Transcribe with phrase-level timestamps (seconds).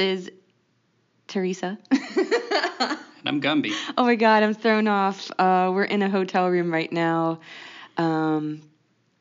[0.00, 0.30] Is
[1.28, 1.78] Teresa.
[3.20, 3.72] And I'm Gumby.
[3.98, 5.30] oh my god, I'm thrown off.
[5.38, 7.40] Uh, we're in a hotel room right now.
[7.98, 8.62] Um,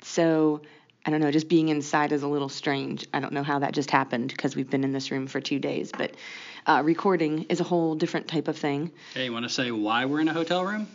[0.01, 0.61] so,
[1.05, 3.05] I don't know, just being inside is a little strange.
[3.13, 5.59] I don't know how that just happened because we've been in this room for two
[5.59, 6.15] days, but
[6.65, 8.91] uh, recording is a whole different type of thing.
[9.13, 10.87] Hey, you want to say why we're in a hotel room?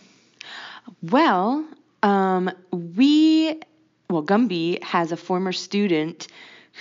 [1.02, 1.66] Well,
[2.02, 3.60] um, we,
[4.08, 6.28] well, Gumby has a former student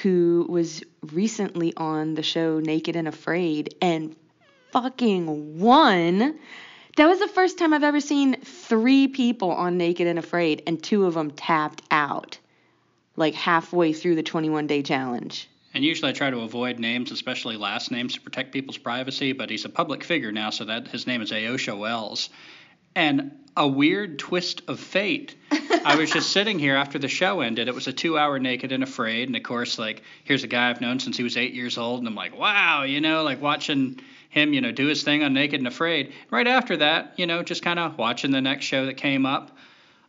[0.01, 4.15] who was recently on the show Naked and Afraid and
[4.71, 6.39] fucking won.
[6.97, 10.81] That was the first time I've ever seen three people on Naked and Afraid and
[10.81, 12.37] two of them tapped out
[13.15, 15.47] like halfway through the 21 day challenge.
[15.73, 19.49] And usually I try to avoid names, especially last names, to protect people's privacy, but
[19.49, 22.29] he's a public figure now, so that his name is Aosha Wells.
[22.95, 25.35] And a weird twist of fate.
[25.85, 27.67] I was just sitting here after the show ended.
[27.67, 29.27] It was a two hour Naked and Afraid.
[29.29, 31.99] And of course, like, here's a guy I've known since he was eight years old.
[31.99, 33.99] And I'm like, wow, you know, like watching
[34.29, 36.13] him, you know, do his thing on Naked and Afraid.
[36.31, 39.55] Right after that, you know, just kind of watching the next show that came up.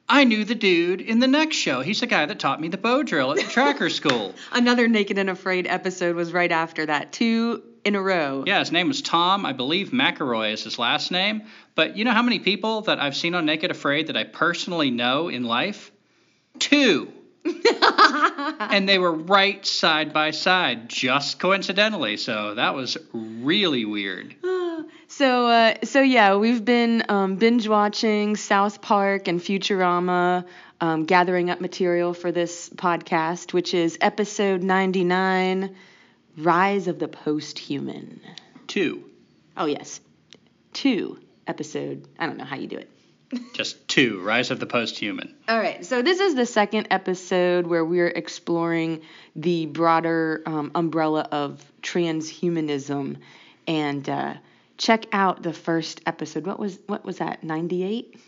[0.08, 1.80] I knew the dude in the next show.
[1.80, 4.34] He's the guy that taught me the bow drill at the tracker school.
[4.52, 7.12] Another Naked and Afraid episode was right after that.
[7.12, 8.44] Two in a row.
[8.46, 9.44] Yeah, his name was Tom.
[9.44, 11.42] I believe McElroy is his last name.
[11.74, 14.90] But you know how many people that I've seen on Naked Afraid that I personally
[14.90, 15.90] know in life?
[16.58, 17.12] Two.
[18.58, 22.16] and they were right side by side, just coincidentally.
[22.16, 24.34] So that was really weird.
[25.06, 30.44] So, uh, so yeah, we've been um, binge watching South Park and Futurama,
[30.80, 35.76] um, gathering up material for this podcast, which is episode 99,
[36.36, 38.20] Rise of the Post-Human.
[38.66, 39.04] Two.
[39.56, 40.00] Oh yes,
[40.72, 42.08] two episode.
[42.18, 42.90] I don't know how you do it.
[43.54, 44.20] Just two.
[44.22, 45.34] Rise of the Post-Human.
[45.48, 49.02] All right, so this is the second episode where we're exploring
[49.36, 53.18] the broader um, umbrella of transhumanism,
[53.66, 54.34] and uh,
[54.76, 56.46] check out the first episode.
[56.46, 57.44] What was what was that?
[57.44, 58.18] Ninety eight.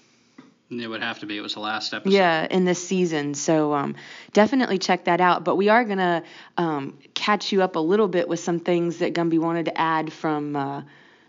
[0.68, 1.36] It would have to be.
[1.36, 2.12] It was the last episode.
[2.12, 3.34] Yeah, in this season.
[3.34, 3.94] So um,
[4.32, 5.44] definitely check that out.
[5.44, 6.24] But we are gonna
[6.56, 10.12] um, catch you up a little bit with some things that Gumby wanted to add
[10.12, 10.82] from uh,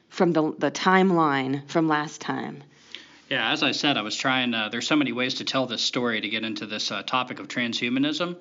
[0.09, 2.63] from the the timeline from last time.
[3.29, 4.53] Yeah, as I said, I was trying.
[4.55, 7.39] Uh, there's so many ways to tell this story to get into this uh, topic
[7.39, 8.37] of transhumanism,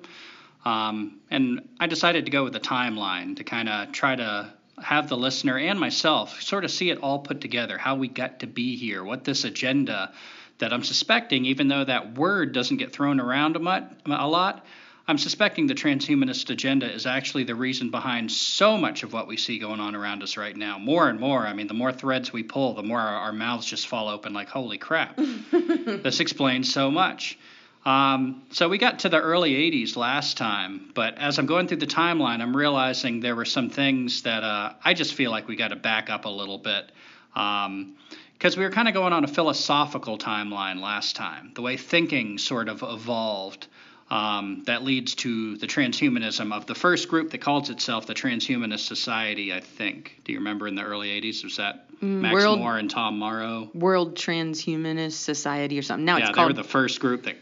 [0.65, 5.09] um, and I decided to go with the timeline to kind of try to have
[5.09, 8.47] the listener and myself sort of see it all put together, how we got to
[8.47, 10.13] be here, what this agenda
[10.59, 14.65] that I'm suspecting, even though that word doesn't get thrown around a, much, a lot,
[15.07, 19.37] I'm suspecting the transhumanist agenda is actually the reason behind so much of what we
[19.37, 20.77] see going on around us right now.
[20.77, 21.47] More and more.
[21.47, 24.33] I mean, the more threads we pull, the more our, our mouths just fall open
[24.33, 25.15] like, holy crap.
[25.51, 27.39] this explains so much.
[27.85, 31.77] Um, so we got to the early 80s last time, but as I'm going through
[31.77, 35.55] the timeline, I'm realizing there were some things that uh, I just feel like we
[35.55, 36.91] got to back up a little bit.
[37.33, 37.95] Um,
[38.37, 42.37] because we were kind of going on a philosophical timeline last time, the way thinking
[42.37, 43.67] sort of evolved.
[44.09, 48.87] Um, that leads to the transhumanism of the first group that calls itself the Transhumanist
[48.87, 50.21] Society, I think.
[50.23, 51.43] Do you remember in the early 80s?
[51.43, 53.69] Was that Mm, Max World- More and Tom Morrow?
[53.73, 56.05] World Transhumanist Society or something.
[56.05, 57.35] Now yeah, it's they called were the first group that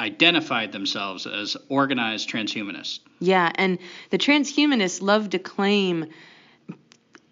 [0.00, 3.00] identified themselves as organized transhumanists.
[3.18, 3.78] Yeah, and
[4.10, 6.06] the transhumanists love to claim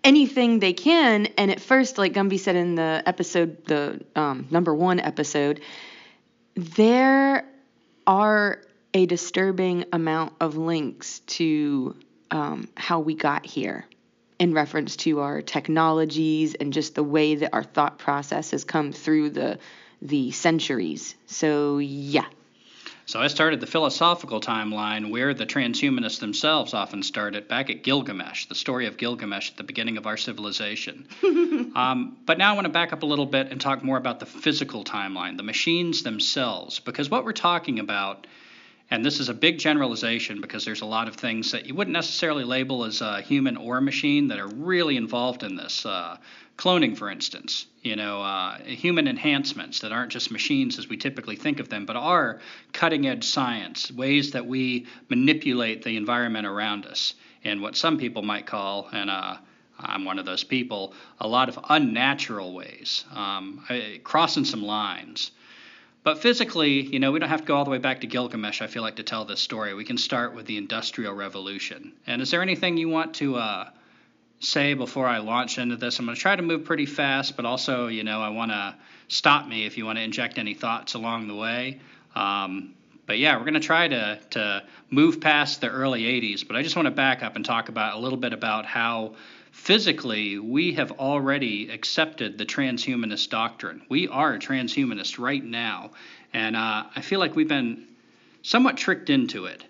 [0.07, 1.27] anything they can.
[1.37, 5.61] And at first, like Gumby said in the episode, the um, number one episode,
[6.55, 7.45] there
[8.07, 8.63] are
[8.95, 11.97] a disturbing amount of links to
[12.31, 13.85] um, how we got here
[14.39, 18.93] in reference to our technologies and just the way that our thought process has come
[18.93, 19.59] through the
[20.03, 21.15] the centuries.
[21.27, 22.27] So yeah,
[23.07, 28.47] so I started the philosophical timeline where the transhumanists themselves often started back at Gilgamesh,
[28.47, 31.07] the story of Gilgamesh at the beginning of our civilization.
[31.77, 34.19] um, but now I want to back up a little bit and talk more about
[34.19, 38.27] the physical timeline, the machines themselves, because what we're talking about.
[38.89, 41.93] And this is a big generalization because there's a lot of things that you wouldn't
[41.93, 45.85] necessarily label as a human or machine that are really involved in this.
[45.85, 46.19] Uh,
[46.57, 51.37] cloning, for instance, you know, uh, human enhancements that aren't just machines as we typically
[51.37, 52.41] think of them, but are
[52.73, 58.23] cutting edge science, ways that we manipulate the environment around us in what some people
[58.23, 59.37] might call, and uh,
[59.79, 63.65] I'm one of those people, a lot of unnatural ways, um,
[64.03, 65.31] crossing some lines.
[66.03, 68.63] But physically, you know, we don't have to go all the way back to Gilgamesh,
[68.63, 69.75] I feel like, to tell this story.
[69.75, 71.93] We can start with the Industrial Revolution.
[72.07, 73.71] And is there anything you want to uh,
[74.41, 75.99] say before I launch into this.
[75.99, 78.75] I'm going to try to move pretty fast, but also, you know, I want to
[79.09, 81.81] stop me if you want to inject any thoughts along the way.
[82.15, 82.75] Um,
[83.07, 86.47] but yeah, we're going to try to to move past the early 80s.
[86.47, 89.15] But I just want to back up and talk about a little bit about how
[89.53, 93.83] physically we have already accepted the transhumanist doctrine.
[93.89, 95.93] We are transhumanist right now,
[96.33, 97.87] and uh, I feel like we've been
[98.43, 99.65] somewhat tricked into it.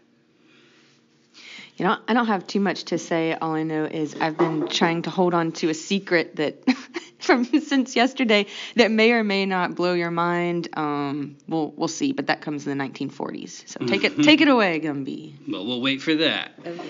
[1.77, 3.35] You know, I don't have too much to say.
[3.35, 6.65] All I know is I've been trying to hold on to a secret that
[7.19, 8.47] from since yesterday
[8.77, 10.69] that may or may not blow your mind.
[10.75, 13.69] Um, we'll we'll see, but that comes in the 1940s.
[13.69, 15.35] So take it take it away, Gumby.
[15.51, 16.53] Well, we'll wait for that.
[16.65, 16.81] Okay.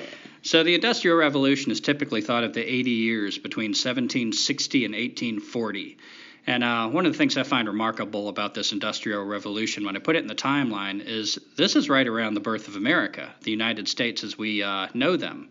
[0.43, 5.99] So the Industrial Revolution is typically thought of the 80 years between 1760 and 1840.
[6.47, 9.99] And uh, one of the things I find remarkable about this industrial revolution, when I
[9.99, 13.51] put it in the timeline, is this is right around the birth of America, the
[13.51, 15.49] United States as we uh, know them.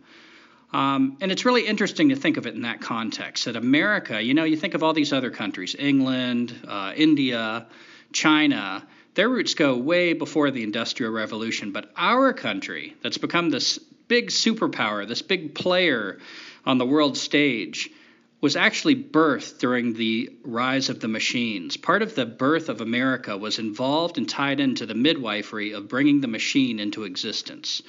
[0.72, 3.46] Um, and it's really interesting to think of it in that context.
[3.46, 7.68] That America, you know, you think of all these other countries, England, uh, India,
[8.14, 11.72] China, their roots go way before the Industrial Revolution.
[11.72, 13.78] But our country, that's become this
[14.08, 16.20] big superpower, this big player
[16.66, 17.90] on the world stage,
[18.42, 21.78] was actually birthed during the rise of the machines.
[21.78, 26.22] Part of the birth of America was involved and tied into the midwifery of bringing
[26.22, 27.82] the machine into existence.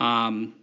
[0.00, 0.54] Um,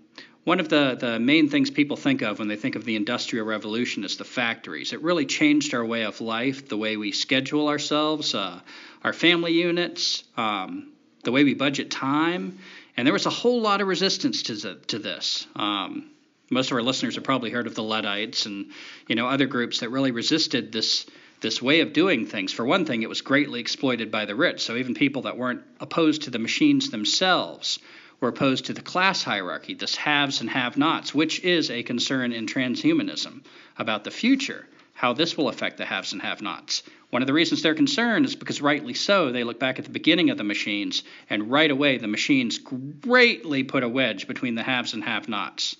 [0.43, 3.45] one of the, the main things people think of when they think of the Industrial
[3.45, 4.91] Revolution is the factories.
[4.91, 8.59] It really changed our way of life, the way we schedule ourselves, uh,
[9.03, 10.93] our family units, um,
[11.23, 12.57] the way we budget time.
[12.97, 15.45] And there was a whole lot of resistance to, to this.
[15.55, 16.09] Um,
[16.51, 18.71] most of our listeners have probably heard of the Luddites and
[19.07, 21.05] you know other groups that really resisted this
[21.39, 22.53] this way of doing things.
[22.53, 24.61] For one thing, it was greatly exploited by the rich.
[24.61, 27.79] So even people that weren't opposed to the machines themselves
[28.19, 32.45] were opposed to the class hierarchy, this haves and have-nots, which is a concern in
[32.45, 33.41] transhumanism
[33.79, 36.83] about the future, how this will affect the haves and have-nots.
[37.09, 39.91] One of the reasons they're concerned is because, rightly so, they look back at the
[39.91, 44.61] beginning of the machines, and right away the machines greatly put a wedge between the
[44.61, 45.75] haves and have-nots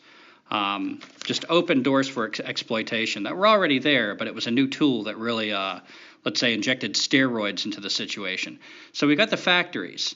[0.52, 4.52] um, just opened doors for ex- exploitation that were already there, but it was a
[4.52, 5.80] new tool that really, uh,
[6.26, 8.60] let's say, injected steroids into the situation.
[8.92, 10.14] So we got the factories.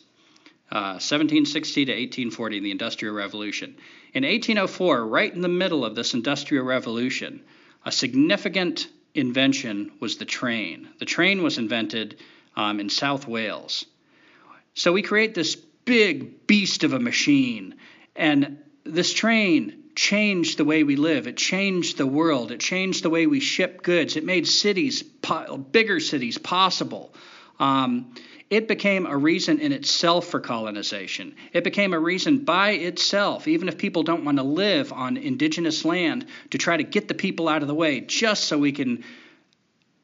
[0.71, 3.77] Uh, 1760 to 1840, the Industrial Revolution.
[4.13, 7.41] In 1804, right in the middle of this Industrial Revolution,
[7.85, 10.89] a significant invention was the train.
[10.99, 12.17] The train was invented
[12.57, 13.85] um, in South Wales.
[14.73, 17.75] So we create this big beast of a machine,
[18.15, 21.27] and this train changed the way we live.
[21.27, 22.51] It changed the world.
[22.51, 24.15] It changed the way we ship goods.
[24.15, 27.13] It made cities, bigger cities, possible.
[27.59, 28.13] Um,
[28.49, 31.35] it became a reason in itself for colonization.
[31.51, 35.83] It became a reason by itself, even if people don't want to live on indigenous
[35.83, 39.03] land, to try to get the people out of the way, just so we can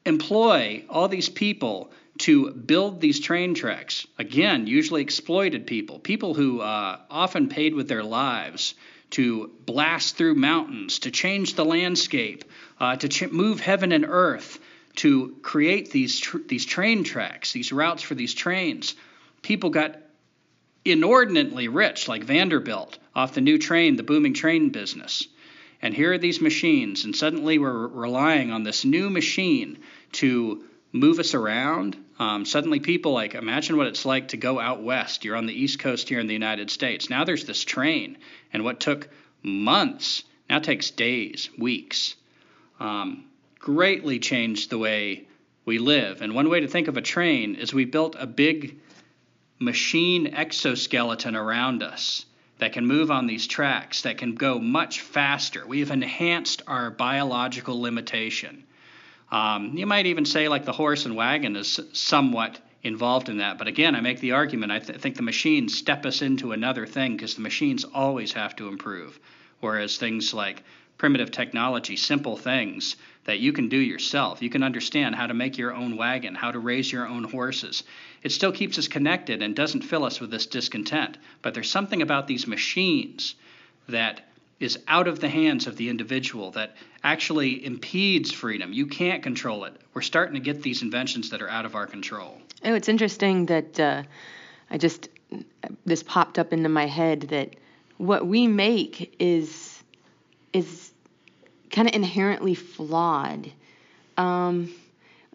[0.04, 4.06] employ all these people to build these train tracks.
[4.18, 8.74] Again, usually exploited people, people who uh, often paid with their lives
[9.12, 12.44] to blast through mountains, to change the landscape,
[12.80, 14.58] uh, to ch- move heaven and earth,
[14.96, 18.94] to create these tr- these train tracks, these routes for these trains.
[19.42, 19.96] People got
[20.84, 25.26] inordinately rich, like Vanderbilt, off the new train, the booming train business.
[25.80, 29.78] And here are these machines, and suddenly we're relying on this new machine
[30.12, 31.96] to move us around.
[32.22, 35.24] Um, suddenly, people like imagine what it's like to go out west.
[35.24, 37.10] You're on the East Coast here in the United States.
[37.10, 38.16] Now there's this train,
[38.52, 39.08] and what took
[39.42, 42.14] months now takes days, weeks.
[42.78, 43.24] Um,
[43.58, 45.26] greatly changed the way
[45.64, 46.22] we live.
[46.22, 48.78] And one way to think of a train is we built a big
[49.58, 52.24] machine exoskeleton around us
[52.58, 55.66] that can move on these tracks, that can go much faster.
[55.66, 58.62] We've enhanced our biological limitation.
[59.32, 63.56] Um, you might even say, like the horse and wagon is somewhat involved in that.
[63.56, 66.86] But again, I make the argument I th- think the machines step us into another
[66.86, 69.18] thing because the machines always have to improve.
[69.60, 70.62] Whereas things like
[70.98, 75.56] primitive technology, simple things that you can do yourself, you can understand how to make
[75.56, 77.84] your own wagon, how to raise your own horses.
[78.22, 81.16] It still keeps us connected and doesn't fill us with this discontent.
[81.40, 83.34] But there's something about these machines
[83.88, 84.20] that
[84.62, 88.72] is out of the hands of the individual that actually impedes freedom.
[88.72, 89.74] You can't control it.
[89.94, 92.38] We're starting to get these inventions that are out of our control.
[92.64, 94.02] Oh, it's interesting that uh,
[94.70, 95.08] I just
[95.84, 97.56] this popped up into my head that
[97.98, 99.82] what we make is
[100.52, 100.92] is
[101.70, 103.50] kind of inherently flawed.
[104.16, 104.74] Um,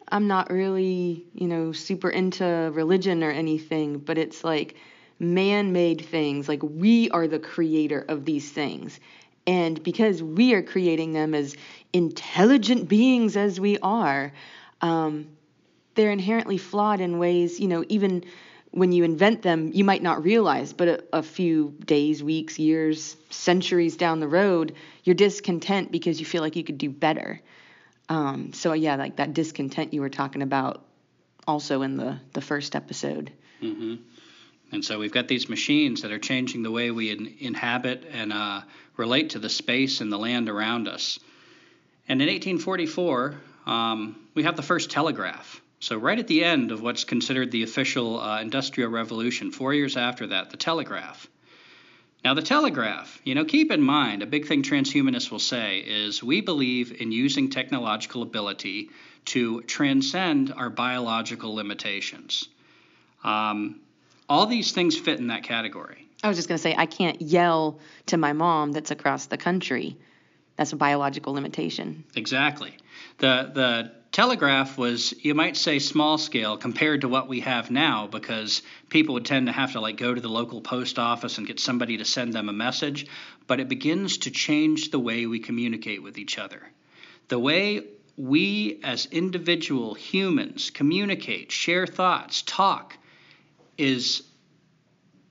[0.10, 4.76] I'm not really, you know, super into religion or anything, but it's like
[5.20, 6.48] man made things.
[6.48, 9.00] Like we are the creator of these things.
[9.46, 11.56] And because we are creating them as
[11.94, 14.34] intelligent beings as we are,
[14.82, 15.30] um,
[15.96, 18.26] they're inherently flawed in ways, you know, even
[18.72, 23.16] when you invent them, you might not realize, but a, a, few days, weeks, years,
[23.30, 27.42] centuries down the road, you're discontent because you feel like you could do better.
[28.10, 30.84] Um, so yeah, like that discontent you were talking about,
[31.48, 33.32] also in the the first episode.
[33.62, 33.96] Mm-hmm.
[34.72, 38.34] And so we've got these machines that are changing the way we in, inhabit and
[38.34, 38.62] uh,
[38.98, 41.20] relate to the space and the land around us.
[42.10, 45.62] And in 1844, um, we have the first telegraph.
[45.80, 49.96] So, right at the end of what's considered the official uh, Industrial Revolution, four years
[49.96, 51.28] after that, the telegraph.
[52.26, 56.24] Now, the telegraph, you know, keep in mind, a big thing transhumanists will say is
[56.24, 58.90] we believe in using technological ability
[59.26, 62.50] to transcend our biological limitations.
[63.24, 63.82] Um,
[64.30, 66.08] all these things fit in that category.
[66.24, 69.38] I was just going to say, I can't yell to my mom that's across the
[69.38, 69.98] country.
[70.56, 72.04] That's a biological limitation.
[72.16, 72.76] Exactly.
[73.20, 78.08] The, the telegraph was, you might say, small scale compared to what we have now
[78.08, 81.46] because people would tend to have to like go to the local post office and
[81.46, 83.06] get somebody to send them a message.
[83.46, 86.64] But it begins to change the way we communicate with each other.
[87.28, 87.84] The way
[88.18, 92.98] we as individual humans communicate, share thoughts, talk
[93.78, 94.24] is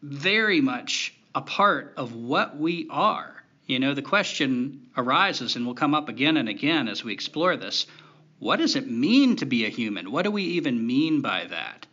[0.02, 3.32] very much a part of what we are.
[3.66, 7.56] You know, the question arises and will come up again and again as we explore
[7.56, 7.86] this
[8.38, 10.12] what does it mean to be a human?
[10.12, 11.86] What do we even mean by that?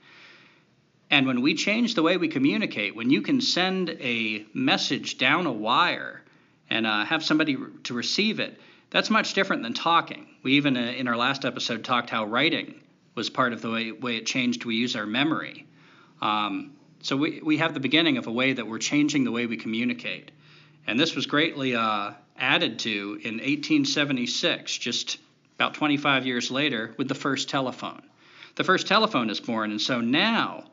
[1.10, 5.45] And when we change the way we communicate, when you can send a message down
[5.45, 6.22] a wire
[6.69, 10.27] and uh, have somebody to receive it, that's much different than talking.
[10.43, 12.81] We even, uh, in our last episode, talked how writing
[13.15, 14.65] was part of the way, way it changed.
[14.65, 15.65] We use our memory.
[16.23, 19.45] Um, so we, we have the beginning of a way that we're changing the way
[19.45, 20.31] we communicate.
[20.87, 25.17] And this was greatly uh, added to in 1876, just
[25.55, 28.01] about 25 years later, with the first telephone.
[28.55, 30.71] The first telephone is born, and so now,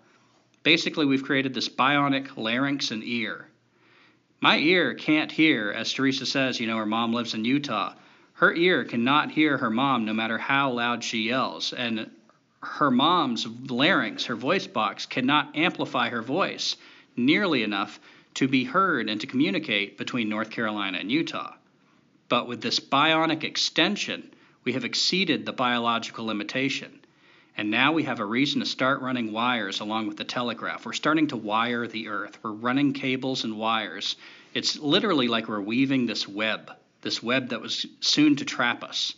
[0.63, 3.49] basically, we've created this bionic larynx and ear.
[4.41, 7.95] My ear can't hear, as Teresa says, you know, her mom lives in Utah.
[8.35, 11.73] Her ear cannot hear her mom no matter how loud she yells.
[11.73, 12.09] And
[12.63, 16.77] her mom's larynx, her voice box, cannot amplify her voice
[17.17, 17.99] nearly enough
[18.35, 21.55] to be heard and to communicate between North Carolina and Utah.
[22.29, 24.31] But with this bionic extension,
[24.65, 27.01] we have exceeded the biological limitation.
[27.57, 30.87] And now we have a reason to start running wires along with the telegraph.
[30.87, 32.39] We're starting to wire the earth.
[32.43, 34.17] We're running cables and wires.
[34.55, 36.71] It's literally like we're weaving this web,
[37.03, 39.15] this web that was soon to trap us.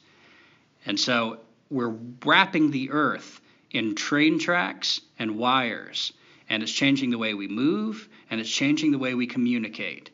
[0.87, 1.39] And so
[1.73, 6.13] we're wrapping the earth in train tracks and wires,
[6.49, 10.11] and it's changing the way we move, and it's changing the way we communicate.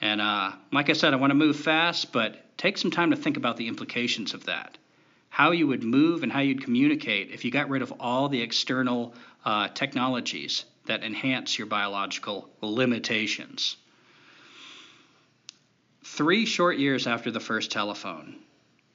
[0.00, 3.16] And uh, like I said, I want to move fast, but take some time to
[3.16, 4.76] think about the implications of that.
[5.30, 8.42] How you would move and how you'd communicate if you got rid of all the
[8.42, 13.76] external uh, technologies that enhance your biological limitations.
[16.04, 18.36] Three short years after the first telephone,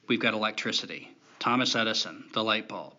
[0.08, 1.13] we've got electricity.
[1.44, 2.94] Thomas Edison, the light bulb.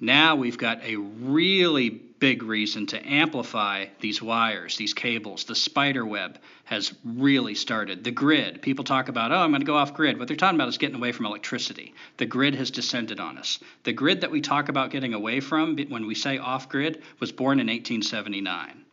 [0.00, 5.44] Now we've got a really big reason to amplify these wires, these cables.
[5.44, 8.02] The spider web has really started.
[8.02, 10.18] The grid, people talk about, oh, I'm going to go off grid.
[10.18, 11.92] What they're talking about is getting away from electricity.
[12.16, 13.58] The grid has descended on us.
[13.82, 17.30] The grid that we talk about getting away from when we say off grid was
[17.30, 18.86] born in 1879.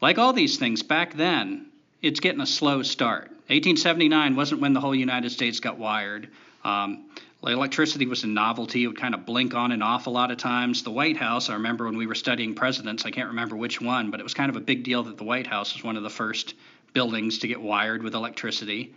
[0.00, 1.66] Like all these things, back then,
[2.02, 3.30] it's getting a slow start.
[3.48, 6.28] 1879 wasn't when the whole United States got wired.
[6.64, 7.06] Um,
[7.44, 8.84] Electricity was a novelty.
[8.84, 10.84] It would kind of blink on and off a lot of times.
[10.84, 14.12] The White House, I remember when we were studying presidents, I can't remember which one,
[14.12, 16.04] but it was kind of a big deal that the White House was one of
[16.04, 16.54] the first
[16.92, 18.94] buildings to get wired with electricity.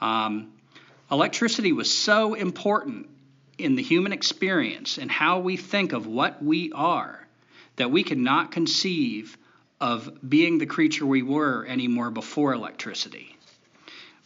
[0.00, 0.52] Um,
[1.10, 3.10] electricity was so important
[3.58, 7.18] in the human experience and how we think of what we are
[7.76, 9.36] that we cannot conceive
[9.80, 13.36] of being the creature we were anymore before electricity.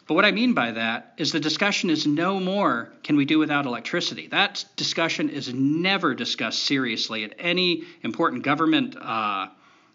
[0.06, 3.40] But what I mean by that is the discussion is no more can we do
[3.40, 4.28] without electricity.
[4.28, 9.48] That discussion is never discussed seriously at any important government uh,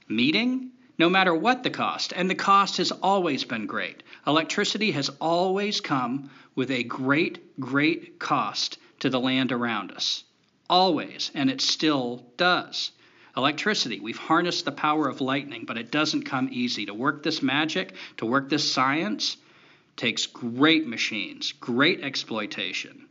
[0.10, 2.12] meeting, no matter what the cost.
[2.14, 4.04] And the cost has always been great.
[4.28, 10.26] Electricity has always come with a great, great cost to the land around us.
[10.70, 11.32] Always.
[11.34, 12.92] And it still does.
[13.38, 16.86] Electricity, we've harnessed the power of lightning, but it doesn't come easy.
[16.88, 19.38] To work this magic, to work this science,
[19.96, 23.08] takes great machines, great exploitation.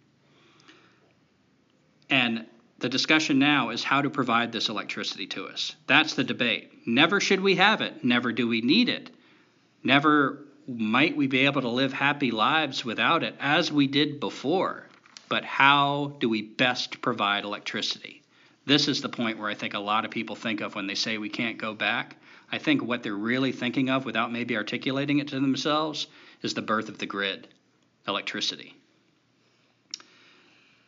[2.09, 2.47] And
[2.79, 5.77] the discussion now is how to provide this electricity to us.
[5.87, 6.87] That's the debate.
[6.87, 9.11] Never should we have it, never do we need it.
[9.85, 14.87] Never might we be able to live happy lives without it as we did before.
[15.29, 18.23] But how do we best provide electricity?
[18.67, 20.95] This is the point where I think a lot of people think of when they
[20.95, 22.17] say we can't go back.
[22.53, 26.07] I think what they're really thinking of without maybe articulating it to themselves
[26.43, 27.49] is the birth of the grid,
[28.07, 28.75] electricity.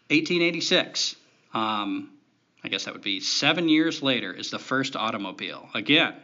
[0.08, 1.16] 1886,
[1.54, 2.10] um,
[2.62, 5.68] I guess that would be seven years later, is the first automobile.
[5.74, 6.14] Again,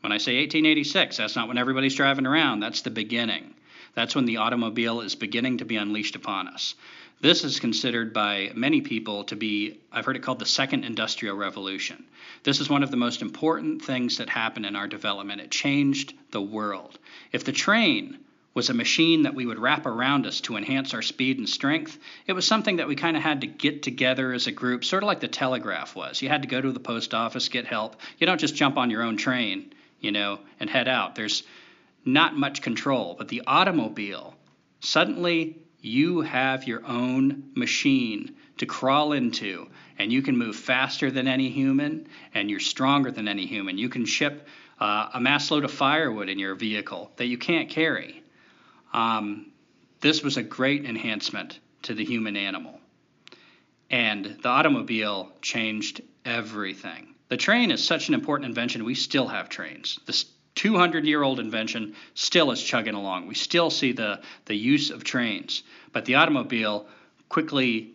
[0.00, 3.54] when I say 1886, that's not when everybody's driving around, that's the beginning.
[3.94, 6.74] That's when the automobile is beginning to be unleashed upon us.
[7.20, 11.36] This is considered by many people to be, I've heard it called the second industrial
[11.36, 12.04] revolution.
[12.44, 15.42] This is one of the most important things that happened in our development.
[15.42, 16.98] It changed the world.
[17.30, 18.18] If the train
[18.52, 21.96] was a machine that we would wrap around us to enhance our speed and strength.
[22.26, 25.02] It was something that we kind of had to get together as a group, sort
[25.02, 26.20] of like the telegraph was.
[26.20, 27.96] You had to go to the post office, get help.
[28.18, 31.14] You don't just jump on your own train, you know, and head out.
[31.14, 31.44] There's
[32.04, 33.14] not much control.
[33.16, 34.34] But the automobile,
[34.80, 41.28] suddenly you have your own machine to crawl into, and you can move faster than
[41.28, 43.78] any human, and you're stronger than any human.
[43.78, 44.46] You can ship
[44.80, 48.19] uh, a mass load of firewood in your vehicle that you can't carry.
[48.92, 49.52] Um,
[50.00, 52.80] this was a great enhancement to the human animal.
[53.90, 57.14] And the automobile changed everything.
[57.28, 59.98] The train is such an important invention, we still have trains.
[60.06, 60.26] This
[60.56, 63.26] 200 year old invention still is chugging along.
[63.26, 65.62] We still see the, the use of trains.
[65.92, 66.86] But the automobile
[67.28, 67.92] quickly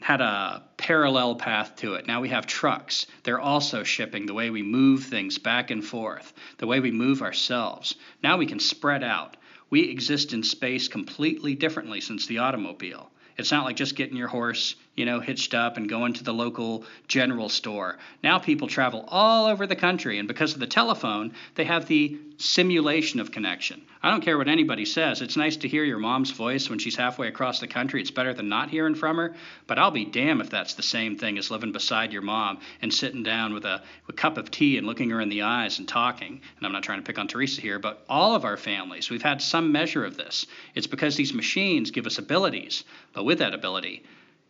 [0.00, 2.06] had a parallel path to it.
[2.06, 3.06] Now we have trucks.
[3.22, 7.22] They're also shipping the way we move things back and forth, the way we move
[7.22, 7.94] ourselves.
[8.22, 9.36] Now we can spread out.
[9.72, 13.10] We exist in space completely differently since the automobile.
[13.38, 16.34] It's not like just getting your horse, you know, hitched up and going to the
[16.34, 17.96] local general store.
[18.22, 22.18] Now people travel all over the country, and because of the telephone, they have the
[22.42, 23.80] simulation of connection.
[24.02, 25.22] I don't care what anybody says.
[25.22, 28.00] It's nice to hear your mom's voice when she's halfway across the country.
[28.00, 29.36] It's better than not hearing from her,
[29.68, 32.92] but I'll be damned if that's the same thing as living beside your mom and
[32.92, 35.86] sitting down with a, a cup of tea and looking her in the eyes and
[35.86, 36.40] talking.
[36.56, 39.22] And I'm not trying to pick on Teresa here, but all of our families, we've
[39.22, 40.46] had some measure of this.
[40.74, 44.02] It's because these machines give us abilities, but with that ability,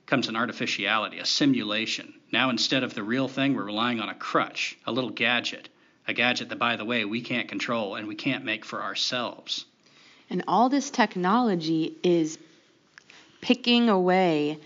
[0.06, 2.14] comes an artificiality, a simulation.
[2.32, 5.68] Now, instead of the real thing, we're relying on a crutch, a little gadget
[6.06, 9.64] a gadget that, by the way, we can't control and we can't make for ourselves.
[10.30, 12.38] And all this technology is
[13.40, 14.58] picking away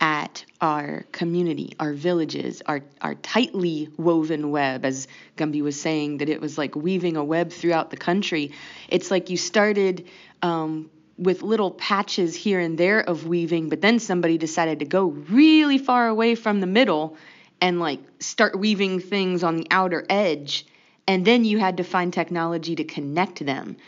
[0.00, 6.28] at our community, our villages, our, our tightly woven web, as Gumby was saying, that
[6.28, 8.52] it was like weaving a web throughout the country.
[8.88, 10.06] It's like you started
[10.40, 15.06] um, with little patches here and there of weaving, but then somebody decided to go
[15.06, 17.16] really far away from the middle
[17.60, 20.64] and like start weaving things on the outer edge
[21.08, 23.78] and then you had to find technology to connect them.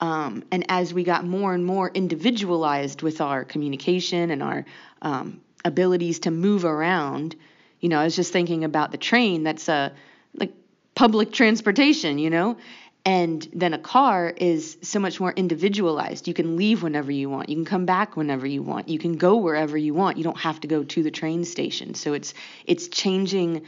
[0.00, 4.64] Um, and as we got more and more individualized with our communication and our
[5.02, 7.34] um, abilities to move around,
[7.80, 9.44] you know, I was just thinking about the train.
[9.44, 9.92] That's a
[10.34, 10.52] like
[10.94, 12.58] public transportation, you know,
[13.04, 16.28] and then a car is so much more individualized.
[16.28, 17.48] You can leave whenever you want.
[17.48, 18.90] You can come back whenever you want.
[18.90, 20.18] You can go wherever you want.
[20.18, 21.94] You don't have to go to the train station.
[21.94, 22.34] So it's
[22.66, 23.62] it's changing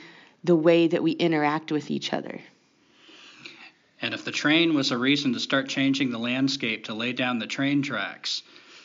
[0.44, 2.40] the way that we interact with each other.
[4.02, 7.38] And if the train was a reason to start changing the landscape, to lay down
[7.38, 8.42] the train tracks,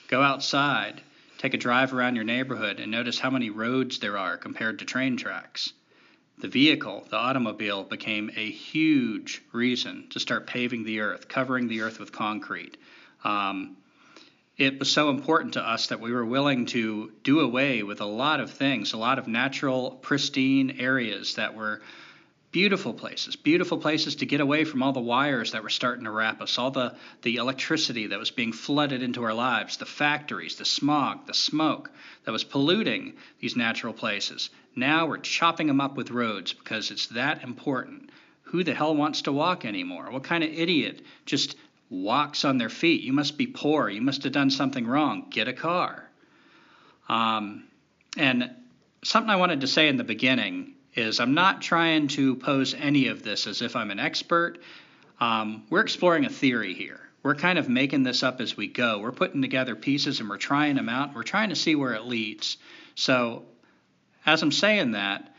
[0.10, 1.02] go outside,
[1.38, 4.86] take a drive around your neighborhood, and notice how many roads there are compared to
[4.86, 5.72] train tracks.
[6.40, 11.82] The vehicle, the automobile, became a huge reason to start paving the earth, covering the
[11.82, 12.76] earth with concrete.
[13.24, 13.78] Um,
[14.58, 18.06] it was so important to us that we were willing to do away with a
[18.06, 21.82] lot of things, a lot of natural, pristine areas that were
[22.56, 26.10] beautiful places, beautiful places to get away from all the wires that were starting to
[26.10, 30.56] wrap us, all the, the electricity that was being flooded into our lives, the factories,
[30.56, 31.92] the smog, the smoke
[32.24, 34.52] that was polluting these natural places.
[34.74, 38.10] Now we're chopping them up with roads because it's that important.
[38.44, 40.10] Who the hell wants to walk anymore?
[40.10, 41.58] What kind of idiot just
[41.90, 43.02] walks on their feet?
[43.02, 43.90] You must be poor.
[43.90, 45.28] You must have done something wrong.
[45.30, 46.10] Get a car.
[47.10, 47.66] Um,
[48.16, 48.50] and
[49.04, 53.08] something I wanted to say in the beginning is I'm not trying to pose any
[53.08, 54.60] of this as if I'm an expert.
[55.20, 57.00] Um, we're exploring a theory here.
[57.24, 59.00] We're kind of making this up as we go.
[59.00, 61.16] We're putting together pieces and we're trying them out.
[61.16, 62.58] We're trying to see where it leads.
[62.94, 63.44] So,
[64.26, 65.34] as I'm saying that,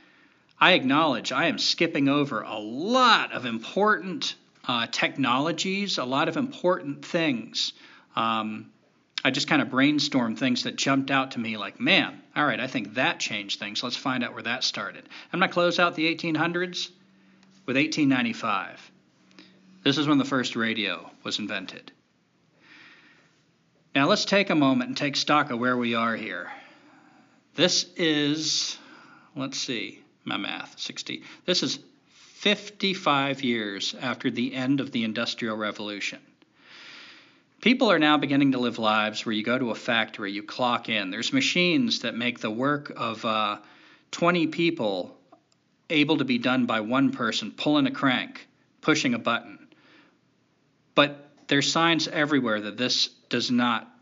[0.59, 4.35] I acknowledge I am skipping over a lot of important
[4.67, 7.73] uh, technologies, a lot of important things.
[8.17, 8.71] Um,
[9.27, 12.61] I just kind of brainstormed things that jumped out to me like, man, all right,
[12.61, 13.83] I think that changed things.
[13.83, 15.03] Let's find out where that started.
[15.33, 16.91] I'm going to close out the 1800s
[17.67, 18.93] with 1895.
[19.83, 21.91] This is when the first radio was invented.
[23.97, 26.49] Now let's take a moment and take stock of where we are here.
[27.57, 28.79] This is,
[29.35, 31.25] let's see, my math, 60.
[31.47, 31.81] This is
[32.35, 36.21] 55 years after the end of the Industrial Revolution.
[37.67, 40.89] People are now beginning to live lives where you go to a factory, you clock
[40.89, 41.11] in.
[41.11, 43.59] There's machines that make the work of uh,
[44.13, 45.19] 20 people
[45.91, 48.47] able to be done by one person pulling a crank,
[48.83, 49.67] pushing a button.
[50.95, 53.93] But there's signs everywhere that this does not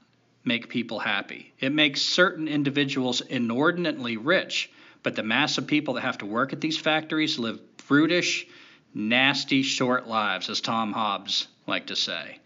[0.45, 1.55] make people happy.
[1.59, 4.71] It makes certain individuals inordinately rich,
[5.03, 8.47] but the mass of people that have to work at these factories live brutish,
[8.93, 12.41] nasty, short lives, as Tom Hobbes liked to say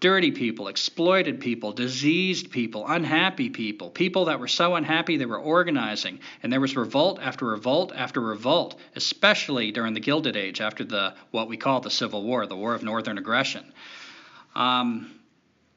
[0.00, 5.38] dirty people, exploited people, diseased people, unhappy people, people that were so unhappy they were
[5.38, 6.20] organizing.
[6.42, 11.14] And there was revolt after revolt after revolt, especially during the Gilded Age after the
[11.30, 13.64] what we call the Civil War, the War of Northern Aggression.
[14.54, 15.10] Um,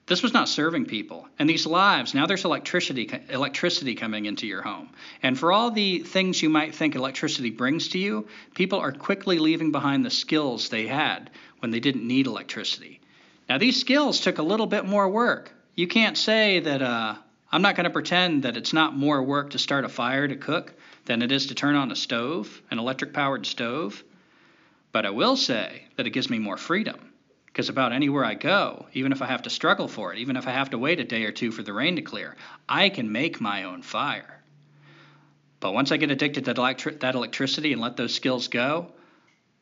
[0.07, 1.27] this was not serving people.
[1.37, 4.89] And these lives, now there's electricity electricity coming into your home.
[5.21, 9.37] And for all the things you might think electricity brings to you, people are quickly
[9.37, 13.01] leaving behind the skills they had when they didn't need electricity.
[13.49, 15.51] Now, these skills took a little bit more work.
[15.75, 17.15] You can't say that, uh,
[17.51, 20.35] I'm not going to pretend that it's not more work to start a fire to
[20.35, 20.73] cook
[21.05, 24.03] than it is to turn on a stove, an electric powered stove.
[24.91, 27.13] But I will say that it gives me more freedom.
[27.45, 30.47] Because about anywhere I go, even if I have to struggle for it, even if
[30.47, 32.35] I have to wait a day or two for the rain to clear,
[32.69, 34.43] I can make my own fire.
[35.59, 36.53] But once I get addicted to
[36.99, 38.91] that electricity and let those skills go,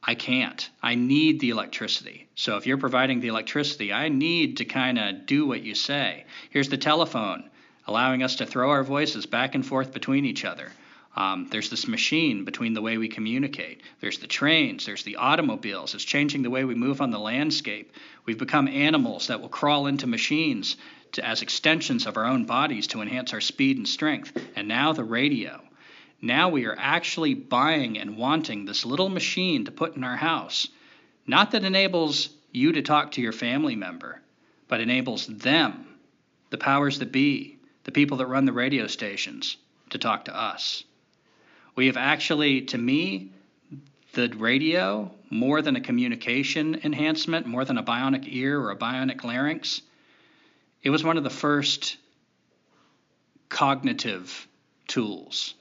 [0.08, 0.70] I can't.
[0.84, 2.28] I need the electricity.
[2.36, 6.26] So if you're providing the electricity, I need to kind of do what you say.
[6.52, 7.50] Here's the telephone,
[7.88, 10.72] allowing us to throw our voices back and forth between each other.
[11.16, 13.82] Um, there's this machine between the way we communicate.
[14.00, 14.86] There's the trains.
[14.86, 15.96] There's the automobiles.
[15.96, 17.92] It's changing the way we move on the landscape.
[18.26, 20.76] We've become animals that will crawl into machines
[21.14, 24.38] to, as extensions of our own bodies to enhance our speed and strength.
[24.56, 25.62] And now the radio.
[26.26, 30.68] Now we are actually buying and wanting this little machine to put in our house,
[31.28, 34.20] not that enables you to talk to your family member,
[34.68, 35.86] but enables them,
[36.50, 39.58] the powers that be, the people that run the radio stations,
[39.92, 40.84] to talk to us.
[41.76, 43.30] We have actually, to me,
[44.14, 49.24] the radio, more than a communication enhancement, more than a bionic ear or a bionic
[49.24, 49.80] larynx,
[50.82, 51.98] it was one of the first
[53.48, 54.48] cognitive
[54.88, 55.54] tools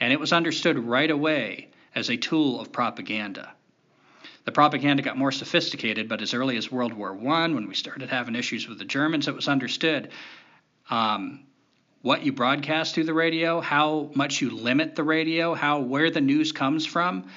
[0.00, 3.52] and it was understood right away as a tool of propaganda.
[4.44, 8.08] The propaganda got more sophisticated, but as early as World War I, when we started
[8.08, 10.10] having issues with the Germans, it was understood
[10.88, 11.44] um,
[12.00, 16.22] what you broadcast through the radio, how much you limit the radio, how where the
[16.22, 17.28] news comes from.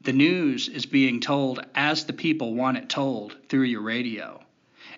[0.00, 4.40] The news is being told as the people want it told through your radio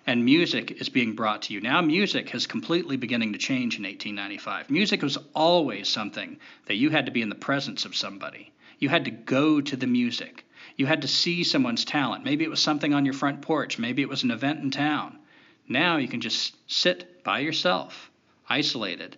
[0.07, 1.61] and music is being brought to you.
[1.61, 4.69] Now, music has completely beginning to change in 1895.
[4.69, 8.51] Music was always something that you had to be in the presence of somebody.
[8.79, 10.43] You had to go to the music.
[10.75, 12.25] You had to see someone's talent.
[12.25, 13.77] Maybe it was something on your front porch.
[13.77, 15.19] Maybe it was an event in town.
[15.67, 18.09] Now you can just sit by yourself,
[18.49, 19.17] isolated,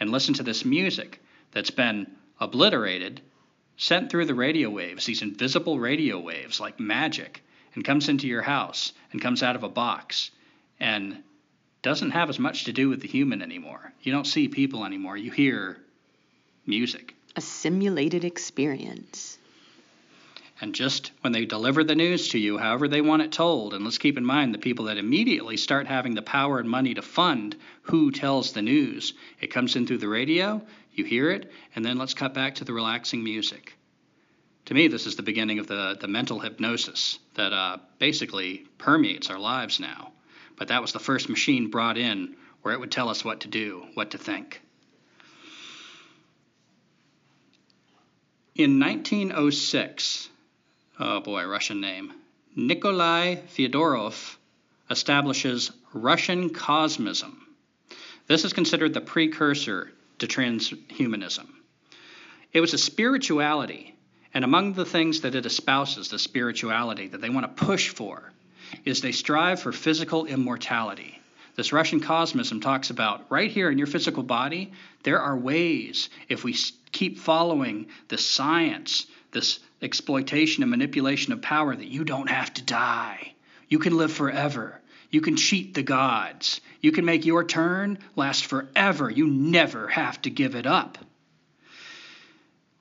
[0.00, 1.20] and listen to this music
[1.52, 2.10] that's been
[2.40, 3.20] obliterated,
[3.76, 7.42] sent through the radio waves, these invisible radio waves like magic
[7.74, 10.30] and comes into your house and comes out of a box
[10.80, 11.22] and
[11.82, 13.92] doesn't have as much to do with the human anymore.
[14.02, 15.16] You don't see people anymore.
[15.16, 15.78] You hear
[16.66, 17.14] music.
[17.36, 19.38] A simulated experience.
[20.60, 23.84] And just when they deliver the news to you, however they want it told, and
[23.84, 27.02] let's keep in mind the people that immediately start having the power and money to
[27.02, 29.14] fund who tells the news.
[29.40, 30.62] It comes in through the radio,
[30.94, 33.76] you hear it, and then let's cut back to the relaxing music.
[34.66, 39.28] To me, this is the beginning of the, the mental hypnosis that uh, basically permeates
[39.28, 40.12] our lives now.
[40.56, 43.48] But that was the first machine brought in where it would tell us what to
[43.48, 44.62] do, what to think.
[48.54, 50.28] In 1906,
[51.00, 52.12] oh boy, Russian name,
[52.56, 54.36] Nikolai Fyodorov
[54.88, 57.34] establishes Russian cosmism.
[58.28, 61.48] This is considered the precursor to transhumanism.
[62.52, 63.93] It was a spirituality,
[64.34, 68.32] and among the things that it espouses, the spirituality that they want to push for,
[68.84, 71.20] is they strive for physical immortality.
[71.54, 74.72] This Russian cosmism talks about right here in your physical body,
[75.04, 76.56] there are ways, if we
[76.90, 82.62] keep following the science, this exploitation and manipulation of power, that you don't have to
[82.62, 83.34] die.
[83.68, 84.80] You can live forever.
[85.10, 86.60] You can cheat the gods.
[86.80, 89.08] You can make your turn last forever.
[89.08, 90.98] You never have to give it up.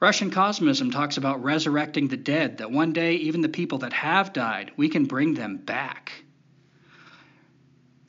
[0.03, 4.33] Russian cosmism talks about resurrecting the dead, that one day even the people that have
[4.33, 6.11] died, we can bring them back.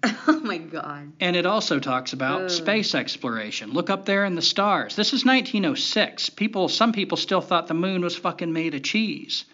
[0.27, 1.13] Oh my God.
[1.21, 2.51] And it also talks about Ugh.
[2.51, 3.71] space exploration.
[3.71, 4.97] Look up there in the stars.
[4.97, 6.31] This is 1906.
[6.31, 9.45] People, some people still thought the moon was fucking made of cheese.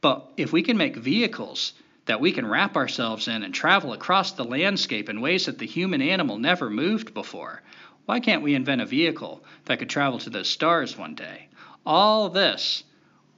[0.00, 1.72] But if we can make vehicles
[2.06, 5.66] that we can wrap ourselves in and travel across the landscape in ways that the
[5.66, 7.60] human animal never moved before,
[8.10, 11.46] why can't we invent a vehicle that could travel to the stars one day?
[11.86, 12.82] All this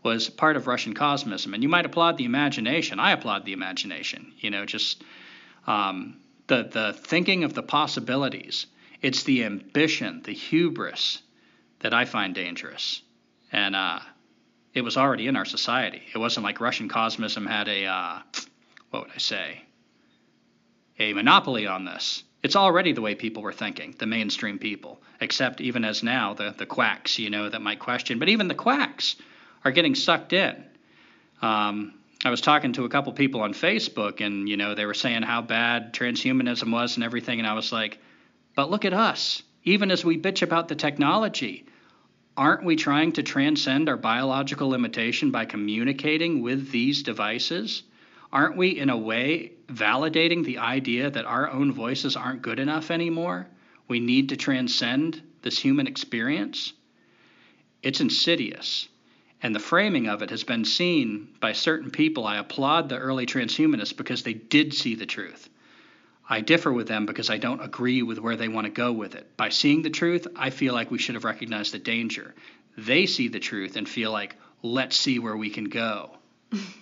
[0.02, 1.52] was part of Russian cosmism.
[1.52, 2.98] And you might applaud the imagination.
[2.98, 4.32] I applaud the imagination.
[4.38, 5.04] You know, just
[5.66, 8.64] um, the, the thinking of the possibilities.
[9.02, 11.20] It's the ambition, the hubris
[11.80, 13.02] that I find dangerous.
[13.52, 13.98] And uh,
[14.72, 16.00] it was already in our society.
[16.14, 18.20] It wasn't like Russian cosmism had a, uh,
[18.88, 19.64] what would I say,
[20.98, 22.22] a monopoly on this.
[22.42, 26.54] It's already the way people were thinking, the mainstream people, except even as now, the,
[26.56, 28.18] the quacks, you know, that might question.
[28.18, 29.16] But even the quacks
[29.64, 30.64] are getting sucked in.
[31.40, 34.94] Um, I was talking to a couple people on Facebook, and you know they were
[34.94, 37.98] saying how bad transhumanism was and everything, and I was like,
[38.54, 39.42] but look at us.
[39.64, 41.66] Even as we bitch about the technology,
[42.36, 47.82] aren't we trying to transcend our biological limitation by communicating with these devices?
[48.32, 52.90] Aren't we, in a way, validating the idea that our own voices aren't good enough
[52.90, 53.46] anymore?
[53.88, 56.72] We need to transcend this human experience?
[57.82, 58.88] It's insidious
[59.42, 62.26] and the framing of it has been seen by certain people.
[62.26, 65.48] I applaud the early transhumanists because they did see the truth.
[66.28, 69.16] I differ with them because I don't agree with where they want to go with
[69.16, 69.36] it.
[69.36, 72.34] By seeing the truth, I feel like we should have recognized the danger.
[72.78, 76.16] They see the truth and feel like, let's see where we can go.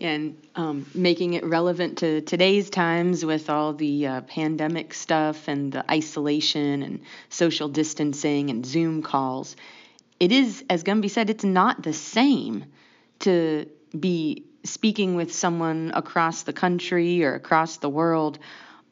[0.00, 5.72] and um, making it relevant to today's times with all the uh, pandemic stuff and
[5.72, 9.56] the isolation and social distancing and Zoom calls
[10.20, 12.66] it is, as Gumby said, it's not the same
[13.20, 13.66] to
[13.98, 18.38] be speaking with someone across the country or across the world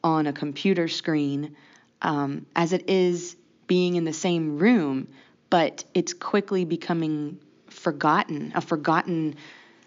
[0.03, 1.55] on a computer screen
[2.01, 5.07] um, as it is being in the same room,
[5.51, 9.35] but it's quickly becoming forgotten, a forgotten,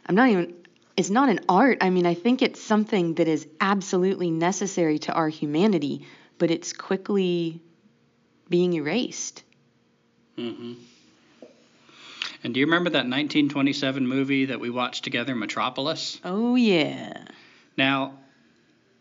[0.06, 0.54] I'm not even,
[0.96, 1.78] it's not an art.
[1.80, 6.06] I mean, I think it's something that is absolutely necessary to our humanity,
[6.38, 7.60] but it's quickly
[8.48, 9.42] being erased.
[10.36, 10.74] Mm-hmm.
[12.44, 16.20] And do you remember that 1927 movie that we watched together, Metropolis?
[16.24, 17.24] Oh, yeah.
[17.76, 18.18] Now,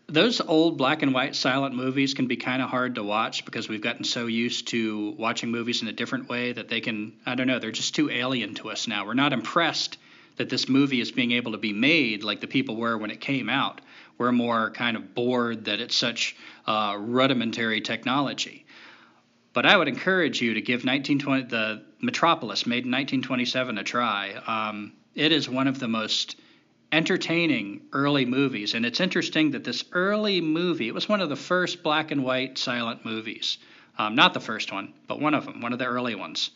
[0.06, 3.68] those old black and white silent movies can be kind of hard to watch because
[3.68, 7.34] we've gotten so used to watching movies in a different way that they can, I
[7.34, 9.06] don't know, they're just too alien to us now.
[9.06, 9.98] We're not impressed
[10.36, 13.20] that this movie is being able to be made like the people were when it
[13.20, 13.80] came out.
[14.18, 18.64] We're more kind of bored that it's such uh, rudimentary technology.
[19.52, 24.32] But I would encourage you to give 1920 the Metropolis, made in 1927, a try.
[24.46, 26.36] Um, it is one of the most
[26.90, 31.36] entertaining early movies, and it's interesting that this early movie it was one of the
[31.36, 33.58] first black and white silent movies.
[33.98, 36.50] Um, not the first one, but one of them, one of the early ones.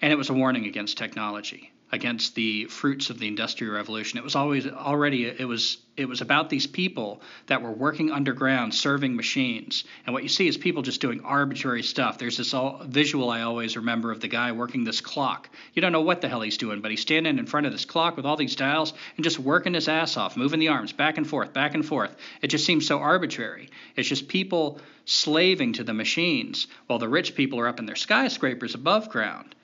[0.00, 4.18] And it was a warning against technology against the fruits of the industrial revolution.
[4.18, 8.72] It was always already it was it was about these people that were working underground
[8.72, 9.82] serving machines.
[10.06, 12.18] And what you see is people just doing arbitrary stuff.
[12.18, 15.50] There's this all, visual I always remember of the guy working this clock.
[15.74, 17.84] You don't know what the hell he's doing, but he's standing in front of this
[17.84, 21.18] clock with all these dials and just working his ass off, moving the arms back
[21.18, 22.14] and forth, back and forth.
[22.42, 23.68] It just seems so arbitrary.
[23.96, 27.96] It's just people slaving to the machines while the rich people are up in their
[27.96, 29.56] skyscrapers above ground.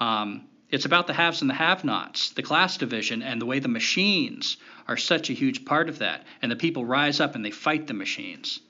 [0.00, 3.68] Um, it's about the haves and the have-nots, the class division, and the way the
[3.68, 4.56] machines
[4.88, 7.86] are such a huge part of that, and the people rise up and they fight
[7.86, 8.60] the machines.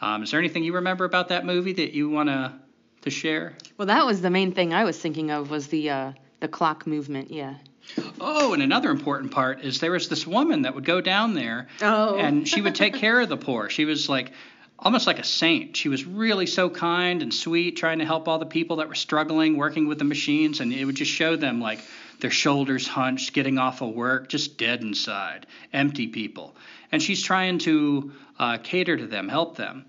[0.00, 2.52] Um, is there anything you remember about that movie that you want to
[3.02, 3.56] to share?
[3.78, 6.86] Well, that was the main thing I was thinking of was the uh, the clock
[6.86, 7.30] movement.
[7.30, 7.54] Yeah.
[8.20, 11.68] Oh, and another important part is there was this woman that would go down there,
[11.80, 12.16] Oh.
[12.16, 13.70] and she would take care of the poor.
[13.70, 14.32] She was like
[14.78, 15.76] almost like a saint.
[15.76, 18.94] She was really so kind and sweet, trying to help all the people that were
[18.94, 21.80] struggling, working with the machines, and it would just show them like
[22.20, 26.54] their shoulders hunched, getting off of work, just dead inside, empty people.
[26.92, 29.86] And she's trying to uh, cater to them, help them.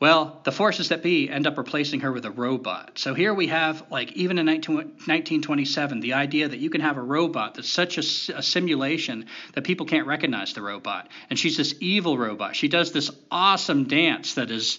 [0.00, 2.98] Well, the forces that be end up replacing her with a robot.
[2.98, 6.96] So here we have, like, even in 19, 1927, the idea that you can have
[6.96, 11.08] a robot that's such a simulation that people can't recognize the robot.
[11.30, 12.54] And she's this evil robot.
[12.54, 14.78] She does this awesome dance that is,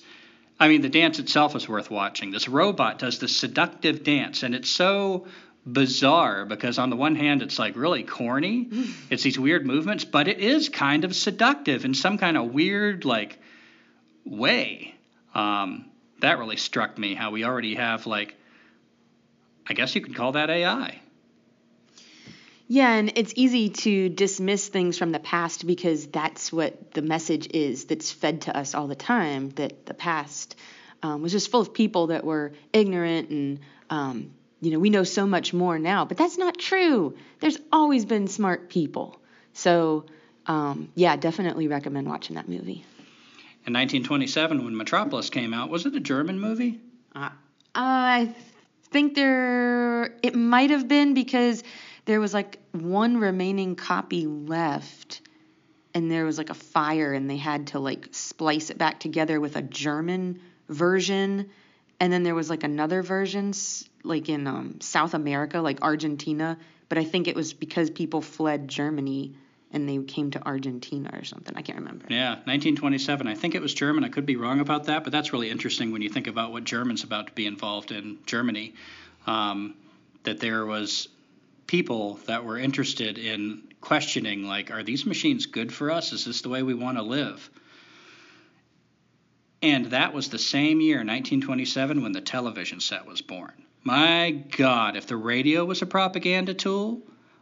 [0.57, 2.31] I mean, the dance itself is worth watching.
[2.31, 5.27] This robot does this seductive dance, and it's so
[5.65, 8.91] bizarre because on the one hand it's like really corny mm.
[9.09, 13.03] it's these weird movements but it is kind of seductive in some kind of weird
[13.03, 13.37] like
[14.25, 14.95] way
[15.39, 15.85] um,
[16.21, 18.35] that really struck me how we already have like
[19.67, 20.99] i guess you could call that ai
[22.71, 27.47] Yeah, and it's easy to dismiss things from the past because that's what the message
[27.51, 30.55] is that's fed to us all the time that the past
[31.01, 35.03] um, was just full of people that were ignorant and, um, you know, we know
[35.03, 36.05] so much more now.
[36.05, 37.15] But that's not true.
[37.39, 39.19] There's always been smart people.
[39.53, 40.05] So,
[40.45, 42.85] um, yeah, definitely recommend watching that movie.
[43.65, 46.79] In 1927 when metropolis came out was it a german movie?
[47.15, 47.29] Uh,
[47.75, 48.33] I
[48.91, 51.63] think there it might have been because
[52.05, 55.21] there was like one remaining copy left
[55.93, 59.39] and there was like a fire and they had to like splice it back together
[59.39, 61.49] with a German version.
[61.99, 63.53] And then there was like another version
[64.03, 66.57] like in um, South America like Argentina.
[66.87, 69.35] But I think it was because people fled Germany
[69.71, 72.05] and they came to Argentina or something I can't remember.
[72.09, 73.27] Yeah, 1927.
[73.27, 74.03] I think it was German.
[74.03, 76.63] I could be wrong about that, but that's really interesting when you think about what
[76.63, 78.73] Germans about to be involved in Germany.
[79.27, 79.75] Um,
[80.23, 81.07] that there was
[81.67, 86.13] people that were interested in questioning, like, are these machines good for us?
[86.13, 87.49] Is this the way we want to live?
[89.61, 93.53] And that was the same year, 1927, when the television set was born.
[93.83, 97.01] My God, if the radio was a propaganda tool,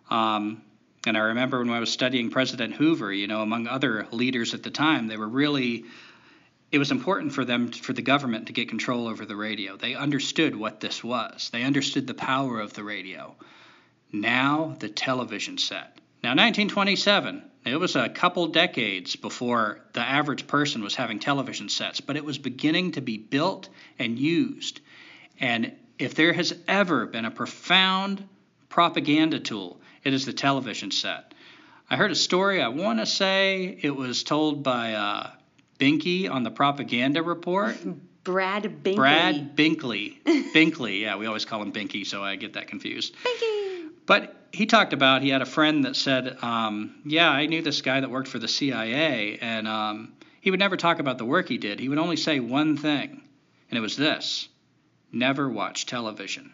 [0.10, 0.62] um,
[1.08, 4.64] and I remember when I was studying President Hoover, you know, among other leaders at
[4.64, 5.86] the time, they were really,
[6.72, 9.78] it was important for them, for the government to get control over the radio.
[9.78, 13.36] They understood what this was, they understood the power of the radio.
[14.12, 15.98] Now, the television set.
[16.24, 22.02] Now, 1927, it was a couple decades before the average person was having television sets,
[22.02, 24.80] but it was beginning to be built and used.
[25.40, 28.28] And if there has ever been a profound
[28.70, 31.34] propaganda tool, it is the television set.
[31.90, 35.32] I heard a story, I want to say it was told by uh,
[35.80, 37.78] Binky on the propaganda report.
[38.24, 38.96] Brad Binkley.
[38.96, 40.18] Brad Binkley.
[40.54, 43.16] Binkley, yeah, we always call him Binky, so I get that confused.
[43.24, 43.90] Binky.
[44.06, 47.82] But he talked about he had a friend that said, um, "Yeah, I knew this
[47.82, 51.48] guy that worked for the CIA, and um, he would never talk about the work
[51.48, 51.80] he did.
[51.80, 53.22] He would only say one thing,
[53.70, 54.50] and it was this:
[55.12, 56.54] never watch television."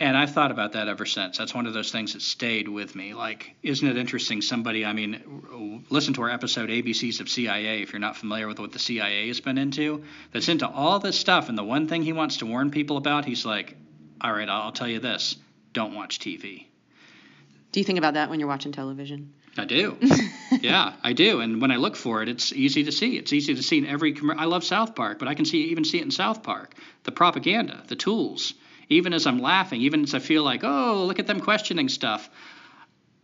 [0.00, 1.36] And I've thought about that ever since.
[1.36, 3.12] That's one of those things that stayed with me.
[3.12, 4.40] Like, isn't it interesting?
[4.40, 8.58] Somebody, I mean, listen to our episode ABCs of CIA if you're not familiar with
[8.58, 10.04] what the CIA has been into.
[10.32, 13.26] That's into all this stuff, and the one thing he wants to warn people about,
[13.26, 13.76] he's like,
[14.22, 15.36] "All right, I'll tell you this:
[15.74, 16.64] don't watch TV."
[17.72, 19.34] Do you think about that when you're watching television?
[19.58, 19.98] I do.
[20.62, 21.40] yeah, I do.
[21.40, 23.18] And when I look for it, it's easy to see.
[23.18, 24.14] It's easy to see in every.
[24.14, 26.74] commer- I love South Park, but I can see even see it in South Park.
[27.02, 28.54] The propaganda, the tools.
[28.90, 32.28] Even as I'm laughing, even as I feel like, oh, look at them questioning stuff.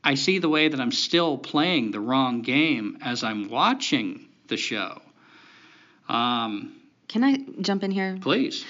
[0.02, 4.56] I see the way that I'm still playing the wrong game as I'm watching the
[4.56, 5.02] show.
[6.08, 6.76] Um,
[7.08, 8.16] Can I jump in here?
[8.20, 8.64] please.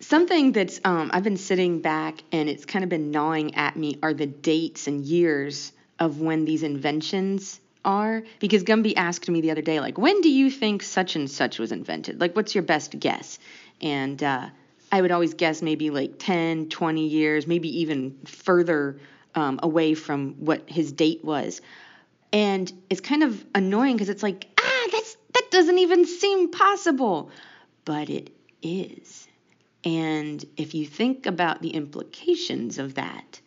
[0.00, 3.98] Something that's um, I've been sitting back and it's kind of been gnawing at me
[4.02, 8.22] are the dates and years of when these inventions are.
[8.40, 11.58] Because Gumby asked me the other day, like, when do you think such and such
[11.58, 12.20] was invented?
[12.20, 13.38] Like, what's your best guess?
[13.80, 14.48] And uh,
[14.92, 18.98] I would always guess maybe like 10, 20 years, maybe even further
[19.34, 21.60] um, away from what his date was.
[22.32, 27.30] And it's kind of annoying because it's like, ah, that's that doesn't even seem possible.
[27.84, 28.30] But it
[28.62, 29.28] is.
[29.84, 33.40] And if you think about the implications of that,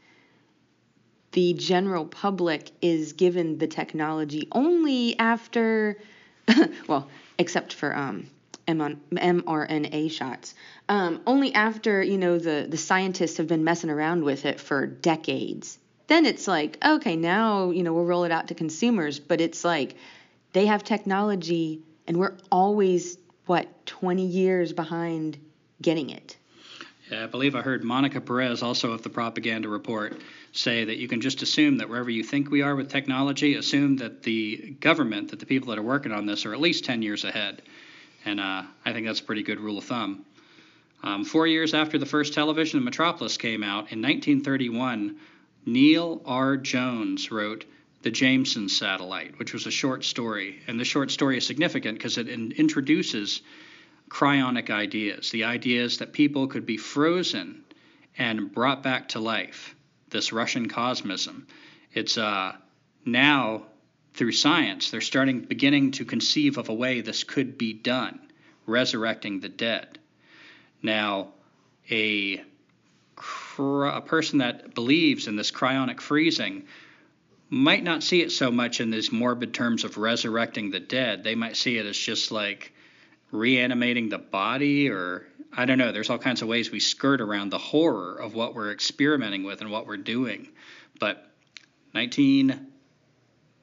[1.33, 5.99] the general public is given the technology only after,
[6.87, 7.07] well,
[7.37, 8.27] except for um,
[8.67, 10.55] mRNA shots.
[10.89, 14.85] Um, only after you know the the scientists have been messing around with it for
[14.85, 15.77] decades.
[16.07, 19.63] Then it's like okay, now you know we'll roll it out to consumers, but it's
[19.63, 19.95] like
[20.53, 25.37] they have technology and we're always what 20 years behind
[25.81, 26.37] getting it.
[27.11, 30.21] Yeah, I believe I heard Monica Perez, also of the Propaganda Report,
[30.53, 33.97] say that you can just assume that wherever you think we are with technology, assume
[33.97, 37.01] that the government, that the people that are working on this are at least 10
[37.01, 37.61] years ahead.
[38.25, 40.25] And uh, I think that's a pretty good rule of thumb.
[41.03, 45.17] Um, four years after the first television of Metropolis came out, in 1931,
[45.65, 46.55] Neil R.
[46.55, 47.65] Jones wrote
[48.01, 50.59] The Jameson Satellite, which was a short story.
[50.67, 53.41] And the short story is significant because it in- introduces
[54.09, 57.63] cryonic ideas, the ideas that people could be frozen
[58.17, 59.75] and brought back to life,
[60.09, 61.47] this Russian cosmism.
[61.93, 62.53] It's uh,
[63.05, 63.63] now
[64.13, 68.19] through science, they're starting beginning to conceive of a way this could be done,
[68.65, 69.97] resurrecting the dead.
[70.81, 71.29] Now,
[71.89, 72.43] a
[73.57, 76.65] a person that believes in this cryonic freezing
[77.49, 81.23] might not see it so much in these morbid terms of resurrecting the dead.
[81.23, 82.73] They might see it as just like
[83.31, 85.91] reanimating the body or I don't know.
[85.91, 89.61] There's all kinds of ways we skirt around the horror of what we're experimenting with
[89.61, 90.49] and what we're doing.
[90.99, 91.29] But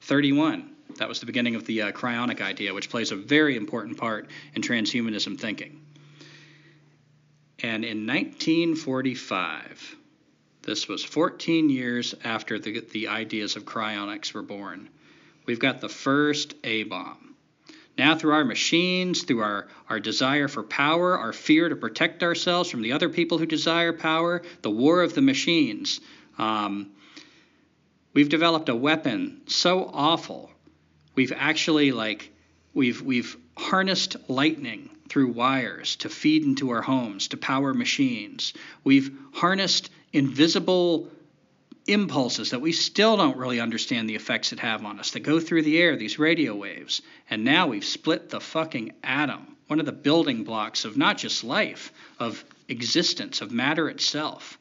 [0.01, 3.97] 1931, that was the beginning of the uh, cryonic idea, which plays a very important
[3.97, 5.79] part in transhumanism thinking.
[7.59, 9.95] And in 1945,
[10.63, 14.89] this was 14 years after the, the ideas of cryonics were born,
[15.45, 17.35] we've got the first A bomb.
[17.97, 22.71] Now, through our machines, through our, our desire for power, our fear to protect ourselves
[22.71, 26.01] from the other people who desire power, the war of the machines,
[26.39, 26.91] um,
[28.13, 30.51] we've developed a weapon so awful.
[31.15, 32.31] We've actually like
[32.73, 38.53] we've we've harnessed lightning through wires to feed into our homes to power machines.
[38.83, 41.09] We've harnessed invisible
[41.87, 45.39] impulses that we still don't really understand the effects it have on us that go
[45.39, 47.01] through the air, these radio waves.
[47.29, 51.43] And now we've split the fucking atom, one of the building blocks of not just
[51.43, 54.57] life, of existence, of matter itself.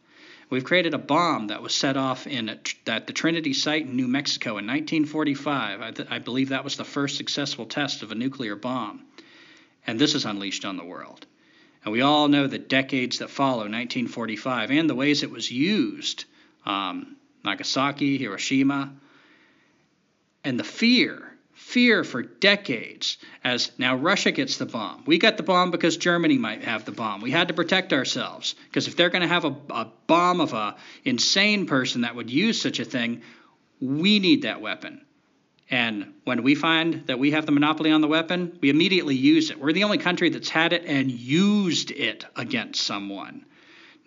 [0.50, 3.94] We've created a bomb that was set off in a, at the Trinity site in
[3.94, 5.80] New Mexico in 1945.
[5.80, 9.04] I, th- I believe that was the first successful test of a nuclear bomb.
[9.86, 11.24] And this is unleashed on the world.
[11.84, 16.24] And we all know the decades that follow 1945 and the ways it was used
[16.66, 18.92] um, Nagasaki, Hiroshima,
[20.44, 21.29] and the fear,
[21.70, 25.04] fear for decades as now Russia gets the bomb.
[25.06, 27.20] We got the bomb because Germany might have the bomb.
[27.20, 30.52] We had to protect ourselves because if they're going to have a, a bomb of
[30.52, 33.22] a insane person that would use such a thing,
[33.80, 35.00] we need that weapon.
[35.70, 39.50] And when we find that we have the monopoly on the weapon, we immediately use
[39.50, 39.60] it.
[39.60, 43.44] We're the only country that's had it and used it against someone.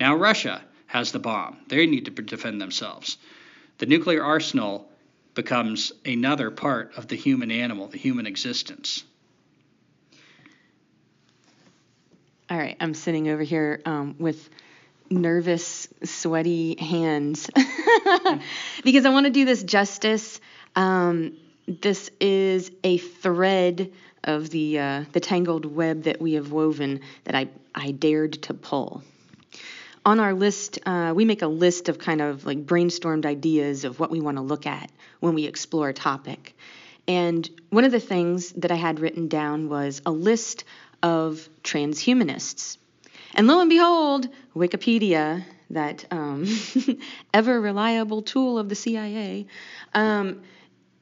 [0.01, 1.59] Now, Russia has the bomb.
[1.69, 3.17] They need to defend themselves.
[3.77, 4.89] The nuclear arsenal
[5.33, 9.03] becomes another part of the human animal, the human existence.
[12.49, 14.49] All right, I'm sitting over here um, with
[15.09, 17.49] nervous, sweaty hands
[18.83, 20.39] because I want to do this justice.
[20.75, 23.91] Um, this is a thread
[24.23, 28.53] of the uh, the tangled web that we have woven that I I dared to
[28.53, 29.03] pull
[30.05, 33.99] on our list, uh, we make a list of kind of like brainstormed ideas of
[33.99, 36.55] what we want to look at when we explore a topic.
[37.07, 40.63] And one of the things that I had written down was a list
[41.01, 42.77] of transhumanists.
[43.33, 46.45] And lo and behold, Wikipedia, that um,
[47.33, 49.47] ever reliable tool of the CIA,
[49.93, 50.43] um,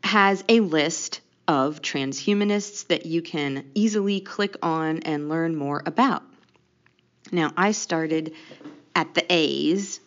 [0.03, 6.23] has a list of transhumanists that you can easily click on and learn more about.
[7.31, 8.33] Now, I started
[8.95, 9.99] at the A's.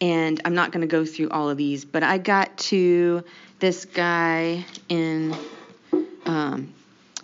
[0.00, 3.22] And I'm not going to go through all of these, but I got to
[3.58, 5.36] this guy in,
[6.24, 6.72] um,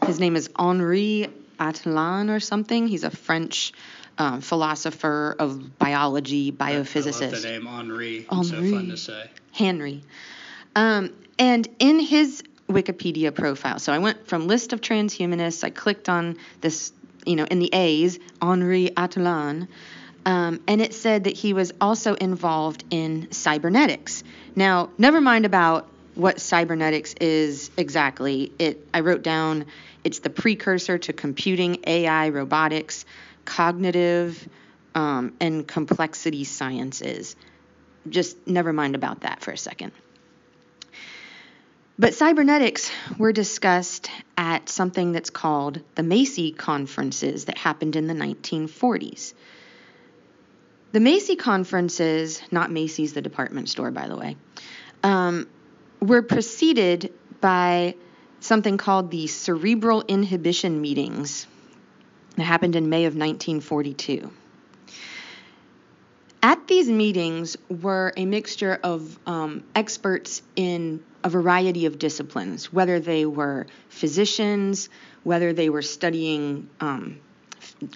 [0.05, 2.87] his name is Henri Atlan or something.
[2.87, 3.73] He's a French
[4.19, 7.23] um, philosopher of biology, biophysicist.
[7.23, 8.27] I love the name Henri.
[8.31, 8.45] Henri.
[8.45, 9.31] So fun to say.
[9.53, 10.03] Henry.
[10.75, 15.65] Um, and in his Wikipedia profile, so I went from list of transhumanists.
[15.65, 16.93] I clicked on this,
[17.25, 19.69] you know, in the A's, Henri Atlan.
[20.27, 24.25] Um, and it said that he was also involved in cybernetics.
[24.57, 28.53] Now, never mind about what cybernetics is exactly.
[28.59, 29.67] It I wrote down
[30.03, 33.05] it's the precursor to computing, AI, robotics,
[33.45, 34.49] cognitive,
[34.97, 37.37] um, and complexity sciences.
[38.09, 39.93] Just never mind about that for a second.
[41.99, 48.15] But cybernetics were discussed at something that's called the Macy conferences that happened in the
[48.15, 49.35] 1940s.
[50.97, 54.39] The Macy conferences, not Macy's, the department store, by the way,
[55.03, 55.47] um,
[56.01, 57.97] were preceded by
[58.41, 61.47] something called the cerebral inhibition meetings
[62.37, 64.33] that happened in May of 1942.
[66.43, 73.01] At these meetings were a mixture of um, experts in a variety of disciplines, whether
[73.01, 74.89] they were physicians,
[75.25, 77.21] whether they were studying um,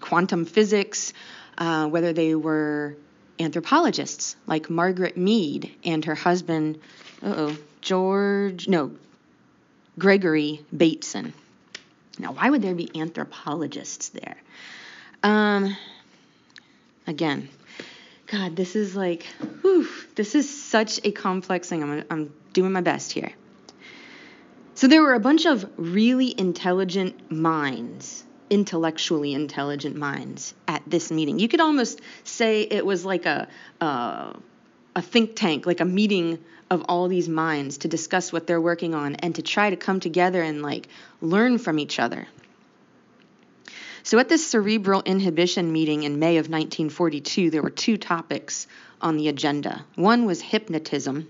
[0.00, 1.14] quantum physics,
[1.60, 2.96] uh, whether they were
[3.38, 6.80] anthropologists like Margaret Mead and her husband,
[7.22, 8.90] oh, George, no,
[9.98, 11.32] Gregory Bateson.
[12.18, 14.36] Now, why would there be anthropologists there?
[15.22, 15.76] Um,
[17.06, 17.48] again,
[18.26, 19.24] God, this is like,
[19.62, 21.82] whew, this is such a complex thing.
[21.82, 23.32] I'm, I'm doing my best here.
[24.74, 31.38] So there were a bunch of really intelligent minds, intellectually intelligent minds at this meeting.
[31.38, 33.48] You could almost say it was like a,
[33.80, 34.36] a,
[34.96, 36.38] a think tank, like a meeting
[36.68, 40.00] of all these minds to discuss what they're working on and to try to come
[40.00, 40.88] together and like
[41.20, 42.26] learn from each other.
[44.02, 48.66] So at this cerebral inhibition meeting in May of 1942, there were two topics
[49.00, 49.84] on the agenda.
[49.94, 51.28] One was hypnotism,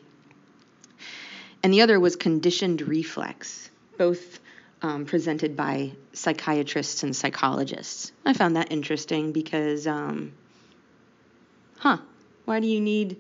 [1.63, 4.40] and the other was conditioned reflex, both
[4.83, 8.13] um, presented by psychiatrists and psychologists.
[8.25, 10.33] I found that interesting because, um,
[11.79, 11.99] huh,
[12.45, 13.19] why do you need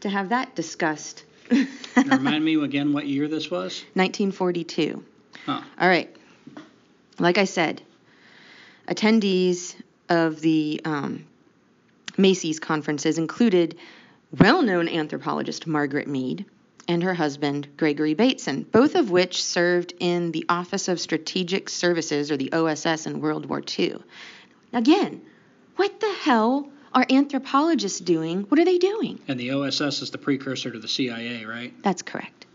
[0.00, 1.24] to have that discussed?
[1.96, 3.84] Remind me again what year this was?
[3.94, 5.04] 1942.
[5.44, 5.60] Huh.
[5.78, 6.14] All right.
[7.18, 7.82] Like I said,
[8.88, 9.74] attendees
[10.08, 11.24] of the um,
[12.18, 13.78] Macy's conferences included
[14.38, 16.44] well known anthropologist Margaret Mead
[16.88, 22.30] and her husband Gregory Bateson, both of which served in the Office of Strategic Services
[22.30, 23.96] or the OSS in World War II.
[24.72, 25.22] Again,
[25.76, 28.42] what the hell are anthropologists doing?
[28.44, 29.20] What are they doing?
[29.28, 31.74] And the OSS is the precursor to the CIA, right?
[31.82, 32.46] That's correct.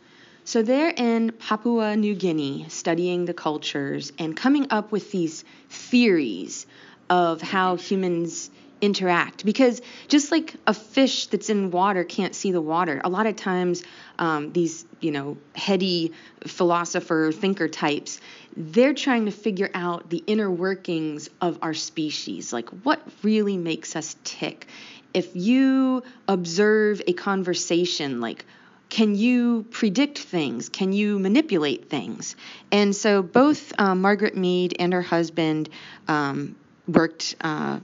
[0.43, 6.65] So they're in Papua New Guinea studying the cultures and coming up with these theories
[7.09, 8.49] of how humans
[8.81, 13.27] interact because just like a fish that's in water can't see the water a lot
[13.27, 13.83] of times
[14.19, 16.11] um, these you know heady
[16.47, 18.19] philosopher thinker types
[18.57, 23.95] they're trying to figure out the inner workings of our species like what really makes
[23.95, 24.67] us tick
[25.13, 28.45] if you observe a conversation like
[28.91, 30.67] can you predict things?
[30.67, 32.35] Can you manipulate things?
[32.73, 35.69] And so both um, Margaret Mead and her husband
[36.09, 36.57] um,
[36.89, 37.79] worked uh,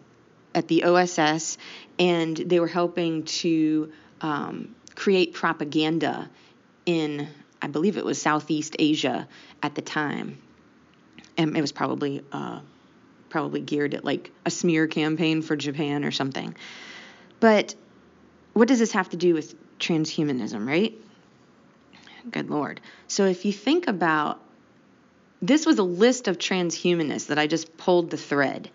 [0.58, 1.58] at the OSS,
[2.00, 3.92] and they were helping to
[4.22, 6.30] um, create propaganda
[6.88, 7.28] in,
[7.62, 9.28] I believe it was Southeast Asia
[9.62, 10.40] at the time,
[11.38, 12.60] and it was probably uh,
[13.30, 16.56] probably geared at like a smear campaign for Japan or something.
[17.40, 17.76] But
[18.54, 20.98] what does this have to do with transhumanism, right?
[22.32, 22.82] Good Lord.
[23.08, 24.42] So if you think about
[25.40, 28.72] this was a list of transhumanists that I just pulled the thread.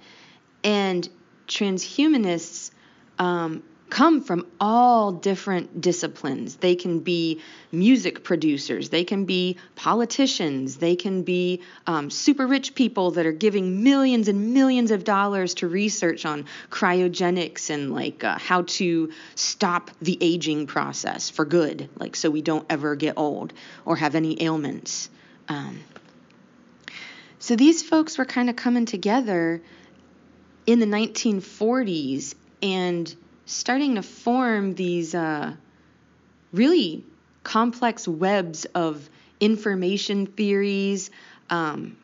[0.62, 1.08] And
[1.46, 2.70] transhumanists
[3.18, 3.62] um,
[3.92, 6.56] come from all different disciplines.
[6.56, 12.74] They can be music producers, they can be politicians, they can be um, super rich
[12.74, 18.24] people that are giving millions and millions of dollars to research on cryogenics and like
[18.24, 23.18] uh, how to stop the aging process for good, like so we don't ever get
[23.18, 23.52] old
[23.84, 25.10] or have any ailments.
[25.48, 25.80] Um,
[27.38, 29.60] so these folks were kind of coming together
[30.66, 33.14] in the 1940s and
[33.46, 35.54] starting to form these uh,
[36.52, 37.04] really
[37.42, 39.08] complex webs of
[39.40, 41.10] information theories.
[41.50, 41.96] Um,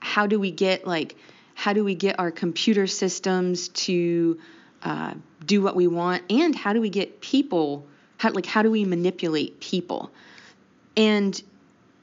[0.00, 1.16] how do we get like
[1.54, 4.38] how do we get our computer systems to
[4.82, 7.86] uh, do what we want, and how do we get people
[8.16, 10.10] how like how do we manipulate people?
[10.96, 11.40] And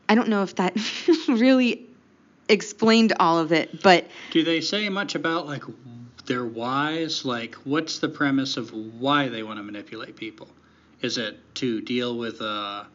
[0.10, 0.76] I don't know if that
[1.28, 1.88] really
[2.50, 5.64] explained all of it, but do they say much about like
[6.32, 7.26] their whys?
[7.26, 10.48] Like, what's the premise of why they want to manipulate people?
[11.02, 12.86] Is it to deal with uh,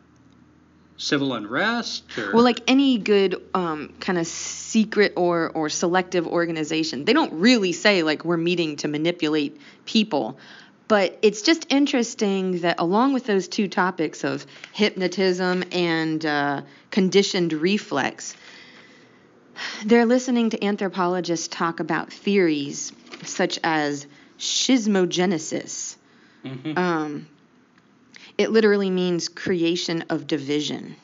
[0.97, 2.05] civil unrest?
[2.17, 2.33] Or?
[2.33, 7.73] Well, like any good um, kind of secret or or selective organization, they don't really
[7.73, 10.39] say like we're meeting to manipulate people.
[10.89, 17.53] But it's just interesting that along with those two topics of hypnotism and uh, conditioned
[17.53, 18.35] reflex,
[19.85, 22.93] they're listening to anthropologists talk about theories
[23.25, 24.07] such as
[24.39, 25.97] schismogenesis.
[26.45, 26.79] Mm-hmm.
[26.79, 27.29] Um,
[28.39, 30.97] it literally means creation of division.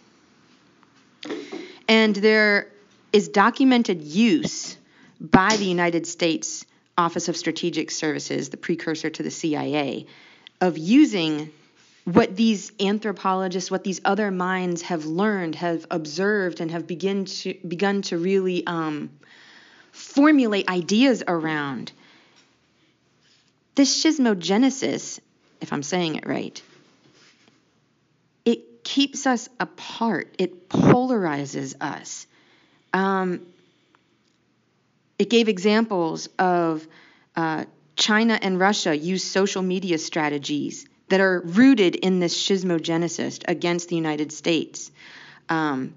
[1.88, 2.68] And there
[3.12, 4.76] is documented use
[5.20, 6.64] by the United States
[6.96, 10.06] Office of Strategic Services, the precursor to the CIA,
[10.60, 11.50] of using
[12.04, 17.54] what these anthropologists, what these other minds have learned, have observed, and have begin to,
[17.66, 19.10] begun to really um,
[19.92, 21.92] formulate ideas around.
[23.74, 25.20] This schismogenesis,
[25.60, 26.60] if I'm saying it right,
[28.44, 30.34] it keeps us apart.
[30.38, 32.26] It polarizes us.
[32.92, 33.46] Um,
[35.18, 36.86] it gave examples of
[37.36, 37.64] uh,
[37.96, 43.96] China and Russia use social media strategies that are rooted in this schismogenesis against the
[43.96, 44.90] United States.
[45.48, 45.94] Um,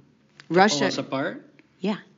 [0.49, 0.80] Russia.
[0.80, 1.45] Pull us apart?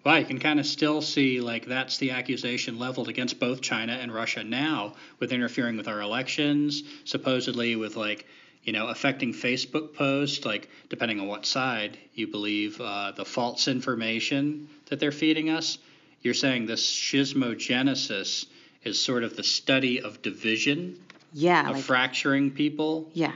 [0.07, 3.91] Well, you can kind of still see like that's the accusation leveled against both China
[3.91, 8.25] and Russia now with interfering with our elections, supposedly with like
[8.63, 13.67] you know affecting Facebook posts, like depending on what side you believe, uh, the false
[13.67, 15.77] information that they're feeding us.
[16.21, 18.45] You're saying this schismogenesis
[18.85, 21.03] is sort of the study of division
[21.33, 23.09] yeah, of like, fracturing people.
[23.11, 23.33] Yeah.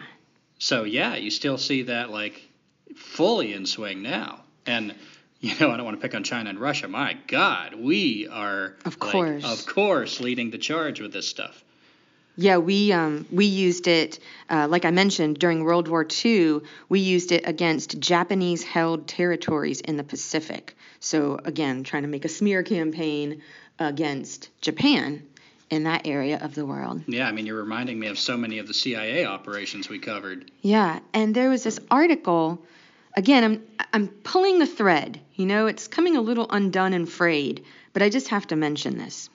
[0.58, 2.42] So yeah, you still see that like
[2.96, 4.46] fully in swing now.
[4.66, 4.96] And
[5.42, 6.88] you know, I don't want to pick on China and Russia.
[6.88, 11.64] My God, we are of like, course, of course, leading the charge with this stuff.
[12.38, 14.20] Yeah, we um, we used it,
[14.50, 16.62] uh, like I mentioned, during World War II.
[16.90, 20.78] We used it against Japanese-held territories in the Pacific.
[21.00, 23.42] So again, trying to make a smear campaign
[23.80, 25.24] against Japan
[25.72, 27.02] in that area of the world.
[27.08, 30.52] Yeah, I mean, you're reminding me of so many of the CIA operations we covered.
[30.62, 32.64] Yeah, and there was this article.
[33.16, 35.20] Again, I'm I'm pulling the thread.
[35.36, 38.98] You know, it's coming a little undone and frayed, but I just have to mention
[38.98, 39.30] this.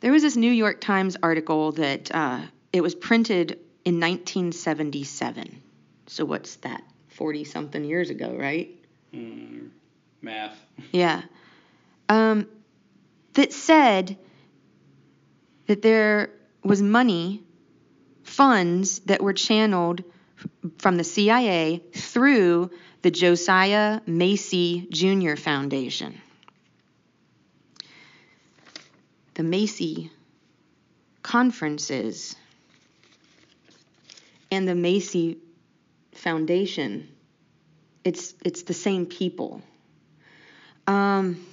[0.00, 2.40] There was this New York Times article that uh,
[2.72, 3.52] it was printed
[3.84, 5.62] in 1977.
[6.06, 6.82] So what's that?
[7.10, 8.70] 40 something years ago, right?
[9.14, 9.70] Mm,
[10.20, 10.58] math.
[10.92, 11.22] Yeah.
[12.08, 12.48] Um,
[13.34, 14.18] that said
[15.66, 16.30] that there
[16.62, 17.42] was money,
[18.24, 20.02] funds that were channeled
[20.78, 22.70] from the CIA through
[23.02, 25.34] the Josiah Macy Jr.
[25.36, 26.20] Foundation.
[29.34, 30.10] The Macy
[31.22, 32.36] conferences
[34.50, 35.38] and the Macy
[36.14, 37.08] Foundation,
[38.04, 39.62] it's, it's the same people.
[40.86, 41.44] Um,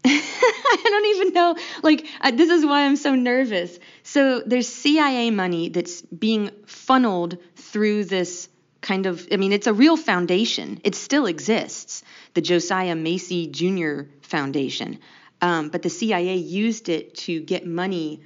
[0.04, 1.56] I don't even know.
[1.82, 3.78] Like, uh, this is why I'm so nervous.
[4.10, 8.48] So, there's CIA money that's being funneled through this
[8.80, 10.80] kind of, I mean, it's a real foundation.
[10.82, 12.02] It still exists,
[12.32, 14.04] the Josiah Macy Jr.
[14.22, 15.00] Foundation.
[15.42, 18.22] Um, but the CIA used it to get money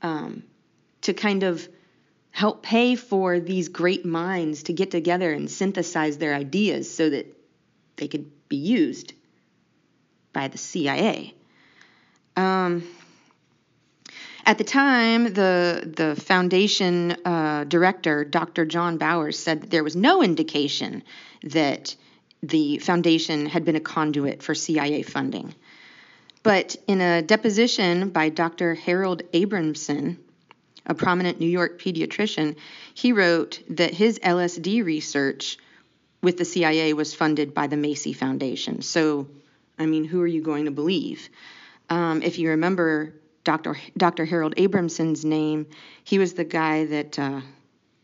[0.00, 0.44] um,
[1.00, 1.68] to kind of
[2.30, 7.36] help pay for these great minds to get together and synthesize their ideas so that
[7.96, 9.12] they could be used
[10.32, 11.34] by the CIA.
[12.36, 12.86] Um,
[14.46, 18.64] at the time, the the foundation uh, director, Dr.
[18.64, 21.02] John Bowers, said that there was no indication
[21.42, 21.96] that
[22.42, 25.52] the foundation had been a conduit for CIA funding.
[26.44, 28.76] But in a deposition by Dr.
[28.76, 30.18] Harold Abramson,
[30.86, 32.54] a prominent New York pediatrician,
[32.94, 35.58] he wrote that his LSD research
[36.22, 38.82] with the CIA was funded by the Macy Foundation.
[38.82, 39.26] So,
[39.76, 41.28] I mean, who are you going to believe?
[41.90, 43.12] Um, if you remember
[43.46, 43.76] Dr.
[43.96, 44.24] Dr.
[44.24, 45.68] Harold Abramson's name,
[46.02, 47.40] he was the guy that uh,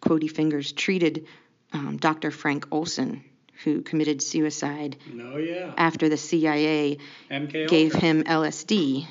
[0.00, 1.26] Quody Fingers treated
[1.72, 2.30] um, Dr.
[2.30, 3.24] Frank Olson,
[3.64, 5.72] who committed suicide oh, yeah.
[5.76, 9.04] after the CIA MK gave him LSD.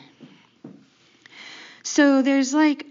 [1.84, 2.86] So there's like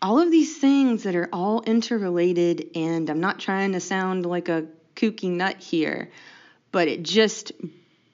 [0.00, 4.48] all of these things that are all interrelated, and I'm not trying to sound like
[4.48, 4.64] a
[4.96, 6.10] kooky nut here,
[6.72, 7.52] but it just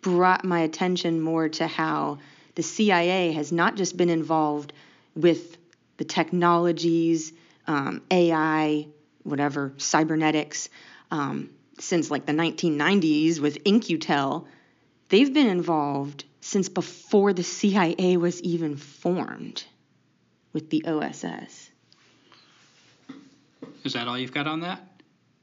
[0.01, 2.18] brought my attention more to how
[2.55, 4.72] the CIA has not just been involved
[5.14, 5.57] with
[5.96, 7.32] the technologies,
[7.66, 8.86] um, AI,
[9.22, 10.68] whatever, cybernetics,
[11.11, 14.46] um, since like the 1990s with In-Q-Tel.
[15.09, 19.64] They've been involved since before the CIA was even formed
[20.52, 21.70] with the OSS.
[23.82, 24.80] Is that all you've got on that?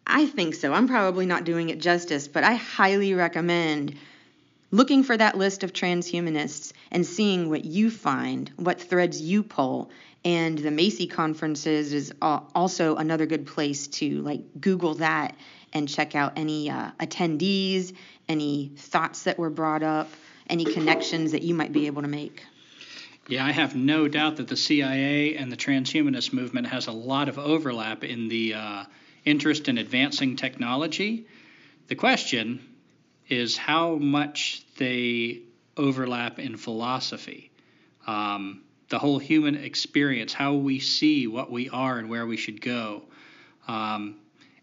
[0.06, 0.74] I think so.
[0.74, 3.96] I'm probably not doing it justice, but I highly recommend
[4.72, 9.92] looking for that list of transhumanists and seeing what you find, what threads you pull.
[10.24, 15.36] And the Macy conferences is also another good place to like Google that
[15.74, 17.96] and check out any uh, attendees,
[18.30, 20.10] any thoughts that were brought up,
[20.50, 22.44] any connections that you might be able to make.
[23.28, 27.30] Yeah, I have no doubt that the CIA and the transhumanist movement has a lot
[27.30, 28.84] of overlap in the uh,
[29.26, 31.26] interest in advancing technology.
[31.88, 32.71] The question
[33.32, 35.40] is how much they
[35.78, 37.50] overlap in philosophy.
[38.06, 42.60] Um, the whole human experience, how we see what we are and where we should
[42.60, 43.04] go.
[43.70, 44.18] Um,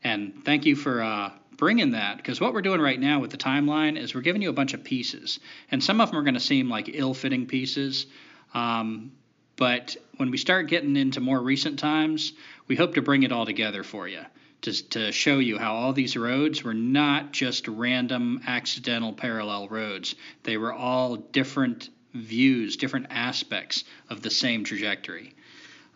[0.04, 3.38] and thank you for uh, bringing that because what we're doing right now with the
[3.38, 5.40] timeline is we're giving you a bunch of pieces,
[5.70, 8.04] and some of them are going to seem like ill-fitting pieces.
[8.52, 9.12] Um,
[9.56, 12.34] but when we start getting into more recent times,
[12.68, 14.20] we hope to bring it all together for you
[14.62, 20.14] to, to show you how all these roads were not just random, accidental, parallel roads.
[20.42, 25.34] They were all different views, different aspects of the same trajectory.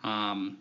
[0.03, 0.57] Um,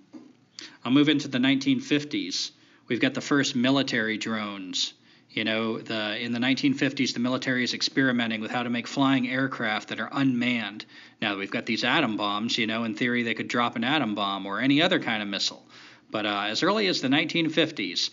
[0.85, 2.51] I'll move into the 1950s.
[2.89, 4.95] We've got the first military drones.
[5.31, 9.31] You know, the in the 1950s, the military is experimenting with how to make flying
[9.31, 10.85] aircraft that are unmanned.
[11.23, 12.59] Now we've got these atom bombs.
[12.59, 15.29] You know, in theory, they could drop an atom bomb or any other kind of
[15.29, 15.65] missile.
[16.13, 18.11] But uh, as early as the 1950s,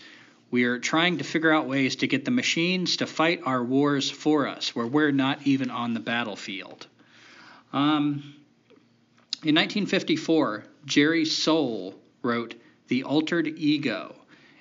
[0.49, 4.09] we are trying to figure out ways to get the machines to fight our wars
[4.09, 6.87] for us, where we're not even on the battlefield.
[7.73, 8.23] Um,
[9.43, 11.93] in 1954, Jerry Sohl
[12.23, 12.55] wrote
[12.87, 14.15] The Altered Ego,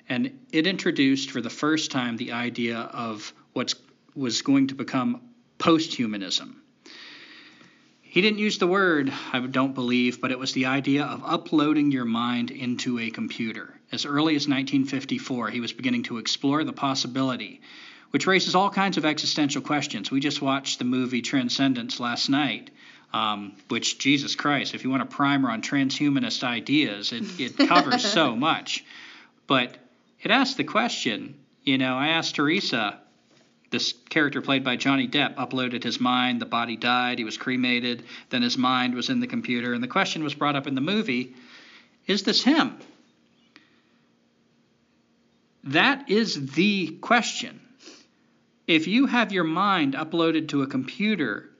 [0.09, 3.73] and it introduced for the first time the idea of what
[4.15, 5.21] was going to become
[5.57, 6.55] posthumanism.
[8.09, 11.91] He didn't use the word, I don't believe, but it was the idea of uploading
[11.91, 13.79] your mind into a computer.
[13.91, 17.61] As early as 1954, he was beginning to explore the possibility,
[18.09, 20.09] which raises all kinds of existential questions.
[20.09, 22.71] We just watched the movie Transcendence last night,
[23.13, 28.03] um, which Jesus Christ, if you want a primer on transhumanist ideas, it, it covers
[28.11, 28.83] so much.
[29.45, 29.77] But
[30.19, 33.01] it asks the question, you know, I asked Teresa,
[33.69, 38.03] this character played by Johnny Depp, uploaded his mind, the body died, he was cremated,
[38.29, 40.81] then his mind was in the computer, and the question was brought up in the
[40.81, 41.35] movie
[42.09, 42.75] is this him?
[45.65, 47.61] That is the question.
[48.65, 51.51] If you have your mind uploaded to a computer,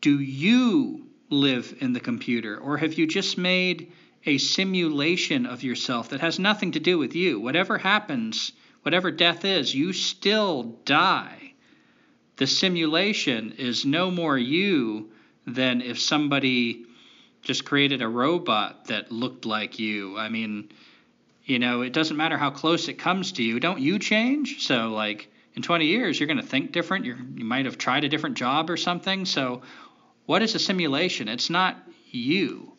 [0.00, 2.56] do you live in the computer?
[2.56, 3.92] Or have you just made
[4.24, 7.38] a simulation of yourself that has nothing to do with you?
[7.38, 8.52] Whatever happens,
[8.82, 11.37] whatever death is, you still die.
[12.38, 15.10] The simulation is no more you
[15.46, 16.86] than if somebody
[17.42, 20.16] just created a robot that looked like you.
[20.16, 20.70] I mean,
[21.44, 23.58] you know, it doesn't matter how close it comes to you.
[23.58, 24.66] Don't you change?
[24.66, 27.06] So, like, in 20 years, you're going to think different.
[27.06, 29.24] You're, you might have tried a different job or something.
[29.24, 29.62] So,
[30.26, 31.26] what is a simulation?
[31.28, 31.76] It's not
[32.10, 32.72] you.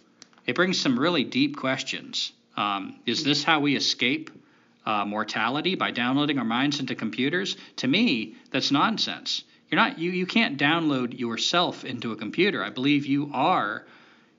[0.45, 2.31] It brings some really deep questions.
[2.55, 4.29] Um, is this how we escape
[4.85, 7.57] uh, mortality by downloading our minds into computers?
[7.77, 9.43] To me, that's nonsense.
[9.69, 12.63] You're not you, you can't download yourself into a computer.
[12.63, 13.85] I believe you are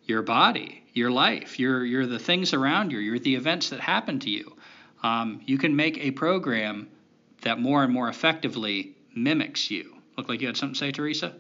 [0.05, 4.18] your body, your life, you're, you're the things around you, you're the events that happen
[4.20, 4.57] to you.
[5.03, 6.89] Um, you can make a program
[7.43, 9.97] that more and more effectively mimics you.
[10.16, 11.35] Look like you had something to say, Teresa?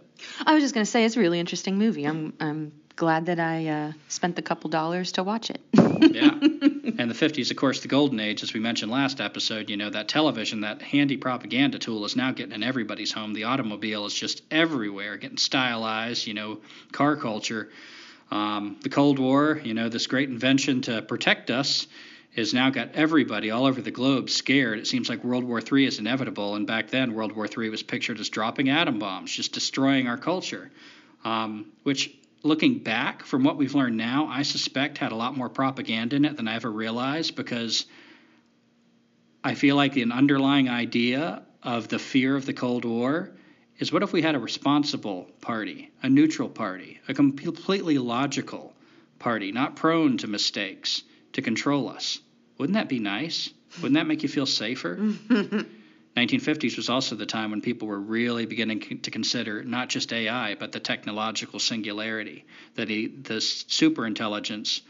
[0.46, 2.04] I was just going to say it's a really interesting movie.
[2.04, 5.60] I'm I'm glad that I uh, spent the couple dollars to watch it.
[5.74, 6.38] yeah.
[6.98, 9.90] And the 50s, of course, the golden age, as we mentioned last episode, you know,
[9.90, 13.32] that television, that handy propaganda tool is now getting in everybody's home.
[13.32, 16.58] The automobile is just everywhere, getting stylized, you know,
[16.92, 17.70] car culture.
[18.30, 21.86] Um, the Cold War, you know, this great invention to protect us
[22.36, 24.78] has now got everybody all over the globe scared.
[24.78, 27.82] It seems like World War III is inevitable, and back then World War III was
[27.82, 30.70] pictured as dropping atom bombs, just destroying our culture.
[31.24, 35.48] Um, which, looking back from what we've learned now, I suspect had a lot more
[35.48, 37.86] propaganda in it than I ever realized because
[39.44, 43.30] I feel like an underlying idea of the fear of the Cold War
[43.78, 48.74] is what if we had a responsible party, a neutral party, a completely logical
[49.18, 51.02] party, not prone to mistakes?
[51.32, 52.20] to control us.
[52.58, 53.50] Wouldn't that be nice?
[53.76, 55.14] Wouldn't that make you feel safer?
[56.16, 60.56] 1950s was also the time when people were really beginning to consider not just AI,
[60.56, 62.44] but the technological singularity,
[62.74, 64.80] that he, this superintelligence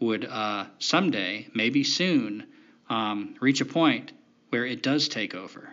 [0.00, 2.46] would uh, someday, maybe soon,
[2.88, 4.12] um, reach a point
[4.48, 5.68] where it does take over.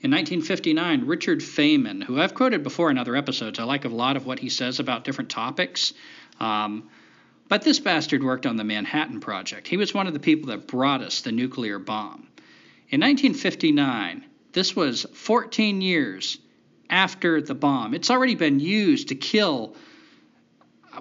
[0.00, 4.16] In 1959, Richard Feynman, who I've quoted before in other episodes, I like a lot
[4.16, 5.92] of what he says about different topics.
[6.38, 6.88] Um,
[7.48, 9.66] but this bastard worked on the Manhattan Project.
[9.66, 12.28] He was one of the people that brought us the nuclear bomb.
[12.88, 16.38] In 1959, this was 14 years
[16.88, 17.94] after the bomb.
[17.94, 19.74] It's already been used to kill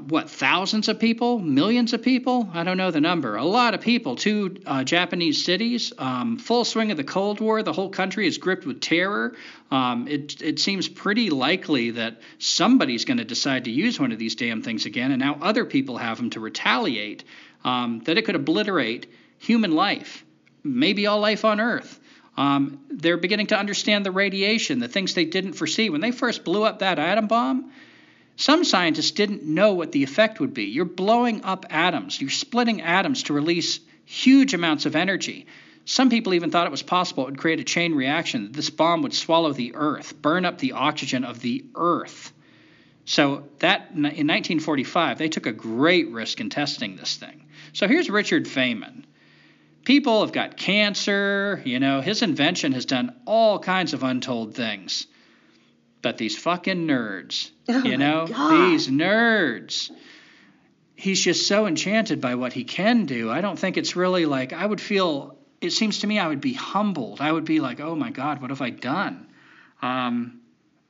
[0.08, 2.50] what thousands of people, millions of people?
[2.54, 3.36] I don't know the number.
[3.36, 4.16] A lot of people.
[4.16, 7.64] Two uh, Japanese cities, um, full swing of the Cold War.
[7.64, 9.36] The whole country is gripped with terror.
[9.72, 14.20] Um, it it seems pretty likely that somebody's going to decide to use one of
[14.20, 17.24] these damn things again, and now other people have them to retaliate.
[17.64, 19.08] Um, that it could obliterate
[19.40, 20.25] human life
[20.66, 22.00] maybe all life on Earth.
[22.38, 25.90] Um, they're beginning to understand the radiation, the things they didn't foresee.
[25.90, 27.72] When they first blew up that atom bomb,
[28.36, 30.66] some scientists didn't know what the effect would be.
[30.66, 35.48] You're blowing up atoms, you're splitting atoms to release huge amounts of energy.
[35.86, 39.04] Some people even thought it was possible it would create a chain reaction, this bomb
[39.04, 42.34] would swallow the Earth, burn up the oxygen of the Earth.
[43.06, 47.46] So that in 1945, they took a great risk in testing this thing.
[47.72, 49.05] So here's Richard Feynman.
[49.86, 55.06] People have got cancer, you know, his invention has done all kinds of untold things.
[56.02, 59.92] But these fucking nerds, Oh you know, these nerds.
[60.96, 63.30] He's just so enchanted by what he can do.
[63.30, 66.42] I don't think it's really like I would feel it seems to me I would
[66.42, 67.22] be humbled.
[67.22, 69.28] I would be like, "Oh my god, what have I done?"
[69.82, 70.42] Um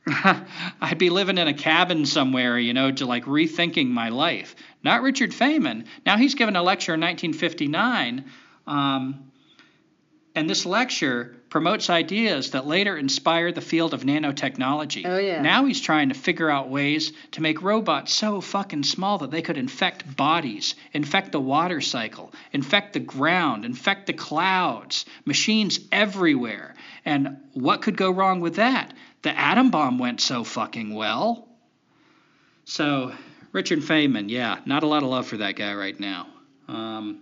[0.08, 4.56] I'd be living in a cabin somewhere, you know, to like rethinking my life.
[4.84, 5.86] Not Richard Feynman.
[6.06, 8.26] Now he's given a lecture in 1959,
[8.68, 9.32] um,
[10.36, 15.04] and this lecture promotes ideas that later inspire the field of nanotechnology.
[15.06, 15.42] Oh, yeah.
[15.42, 19.42] Now he's trying to figure out ways to make robots so fucking small that they
[19.42, 26.76] could infect bodies, infect the water cycle, infect the ground, infect the clouds, machines everywhere.
[27.06, 28.94] And what could go wrong with that?
[29.22, 31.48] The atom bomb went so fucking well.
[32.66, 33.14] So,
[33.54, 36.28] Richard Feynman, yeah, not a lot of love for that guy right now.
[36.68, 37.22] Um,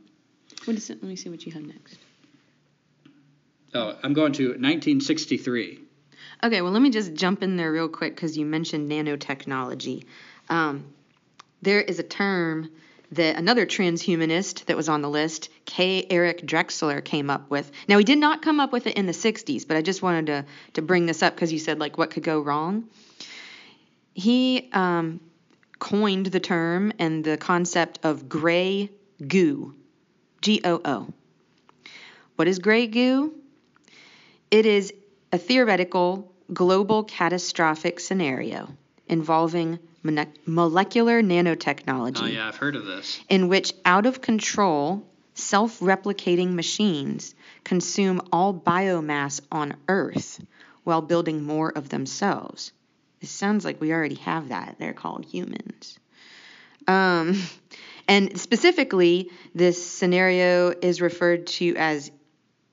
[0.65, 1.01] What is it?
[1.01, 1.97] Let me see what you have next.
[3.73, 5.79] oh, I'm going to 1963.
[6.43, 10.05] Okay, well, let me just jump in there real quick because you mentioned nanotechnology.
[10.49, 10.93] Um,
[11.61, 12.69] there is a term
[13.11, 16.05] that another transhumanist that was on the list, K.
[16.09, 17.71] Eric Drexler, came up with.
[17.87, 20.25] Now, he did not come up with it in the 60s, but I just wanted
[20.27, 22.85] to, to bring this up because you said, like, what could go wrong?
[24.13, 25.19] He um,
[25.79, 28.89] coined the term and the concept of gray
[29.25, 29.75] goo,
[30.43, 31.07] G O O.
[32.35, 33.33] What is gray goo?
[34.51, 34.93] It is
[35.31, 38.67] a theoretical global catastrophic scenario
[39.07, 39.79] involving
[40.45, 43.21] molecular nanotechnology Oh, yeah, I've heard of this.
[43.29, 47.33] in which out of control, self replicating machines
[47.63, 50.43] consume all biomass on Earth
[50.83, 52.73] while building more of themselves.
[53.21, 54.75] It sounds like we already have that.
[54.77, 55.97] They're called humans.
[56.85, 57.41] Um,
[58.07, 62.11] and specifically, this scenario is referred to as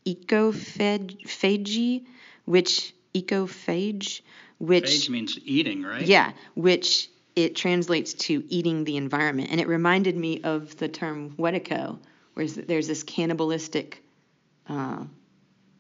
[0.07, 2.05] ecophagy,
[2.45, 4.23] which ecophage,
[4.59, 6.07] which Phage means eating, right?
[6.07, 9.51] yeah, which it translates to eating the environment.
[9.51, 11.99] And it reminded me of the term Wetico,
[12.35, 14.03] where there's this cannibalistic
[14.69, 15.05] uh,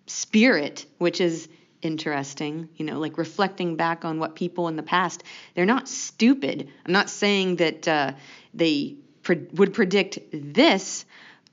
[0.06, 1.48] spirit, which is
[1.82, 5.22] interesting, you know, like reflecting back on what people in the past,
[5.54, 6.68] they're not stupid.
[6.84, 8.12] I'm not saying that uh,
[8.52, 8.96] they
[9.30, 11.04] pre- would predict this,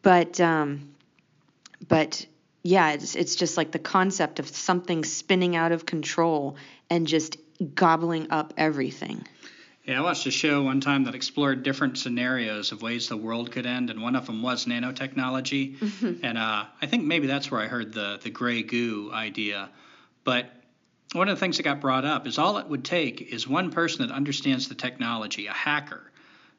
[0.01, 0.95] but, um,
[1.87, 2.25] but
[2.63, 6.57] yeah, it's, it's just like the concept of something spinning out of control
[6.89, 7.37] and just
[7.75, 9.23] gobbling up everything.
[9.85, 13.51] Yeah, I watched a show one time that explored different scenarios of ways the world
[13.51, 16.21] could end, and one of them was nanotechnology.
[16.23, 19.69] and uh, I think maybe that's where I heard the the gray goo idea.
[20.25, 20.51] But
[21.13, 23.71] one of the things that got brought up is all it would take is one
[23.71, 26.11] person that understands the technology, a hacker,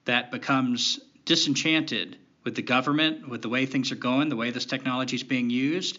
[0.06, 0.98] that becomes
[1.28, 5.22] disenchanted with the government, with the way things are going, the way this technology is
[5.22, 5.98] being used,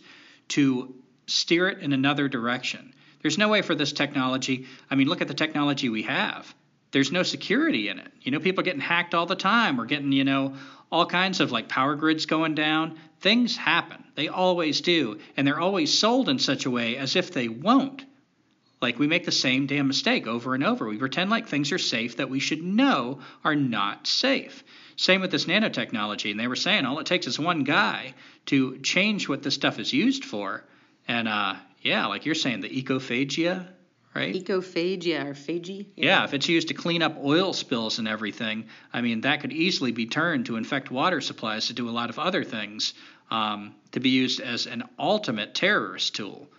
[0.49, 0.93] to
[1.27, 2.93] steer it in another direction.
[3.21, 4.65] There's no way for this technology.
[4.89, 6.51] I mean, look at the technology we have.
[6.91, 8.11] There's no security in it.
[8.21, 9.77] You know, people are getting hacked all the time.
[9.77, 10.55] We're getting, you know,
[10.91, 12.97] all kinds of like power grids going down.
[13.19, 14.03] Things happen.
[14.15, 15.19] They always do.
[15.37, 18.03] And they're always sold in such a way as if they won't.
[18.81, 20.87] Like we make the same damn mistake over and over.
[20.87, 24.63] We pretend like things are safe that we should know are not safe.
[24.99, 26.29] Same with this nanotechnology.
[26.29, 28.13] And they were saying all it takes is one guy
[28.47, 30.65] to change what this stuff is used for.
[31.07, 33.65] And uh, yeah, like you're saying, the ecophagia,
[34.13, 34.35] right?
[34.35, 35.87] Ecophagia or phagy?
[35.95, 39.39] Yeah, yeah, if it's used to clean up oil spills and everything, I mean, that
[39.39, 42.93] could easily be turned to infect water supplies to do a lot of other things,
[43.31, 46.49] um, to be used as an ultimate terrorist tool.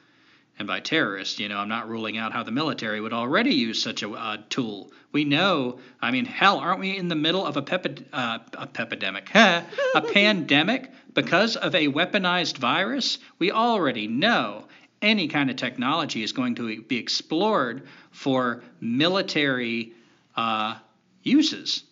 [0.60, 3.82] And by terrorist, you know, I'm not ruling out how the military would already use
[3.82, 4.92] such a uh, tool.
[5.10, 8.66] We know, I mean, hell, aren't we in the middle of a, pepid- uh, a
[8.66, 9.64] pepidemic, a
[10.12, 13.16] pandemic because of a weaponized virus?
[13.38, 14.66] We already know
[15.00, 19.94] any kind of technology is going to be explored for military
[20.36, 20.76] uh,
[21.22, 21.84] uses.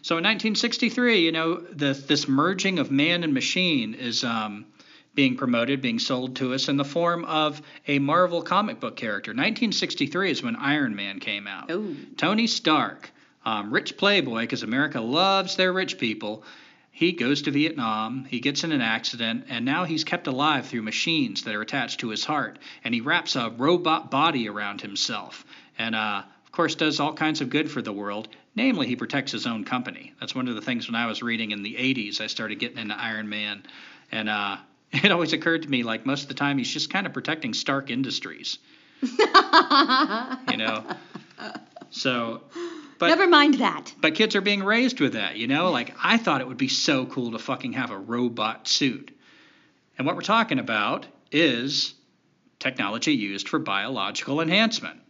[0.00, 4.64] So in 1963, you know, the, this merging of man and machine is um,
[5.18, 9.32] being promoted, being sold to us in the form of a Marvel comic book character.
[9.32, 11.68] 1963 is when Iron Man came out.
[11.72, 11.92] Oh.
[12.16, 13.10] Tony Stark,
[13.44, 16.44] um, rich playboy, because America loves their rich people.
[16.92, 20.82] he goes to Vietnam, he gets in an accident, and now he's kept alive through
[20.82, 22.60] machines that are attached to his heart.
[22.84, 25.44] And he wraps a robot body around himself.
[25.80, 28.28] And, uh, of course, does all kinds of good for the world.
[28.54, 30.12] Namely, he protects his own company.
[30.20, 32.78] That's one of the things when I was reading in the 80s, I started getting
[32.78, 33.64] into Iron Man.
[34.12, 34.58] And uh,
[35.04, 37.54] it always occurred to me like most of the time he's just kind of protecting
[37.54, 38.58] Stark Industries.
[39.02, 40.84] you know?
[41.90, 42.42] So
[42.98, 43.94] but, Never mind that.
[44.00, 45.70] But kids are being raised with that, you know?
[45.70, 49.16] Like, I thought it would be so cool to fucking have a robot suit.
[49.96, 51.94] And what we're talking about is
[52.58, 55.00] technology used for biological enhancement.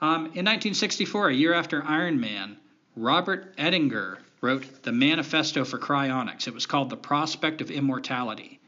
[0.00, 2.56] Um, in 1964, a year after Iron Man,
[2.96, 6.48] Robert Ettinger wrote the Manifesto for Cryonics.
[6.48, 8.59] It was called The Prospect of Immortality.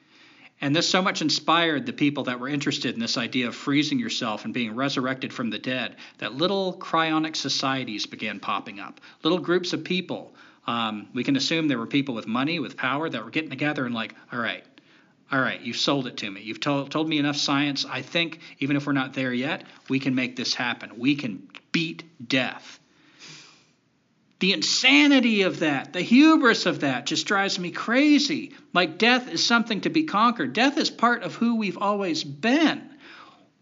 [0.62, 3.98] And this so much inspired the people that were interested in this idea of freezing
[3.98, 9.00] yourself and being resurrected from the dead that little cryonic societies began popping up.
[9.24, 10.36] Little groups of people.
[10.68, 13.84] Um, we can assume there were people with money, with power, that were getting together
[13.84, 14.64] and like, all right,
[15.32, 16.42] all right, you've sold it to me.
[16.42, 17.84] You've told, told me enough science.
[17.84, 20.92] I think even if we're not there yet, we can make this happen.
[20.96, 22.78] We can beat death.
[24.42, 28.54] The insanity of that, the hubris of that just drives me crazy.
[28.74, 30.52] Like death is something to be conquered.
[30.52, 32.82] Death is part of who we've always been.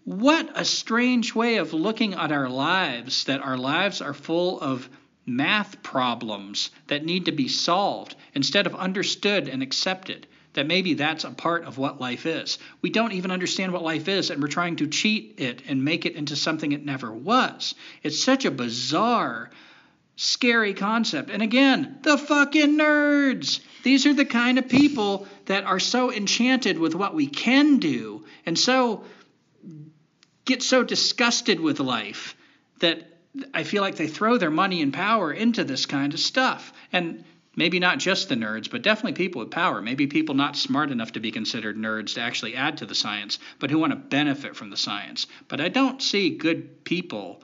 [0.04, 4.88] What a strange way of looking at our lives that our lives are full of
[5.26, 10.26] math problems that need to be solved instead of understood and accepted.
[10.54, 12.56] That maybe that's a part of what life is.
[12.80, 16.06] We don't even understand what life is, and we're trying to cheat it and make
[16.06, 17.74] it into something it never was.
[18.02, 19.50] It's such a bizarre
[20.20, 21.30] scary concept.
[21.30, 23.60] And again, the fucking nerds.
[23.82, 28.26] These are the kind of people that are so enchanted with what we can do
[28.44, 29.04] and so
[30.44, 32.36] get so disgusted with life
[32.80, 33.02] that
[33.54, 36.70] I feel like they throw their money and power into this kind of stuff.
[36.92, 37.24] And
[37.56, 39.80] maybe not just the nerds, but definitely people with power.
[39.80, 43.38] Maybe people not smart enough to be considered nerds to actually add to the science,
[43.58, 45.26] but who want to benefit from the science.
[45.48, 47.42] But I don't see good people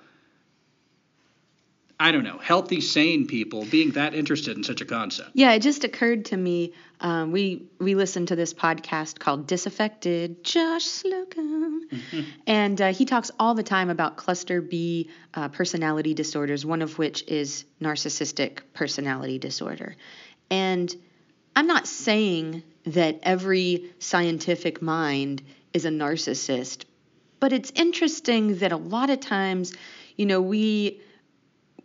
[1.99, 5.31] I don't know, healthy, sane people being that interested in such a concept.
[5.33, 6.75] Yeah, it just occurred to me.
[7.01, 12.21] Um, we we listened to this podcast called Disaffected, Josh Slocum, mm-hmm.
[12.47, 16.99] and uh, he talks all the time about cluster B uh, personality disorders, one of
[16.99, 19.97] which is narcissistic personality disorder.
[20.51, 20.95] And
[21.55, 25.43] I'm not saying that every scientific mind
[25.73, 26.85] is a narcissist,
[27.41, 29.73] but it's interesting that a lot of times,
[30.17, 31.01] you know, we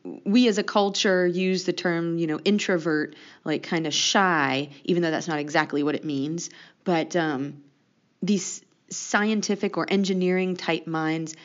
[0.03, 5.03] we as a culture use the term, you know, introvert, like kind of shy, even
[5.03, 6.49] though that's not exactly what it means.
[6.83, 7.61] But um,
[8.21, 11.35] these scientific or engineering type minds,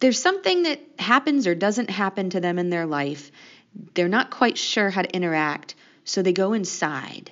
[0.00, 3.30] there's something that happens or doesn't happen to them in their life.
[3.94, 7.30] They're not quite sure how to interact, so they go inside.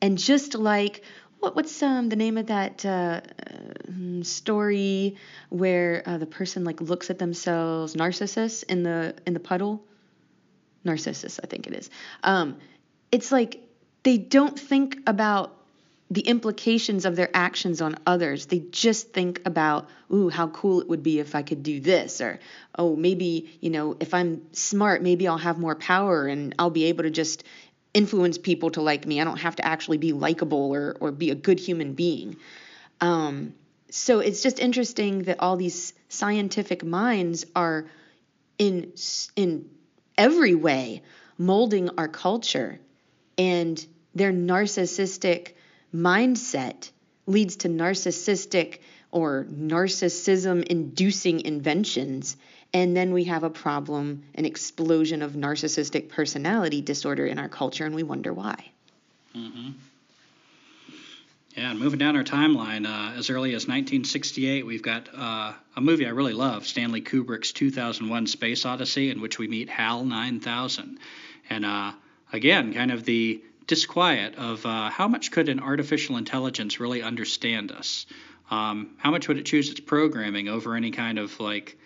[0.00, 1.02] And just like
[1.42, 5.16] what what's um the name of that uh, uh, story
[5.48, 9.84] where uh, the person like looks at themselves narcissus in the in the puddle?
[10.84, 11.90] Narcissus i think it is.
[12.22, 12.58] Um
[13.10, 13.60] it's like
[14.04, 15.56] they don't think about
[16.10, 18.46] the implications of their actions on others.
[18.46, 22.20] They just think about ooh how cool it would be if i could do this
[22.20, 22.38] or
[22.78, 26.84] oh maybe you know if i'm smart maybe i'll have more power and i'll be
[26.84, 27.42] able to just
[27.94, 29.20] influence people to like me.
[29.20, 32.36] I don't have to actually be likable or or be a good human being.
[33.00, 33.54] Um,
[33.90, 37.86] so it's just interesting that all these scientific minds are
[38.58, 38.92] in
[39.36, 39.68] in
[40.16, 41.02] every way
[41.38, 42.78] molding our culture
[43.38, 43.84] and
[44.14, 45.52] their narcissistic
[45.94, 46.90] mindset
[47.26, 48.78] leads to narcissistic
[49.10, 52.36] or narcissism inducing inventions
[52.74, 57.84] and then we have a problem, an explosion of narcissistic personality disorder in our culture,
[57.84, 58.70] and we wonder why.
[59.36, 59.70] Mm-hmm.
[61.56, 65.80] Yeah, and moving down our timeline, uh, as early as 1968, we've got uh, a
[65.82, 70.98] movie I really love, Stanley Kubrick's 2001 Space Odyssey, in which we meet HAL 9000.
[71.50, 71.92] And uh,
[72.32, 77.70] again, kind of the disquiet of uh, how much could an artificial intelligence really understand
[77.70, 78.06] us?
[78.50, 81.76] Um, how much would it choose its programming over any kind of like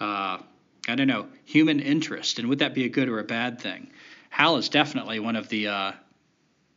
[0.00, 0.38] uh,
[0.88, 3.90] I don't know, human interest, and would that be a good or a bad thing?
[4.30, 5.92] Hal is definitely one of the uh,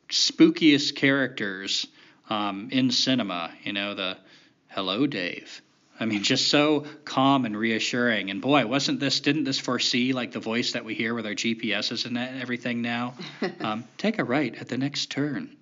[0.10, 1.88] spookiest characters
[2.30, 3.52] um, in cinema.
[3.64, 4.18] You know, the
[4.68, 5.62] hello, Dave.
[6.00, 8.30] I mean, just so calm and reassuring.
[8.30, 11.34] And boy, wasn't this, didn't this foresee like the voice that we hear with our
[11.34, 13.16] GPSs and everything now?
[13.62, 15.58] um, take a right at the next turn.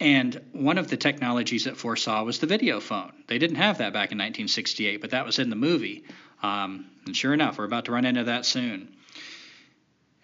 [0.00, 3.12] And one of the technologies it foresaw was the video phone.
[3.26, 6.04] They didn't have that back in 1968, but that was in the movie.
[6.42, 8.96] Um, and sure enough, we're about to run into that soon.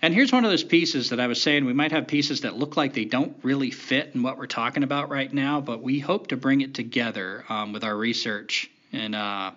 [0.00, 2.56] And here's one of those pieces that I was saying we might have pieces that
[2.56, 5.98] look like they don't really fit in what we're talking about right now, but we
[5.98, 9.52] hope to bring it together um, with our research in uh,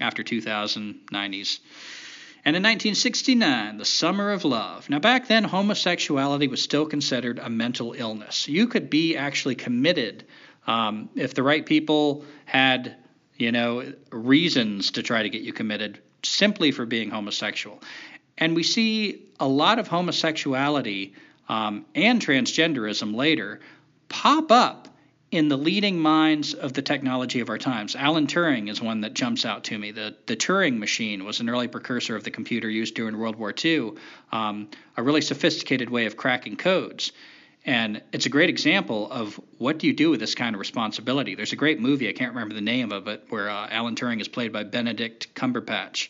[0.00, 1.58] after 2090s.
[2.44, 4.88] And in 1969, the summer of love.
[4.88, 8.48] Now, back then, homosexuality was still considered a mental illness.
[8.48, 10.24] You could be actually committed
[10.66, 12.96] um, if the right people had,
[13.36, 17.82] you know, reasons to try to get you committed simply for being homosexual.
[18.38, 21.14] And we see a lot of homosexuality
[21.48, 23.60] um, and transgenderism later
[24.08, 24.88] pop up
[25.30, 27.94] in the leading minds of the technology of our times.
[27.94, 29.92] Alan Turing is one that jumps out to me.
[29.92, 33.54] The, the Turing machine was an early precursor of the computer used during World War
[33.64, 33.92] II,
[34.32, 37.12] um, a really sophisticated way of cracking codes.
[37.64, 41.34] And it's a great example of what do you do with this kind of responsibility.
[41.34, 44.20] There's a great movie, I can't remember the name of it, where uh, Alan Turing
[44.20, 46.08] is played by Benedict Cumberbatch.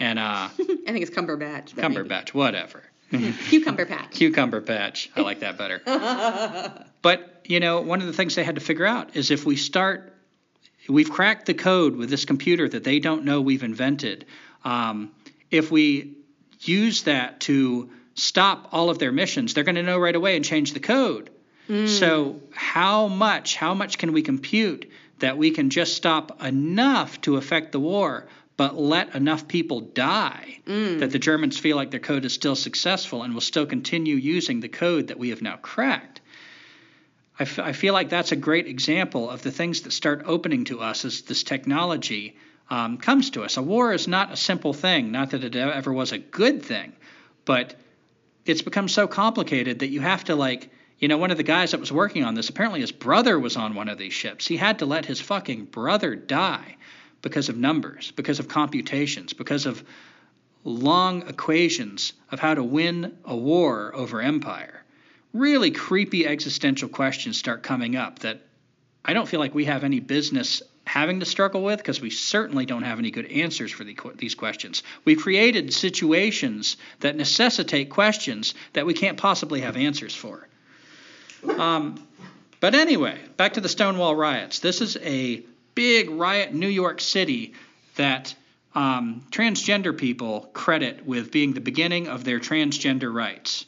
[0.00, 1.74] And uh, I think it's Cumberbatch.
[1.74, 2.38] Cumberbatch, maybe.
[2.38, 2.82] whatever.
[3.10, 4.10] Cucumber patch.
[4.10, 5.10] Cucumber patch.
[5.16, 5.80] I like that better.
[7.02, 9.56] but, you know, one of the things they had to figure out is if we
[9.56, 10.14] start,
[10.88, 14.26] we've cracked the code with this computer that they don't know we've invented.
[14.64, 15.12] Um,
[15.50, 16.16] if we
[16.60, 20.44] use that to stop all of their missions, they're going to know right away and
[20.44, 21.30] change the code.
[21.68, 21.88] Mm.
[21.88, 27.36] So, how much, how much can we compute that we can just stop enough to
[27.36, 28.26] affect the war?
[28.58, 30.98] But let enough people die mm.
[30.98, 34.58] that the Germans feel like their code is still successful and will still continue using
[34.58, 36.20] the code that we have now cracked.
[37.38, 40.64] I, f- I feel like that's a great example of the things that start opening
[40.64, 42.36] to us as this technology
[42.68, 43.56] um, comes to us.
[43.56, 46.92] A war is not a simple thing, not that it ever was a good thing,
[47.44, 47.76] but
[48.44, 51.70] it's become so complicated that you have to like you know, one of the guys
[51.70, 54.48] that was working on this, apparently his brother was on one of these ships.
[54.48, 56.74] He had to let his fucking brother die
[57.22, 59.82] because of numbers, because of computations, because of
[60.64, 64.84] long equations of how to win a war over empire.
[65.32, 68.40] Really creepy existential questions start coming up that
[69.04, 72.64] I don't feel like we have any business having to struggle with because we certainly
[72.64, 74.82] don't have any good answers for the, these questions.
[75.04, 80.48] We've created situations that necessitate questions that we can't possibly have answers for.
[81.46, 82.06] Um,
[82.60, 84.58] but anyway, back to the Stonewall riots.
[84.60, 85.44] This is a
[85.78, 87.54] big riot in New York City
[87.94, 88.34] that
[88.74, 93.64] um, transgender people credit with being the beginning of their transgender rights.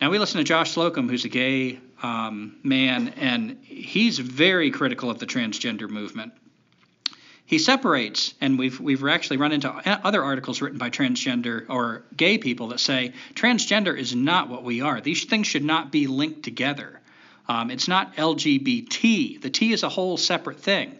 [0.00, 5.10] Now, we listen to Josh Slocum, who's a gay um, man, and he's very critical
[5.10, 6.32] of the transgender movement.
[7.44, 12.38] He separates, and we've we've actually run into other articles written by transgender or gay
[12.38, 15.02] people that say transgender is not what we are.
[15.02, 17.00] These things should not be linked together.
[17.48, 19.40] Um, it's not LGBT.
[19.40, 20.98] The T is a whole separate thing.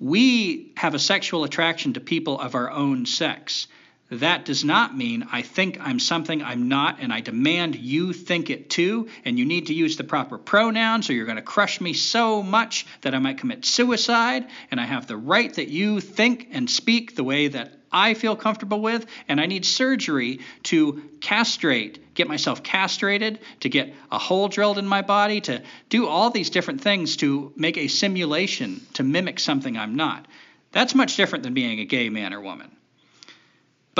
[0.00, 3.68] We have a sexual attraction to people of our own sex.
[4.10, 8.50] That does not mean I think I'm something I'm not and I demand you think
[8.50, 11.80] it too, and you need to use the proper pronouns or you're going to crush
[11.80, 16.00] me so much that I might commit suicide, and I have the right that you
[16.00, 21.02] think and speak the way that I feel comfortable with, and I need surgery to
[21.20, 26.30] castrate, get myself castrated, to get a hole drilled in my body, to do all
[26.30, 30.26] these different things to make a simulation to mimic something I'm not.
[30.72, 32.70] That's much different than being a gay man or woman.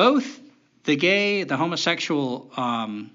[0.00, 0.40] Both
[0.84, 3.10] the gay, the homosexual um,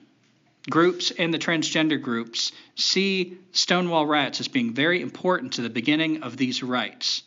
[0.70, 6.22] groups, and the transgender groups see Stonewall riots as being very important to the beginning
[6.22, 7.24] of these rights.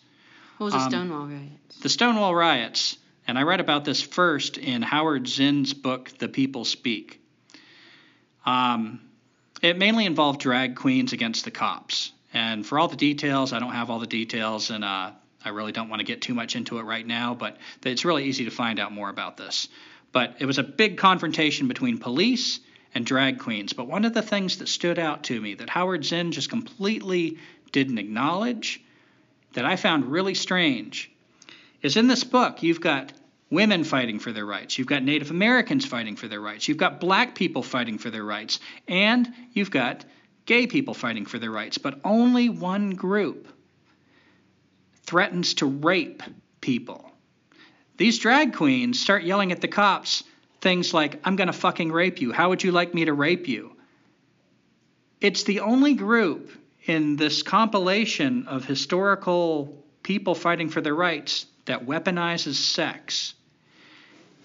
[0.59, 1.81] What was the um, Stonewall riots?
[1.81, 2.97] The Stonewall riots
[3.29, 7.21] and I read about this first in Howard Zinn's book, The People Speak.
[8.47, 9.01] Um,
[9.61, 12.13] it mainly involved drag queens against the cops.
[12.33, 15.11] And for all the details, I don't have all the details, and uh,
[15.45, 18.25] I really don't want to get too much into it right now, but it's really
[18.25, 19.69] easy to find out more about this.
[20.13, 22.61] But it was a big confrontation between police
[22.95, 23.73] and drag queens.
[23.73, 27.39] But one of the things that stood out to me that Howard Zinn just completely
[27.71, 28.83] didn't acknowledge,
[29.53, 31.11] that I found really strange,
[31.83, 33.13] is in this book, you've got
[33.51, 37.01] women fighting for their rights, you've got Native Americans fighting for their rights, you've got
[37.01, 40.05] black people fighting for their rights, and you've got
[40.47, 41.79] gay people fighting for their rights.
[41.79, 43.49] But only one group
[45.09, 46.23] threatens to rape
[46.61, 47.11] people.
[47.97, 50.23] These drag queens start yelling at the cops
[50.61, 52.31] things like, I'm going to fucking rape you.
[52.31, 53.75] How would you like me to rape you?
[55.21, 56.53] It's the only group
[56.85, 63.35] in this compilation of historical people fighting for their rights that weaponizes sex.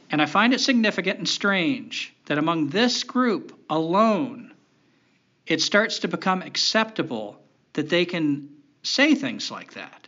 [0.10, 4.54] And I find it significant and strange that among this group alone,
[5.46, 7.38] it starts to become acceptable
[7.74, 8.50] that they can
[8.82, 10.03] say things like that.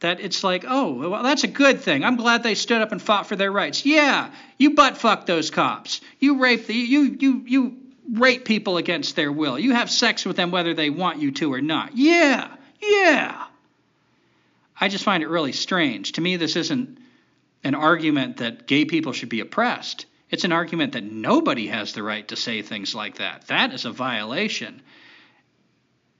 [0.00, 2.04] That it's like, oh, well, that's a good thing.
[2.04, 3.84] I'm glad they stood up and fought for their rights.
[3.86, 6.00] Yeah, you butt fuck those cops.
[6.18, 7.76] You rape the you you you
[8.12, 9.58] rape people against their will.
[9.58, 11.96] You have sex with them whether they want you to or not.
[11.96, 12.48] Yeah,
[12.82, 13.46] yeah.
[14.80, 16.12] I just find it really strange.
[16.12, 16.98] To me, this isn't
[17.62, 20.06] an argument that gay people should be oppressed.
[20.30, 23.48] It's an argument that nobody has the right to say things like that.
[23.48, 24.80] That is a violation.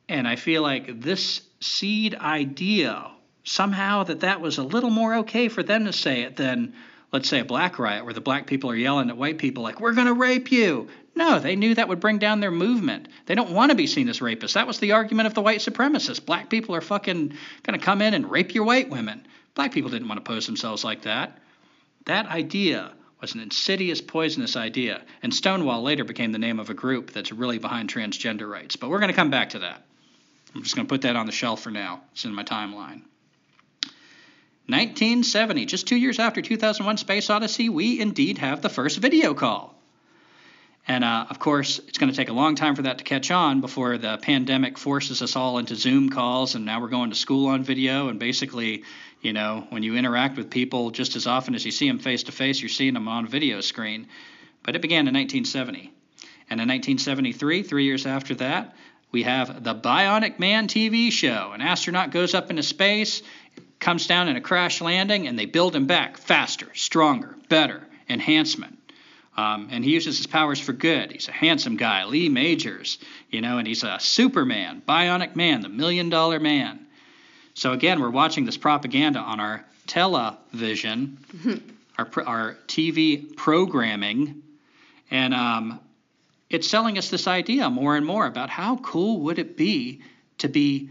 [0.08, 3.10] And I feel like this seed idea,
[3.44, 6.74] somehow that that was a little more okay for them to say it than,
[7.12, 9.80] let's say, a black riot where the black people are yelling at white people like,
[9.80, 10.88] we're going to rape you.
[11.14, 13.08] No, they knew that would bring down their movement.
[13.26, 14.54] They don't want to be seen as rapists.
[14.54, 16.24] That was the argument of the white supremacists.
[16.24, 19.26] Black people are fucking going to come in and rape your white women.
[19.54, 21.38] Black people didn't want to pose themselves like that.
[22.06, 26.74] That idea was an insidious, poisonous idea, and Stonewall later became the name of a
[26.74, 28.76] group that's really behind transgender rights.
[28.76, 29.84] But we're going to come back to that.
[30.54, 32.02] I'm just going to put that on the shelf for now.
[32.12, 33.02] It's in my timeline.
[34.70, 39.74] 1970, just two years after 2001 Space Odyssey, we indeed have the first video call.
[40.88, 43.30] And uh, of course, it's going to take a long time for that to catch
[43.30, 47.16] on before the pandemic forces us all into Zoom calls, and now we're going to
[47.16, 48.08] school on video.
[48.08, 48.84] And basically,
[49.20, 52.24] you know, when you interact with people just as often as you see them face
[52.24, 54.08] to face, you're seeing them on video screen.
[54.62, 55.92] But it began in 1970.
[56.50, 58.74] And in 1973, three years after that,
[59.12, 61.52] we have the Bionic Man TV show.
[61.52, 63.22] An astronaut goes up into space,
[63.78, 68.76] comes down in a crash landing, and they build him back faster, stronger, better, enhancement.
[69.36, 71.12] Um, and he uses his powers for good.
[71.12, 72.98] He's a handsome guy, Lee Majors,
[73.30, 76.86] you know, and he's a Superman, Bionic Man, the Million Dollar Man.
[77.54, 81.18] So again, we're watching this propaganda on our television,
[81.98, 84.42] our our TV programming,
[85.10, 85.80] and um,
[86.48, 90.00] it's selling us this idea more and more about how cool would it be
[90.38, 90.90] to be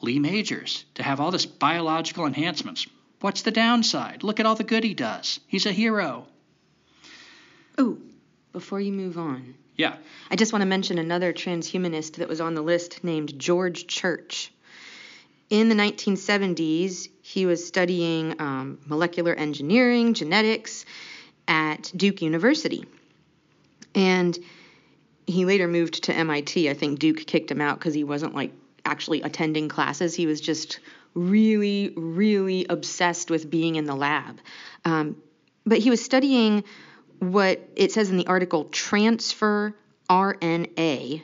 [0.00, 2.86] Lee Majors, to have all this biological enhancements.
[3.20, 4.22] What's the downside?
[4.22, 5.40] Look at all the good he does.
[5.48, 6.26] He's a hero.
[7.76, 7.98] Oh,
[8.52, 9.54] before you move on.
[9.76, 9.96] Yeah.
[10.30, 14.52] I just want to mention another transhumanist that was on the list named George Church.
[15.50, 20.84] In the 1970s, he was studying um, molecular engineering, genetics
[21.46, 22.84] at Duke University.
[23.94, 24.38] And
[25.26, 26.68] he later moved to MIT.
[26.68, 28.52] I think Duke kicked him out because he wasn't like
[28.88, 30.14] actually attending classes.
[30.14, 30.80] He was just
[31.14, 34.40] really, really obsessed with being in the lab.
[34.84, 35.16] Um,
[35.64, 36.64] but he was studying
[37.18, 39.74] what it says in the article transfer
[40.08, 41.22] RNA,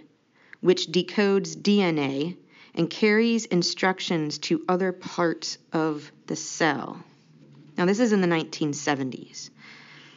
[0.60, 2.36] which decodes DNA
[2.74, 7.02] and carries instructions to other parts of the cell.
[7.76, 9.50] Now, this is in the 1970s.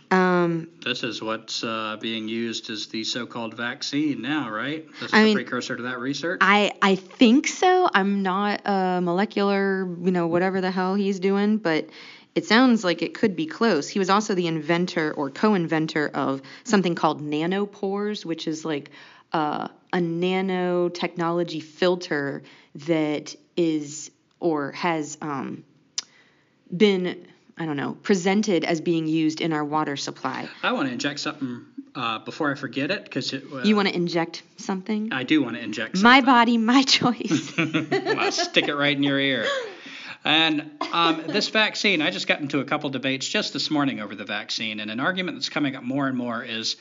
[0.09, 4.87] Um, this is what's uh, being used as the so-called vaccine now, right?
[4.99, 6.39] This is I the mean, precursor to that research.
[6.41, 7.89] I I think so.
[7.93, 11.89] I'm not a molecular, you know, whatever the hell he's doing, but
[12.35, 13.89] it sounds like it could be close.
[13.89, 18.91] He was also the inventor or co-inventor of something called nanopores, which is like
[19.33, 22.43] uh, a nanotechnology filter
[22.75, 25.63] that is or has um,
[26.75, 27.25] been
[27.57, 30.47] I don't know, presented as being used in our water supply.
[30.61, 31.65] I want to inject something
[31.95, 35.11] uh, before I forget it because uh, you want to inject something.
[35.11, 35.97] I do want to inject.
[35.97, 36.03] Something.
[36.03, 37.53] My body, my choice.
[37.57, 39.47] I'll stick it right in your ear.
[40.23, 44.13] And um, this vaccine, I just got into a couple debates just this morning over
[44.13, 46.75] the vaccine, and an argument that's coming up more and more is,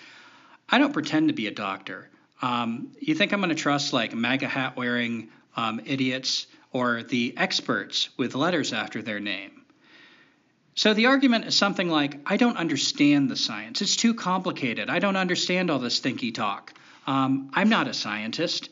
[0.68, 2.08] I don't pretend to be a doctor.
[2.42, 7.34] Um, you think I'm going to trust like MAGA hat wearing um, idiots or the
[7.36, 9.55] experts with letters after their name?
[10.76, 13.80] So the argument is something like, I don't understand the science.
[13.80, 14.90] It's too complicated.
[14.90, 16.74] I don't understand all this thinky talk.
[17.06, 18.68] Um, I'm not a scientist.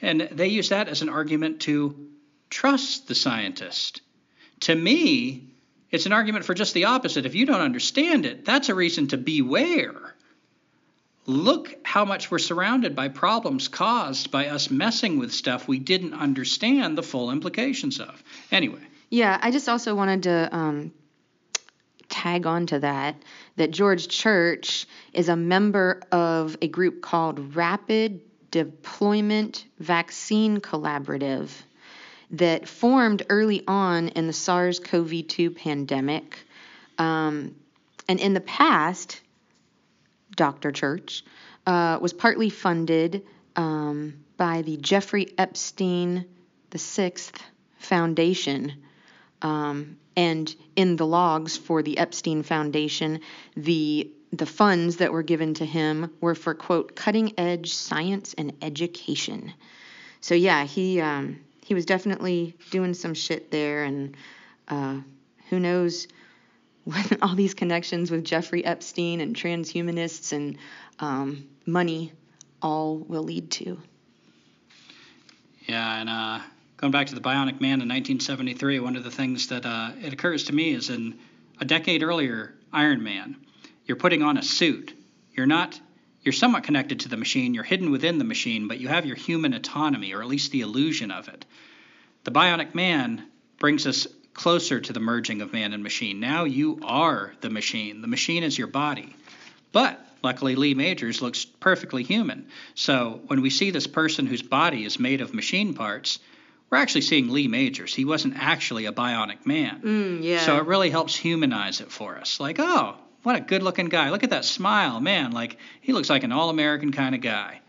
[0.00, 2.08] And they use that as an argument to
[2.50, 4.00] trust the scientist.
[4.60, 5.48] To me,
[5.90, 7.26] it's an argument for just the opposite.
[7.26, 10.14] If you don't understand it, that's a reason to beware.
[11.26, 16.14] Look how much we're surrounded by problems caused by us messing with stuff we didn't
[16.14, 18.22] understand the full implications of.
[18.52, 18.80] Anyway.
[19.10, 20.92] Yeah, I just also wanted to um,
[22.20, 23.16] tag on to that
[23.56, 28.20] that George Church is a member of a group called Rapid
[28.50, 31.48] Deployment Vaccine Collaborative
[32.32, 36.38] that formed early on in the SARS CoV 2 pandemic.
[36.98, 37.56] Um,
[38.06, 39.20] and in the past,
[40.36, 40.72] Dr.
[40.72, 41.24] Church
[41.66, 43.24] uh, was partly funded
[43.56, 46.26] um, by the Jeffrey Epstein
[46.74, 47.12] VI
[47.78, 48.74] Foundation.
[49.42, 53.20] Um, and in the logs for the Epstein Foundation,
[53.56, 58.52] the the funds that were given to him were for quote cutting edge science and
[58.62, 59.52] education.
[60.20, 64.16] So yeah, he um, he was definitely doing some shit there, and
[64.68, 65.00] uh,
[65.48, 66.06] who knows
[66.84, 70.58] what all these connections with Jeffrey Epstein and transhumanists and
[70.98, 72.12] um, money
[72.62, 73.80] all will lead to.
[75.66, 76.40] Yeah, and uh,
[76.80, 80.14] going back to the Bionic Man in 1973, one of the things that uh, it
[80.14, 81.18] occurs to me is in
[81.60, 83.36] a decade earlier, Iron Man,
[83.84, 84.94] you're putting on a suit.
[85.34, 85.78] You're not.
[86.22, 87.52] You're somewhat connected to the machine.
[87.52, 90.62] You're hidden within the machine, but you have your human autonomy, or at least the
[90.62, 91.44] illusion of it.
[92.24, 93.26] The Bionic Man
[93.58, 96.18] brings us closer to the merging of man and machine.
[96.18, 98.00] Now you are the machine.
[98.00, 99.14] The machine is your body.
[99.72, 102.46] But luckily, Lee Majors looks perfectly human.
[102.74, 106.20] So when we see this person whose body is made of machine parts,
[106.70, 107.94] we're actually seeing Lee Majors.
[107.94, 109.80] He wasn't actually a bionic man.
[109.82, 110.40] Mm, yeah.
[110.40, 112.40] So it really helps humanize it for us.
[112.40, 114.10] Like, oh, what a good looking guy.
[114.10, 115.00] Look at that smile.
[115.00, 117.60] Man, like, he looks like an all American kind of guy.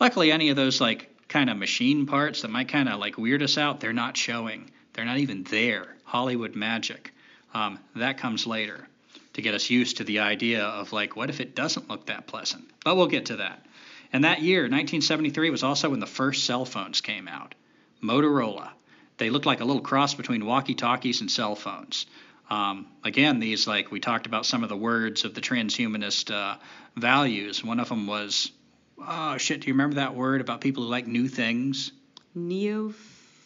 [0.00, 3.42] Luckily, any of those, like, kind of machine parts that might kind of like weird
[3.42, 4.70] us out, they're not showing.
[4.92, 5.96] They're not even there.
[6.04, 7.14] Hollywood magic.
[7.54, 8.86] Um, that comes later
[9.34, 12.26] to get us used to the idea of like, what if it doesn't look that
[12.26, 12.68] pleasant?
[12.84, 13.64] But we'll get to that.
[14.12, 17.54] And that year, 1973, was also when the first cell phones came out.
[18.02, 18.70] Motorola.
[19.18, 22.06] They looked like a little cross between walkie talkies and cell phones.
[22.48, 26.56] Um, again, these, like, we talked about some of the words of the transhumanist uh,
[26.96, 27.62] values.
[27.62, 28.50] One of them was,
[28.98, 31.92] oh, shit, do you remember that word about people who like new things?
[32.34, 32.92] Neo.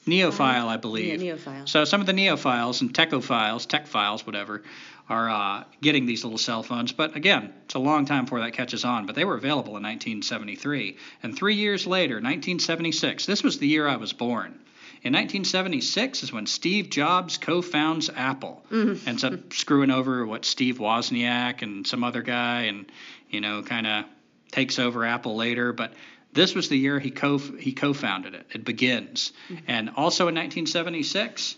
[0.06, 1.22] Neophile, I believe.
[1.22, 1.68] Yeah, neophile.
[1.68, 4.62] So some of the neophiles and techophiles, tech files, whatever,
[5.09, 6.93] are uh, getting these little cell phones.
[6.93, 9.05] But again, it's a long time before that catches on.
[9.06, 10.97] But they were available in 1973.
[11.22, 14.60] And three years later, 1976, this was the year I was born.
[15.02, 18.64] In 1976 is when Steve Jobs co-founds Apple.
[18.70, 19.06] Mm-hmm.
[19.09, 22.90] Ends up screwing over what Steve Wozniak and some other guy, and
[23.28, 24.05] you know, kind of
[24.52, 25.74] takes over Apple later.
[25.74, 25.93] But
[26.32, 28.47] this was the year he co he co-founded it.
[28.55, 29.64] It begins, Mm-hmm.
[29.68, 31.56] and also in 1976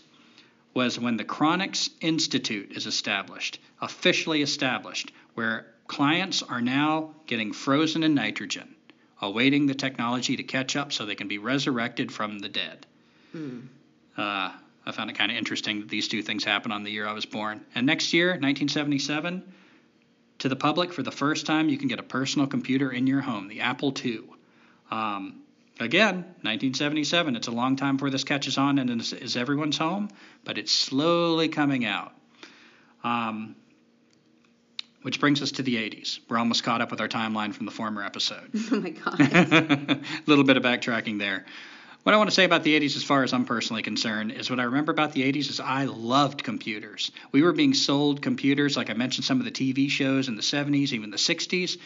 [0.77, 8.03] was when the Cryonics Institute is established, officially established, where clients are now getting frozen
[8.03, 8.75] in nitrogen,
[9.19, 12.85] awaiting the technology to catch up so they can be resurrected from the dead.
[14.15, 14.51] Uh,
[14.85, 17.13] I found it kind of interesting that these two things happened on the year I
[17.13, 17.65] was born.
[17.73, 19.41] And next year, 1977,
[20.37, 23.21] to the public, for the first time, you can get a personal computer in your
[23.21, 24.19] home, the Apple II.
[24.91, 25.41] Um,
[25.79, 27.35] again, 1977.
[27.35, 30.09] It's a long time before this catches on and is, is everyone's home,
[30.43, 32.13] but it's slowly coming out.
[33.03, 33.55] Um,
[35.03, 36.19] which brings us to the 80s.
[36.27, 38.49] We're almost caught up with our timeline from the former episode.
[38.71, 39.21] Oh my god.
[39.21, 41.45] a little bit of backtracking there.
[42.03, 44.49] What I want to say about the 80s, as far as I'm personally concerned, is
[44.49, 47.11] what I remember about the 80s is I loved computers.
[47.31, 50.41] We were being sold computers, like I mentioned, some of the TV shows in the
[50.41, 51.77] 70s, even the 60s.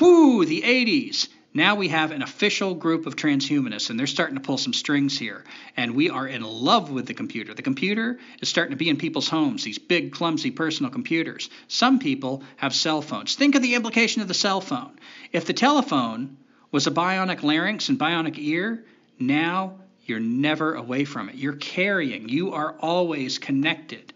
[0.00, 1.28] Whoo, the 80s.
[1.56, 5.16] Now we have an official group of transhumanists, and they're starting to pull some strings
[5.16, 5.44] here.
[5.76, 7.54] And we are in love with the computer.
[7.54, 11.48] The computer is starting to be in people's homes, these big, clumsy personal computers.
[11.68, 13.36] Some people have cell phones.
[13.36, 14.98] Think of the implication of the cell phone.
[15.30, 16.38] If the telephone
[16.72, 18.84] was a bionic larynx and bionic ear,
[19.20, 21.36] now you're never away from it.
[21.36, 24.12] You're carrying, you are always connected.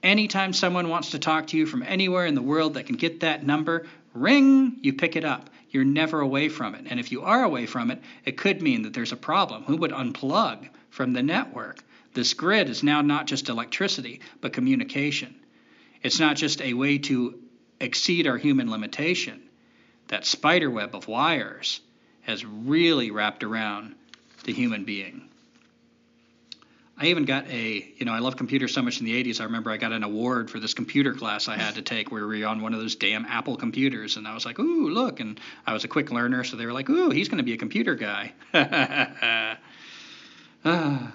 [0.00, 3.20] Anytime someone wants to talk to you from anywhere in the world that can get
[3.20, 5.50] that number, ring, you pick it up.
[5.70, 6.86] You're never away from it.
[6.88, 9.64] And if you are away from it, it could mean that there's a problem.
[9.64, 11.78] Who would unplug from the network?
[12.14, 15.34] This grid is now not just electricity, but communication.
[16.02, 17.38] It's not just a way to
[17.80, 19.42] exceed our human limitation.
[20.08, 21.80] That spider web of wires
[22.22, 23.94] has really wrapped around
[24.44, 25.28] the human being.
[27.00, 29.40] I even got a, you know, I love computers so much in the 80s.
[29.40, 32.26] I remember I got an award for this computer class I had to take where
[32.26, 34.16] we were on one of those damn Apple computers.
[34.16, 35.20] And I was like, ooh, look.
[35.20, 37.52] And I was a quick learner, so they were like, ooh, he's going to be
[37.52, 38.32] a computer guy.
[40.64, 41.12] Ah.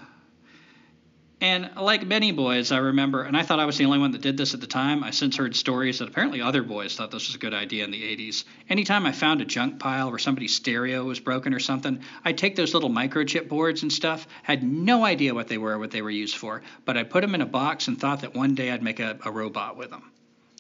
[1.43, 4.21] And like many boys, I remember, and I thought I was the only one that
[4.21, 5.03] did this at the time.
[5.03, 7.91] I since heard stories that apparently other boys thought this was a good idea in
[7.91, 8.45] the 80s.
[8.69, 12.55] Anytime I found a junk pile where somebody's stereo was broken or something, I'd take
[12.55, 14.25] those little microchip boards and stuff.
[14.41, 17.35] Had no idea what they were, what they were used for, but I put them
[17.35, 20.11] in a box and thought that one day I'd make a, a robot with them.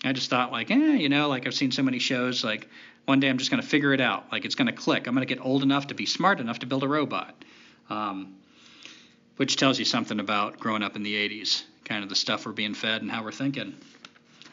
[0.03, 2.67] I just thought like, eh, you know, like I've seen so many shows, like
[3.05, 4.25] one day I'm just going to figure it out.
[4.33, 5.07] Like it's going to click.
[5.07, 7.45] I'm going to get old enough to be smart enough to build a robot.
[7.89, 8.35] Um,
[9.37, 12.51] which tells you something about growing up in the 80s, kind of the stuff we're
[12.51, 13.75] being fed and how we're thinking.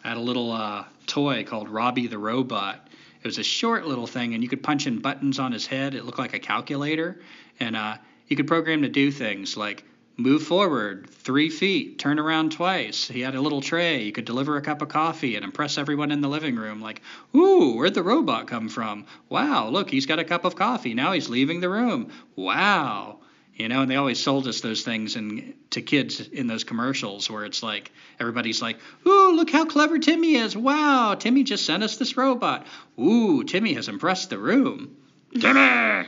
[0.02, 2.89] I had a little uh, toy called Robbie the Robot.
[3.23, 5.94] It was a short little thing, and you could punch in buttons on his head.
[5.94, 7.20] It looked like a calculator,
[7.59, 9.85] and uh, you could program to do things like
[10.16, 13.07] move forward three feet, turn around twice.
[13.09, 14.02] He had a little tray.
[14.02, 16.81] You could deliver a cup of coffee and impress everyone in the living room.
[16.81, 17.02] Like,
[17.35, 19.05] ooh, where'd the robot come from?
[19.28, 20.94] Wow, look, he's got a cup of coffee.
[20.94, 22.11] Now he's leaving the room.
[22.36, 23.19] Wow
[23.61, 27.28] You know, and they always sold us those things and to kids in those commercials
[27.28, 30.57] where it's like everybody's like, "Ooh, look how clever Timmy is!
[30.57, 32.66] Wow, Timmy just sent us this robot.
[32.99, 34.97] Ooh, Timmy has impressed the room.
[35.39, 36.07] Timmy!"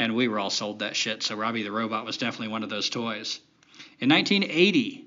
[0.00, 1.22] and we were all sold that shit.
[1.22, 3.38] So Robbie the robot was definitely one of those toys.
[4.00, 5.05] In 1980,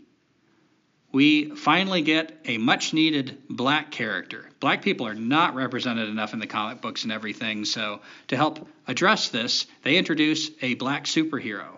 [1.11, 4.49] we finally get a much needed black character.
[4.59, 8.67] Black people are not represented enough in the comic books and everything, so to help
[8.87, 11.77] address this, they introduce a black superhero,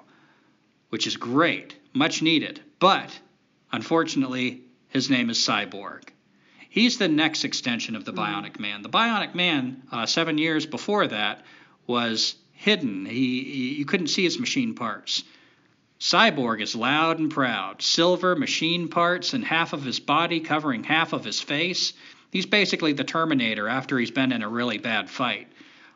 [0.90, 2.60] which is great, much needed.
[2.80, 3.18] But
[3.72, 6.04] unfortunately, his name is Cyborg.
[6.70, 8.82] He's the next extension of the Bionic Man.
[8.82, 11.44] The Bionic Man, uh, seven years before that,
[11.86, 13.06] was hidden.
[13.06, 15.24] He, he, you couldn't see his machine parts.
[16.02, 21.14] Cyborg is loud and proud, silver machine parts and half of his body covering half
[21.14, 21.94] of his face.
[22.32, 25.48] He's basically the Terminator after he's been in a really bad fight.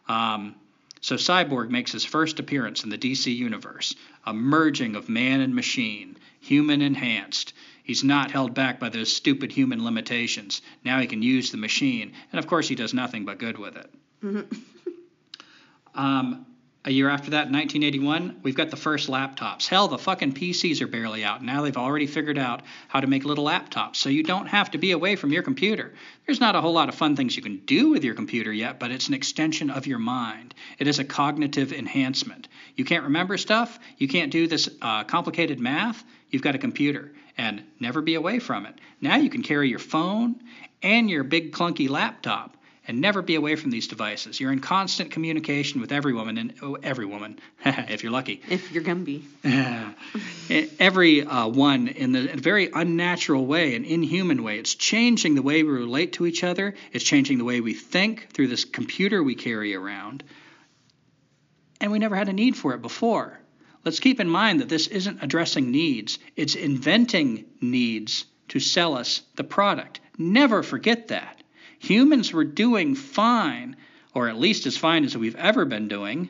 [0.08, 0.54] Um,
[1.02, 3.96] so Cyborg makes his first appearance in the DC universe,
[4.28, 7.54] a merging of man and machine, human enhanced.
[7.84, 10.62] He's not held back by those stupid human limitations.
[10.84, 13.76] Now he can use the machine, and of course he does nothing but good with
[13.76, 13.92] it.
[15.96, 16.46] um,
[16.86, 19.68] a year after that, in 1981, we've got the first laptops.
[19.68, 21.44] Hell, the fucking PCs are barely out.
[21.44, 24.78] Now they've already figured out how to make little laptops, so you don't have to
[24.78, 25.96] be away from your computer.
[26.28, 28.80] There's not a whole lot of fun things you can do with your computer yet,
[28.80, 30.54] but it's an extension of your mind.
[30.78, 32.48] It is a cognitive enhancement.
[32.76, 37.12] You can't remember stuff, you can't do this uh, complicated math, you've got a computer,
[37.36, 38.76] and never be away from it.
[39.02, 40.36] Now you can carry your phone
[40.84, 42.56] and your big clunky laptop
[42.88, 44.40] and never be away from these devices.
[44.40, 48.42] You're in constant communication with every woman, and oh, every woman, if you're lucky.
[48.50, 49.24] If you're Gumby.
[50.80, 54.60] every uh, one in, the, in a very unnatural way, an inhuman way.
[54.60, 56.76] It's changing the way we relate to each other.
[56.94, 60.24] It's changing the way we think through this computer we carry around.
[61.82, 63.40] And we never had a need for it before.
[63.84, 69.22] Let's keep in mind that this isn't addressing needs, it's inventing needs to sell us
[69.36, 70.00] the product.
[70.18, 71.35] Never forget that.
[71.86, 73.76] Humans were doing fine,
[74.14, 76.30] or at least as fine as we've ever been doing,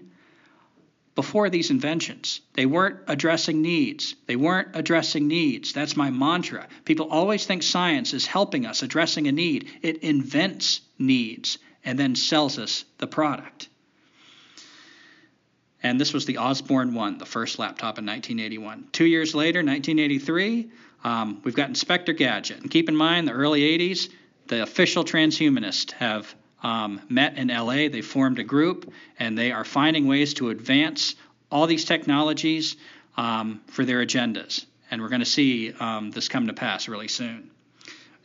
[1.15, 2.41] before these inventions.
[2.53, 4.15] They weren't addressing needs.
[4.27, 5.71] They weren't addressing needs.
[5.71, 6.67] That's my mantra.
[6.83, 9.69] People always think science is helping us addressing a need.
[9.81, 13.69] It invents needs and then sells us the product.
[15.81, 18.89] And this was the Osborne 1, the first laptop in 1981.
[18.91, 20.69] Two years later, 1983,
[21.03, 22.59] um, we've got Inspector Gadget.
[22.59, 24.09] And keep in mind, the early 80s,
[24.47, 27.89] the official transhumanists have um, met in LA.
[27.89, 31.15] They formed a group, and they are finding ways to advance
[31.51, 32.75] all these technologies
[33.17, 34.65] um, for their agendas.
[34.89, 37.51] And we're going to see um, this come to pass really soon.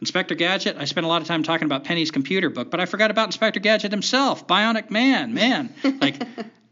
[0.00, 2.86] Inspector Gadget, I spent a lot of time talking about Penny's computer book, but I
[2.86, 5.34] forgot about Inspector Gadget himself, Bionic Man.
[5.34, 6.22] Man, like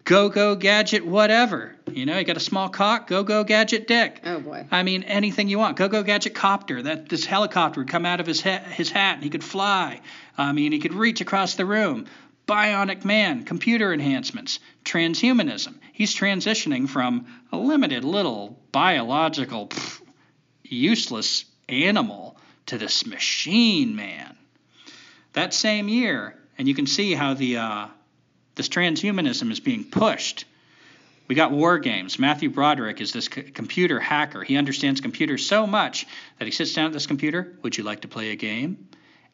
[0.09, 1.77] go go gadget whatever.
[1.93, 4.21] You know, you got a small cock, go go gadget dick.
[4.25, 4.67] Oh boy.
[4.71, 5.77] I mean, anything you want.
[5.77, 6.83] Go go gadget copter.
[6.83, 10.01] That this helicopter would come out of his ha- his hat and he could fly.
[10.37, 12.07] I mean, he could reach across the room.
[12.47, 15.75] Bionic man, computer enhancements, transhumanism.
[15.93, 20.01] He's transitioning from a limited little biological pff,
[20.65, 24.35] useless animal to this machine man.
[25.35, 27.89] That same year, and you can see how the uh,
[28.59, 30.45] this transhumanism is being pushed.
[31.29, 32.19] We got war games.
[32.19, 34.43] Matthew Broderick is this c- computer hacker.
[34.43, 36.07] He understands computers so much
[36.39, 37.57] that he sits down at this computer.
[37.63, 38.89] Would you like to play a game?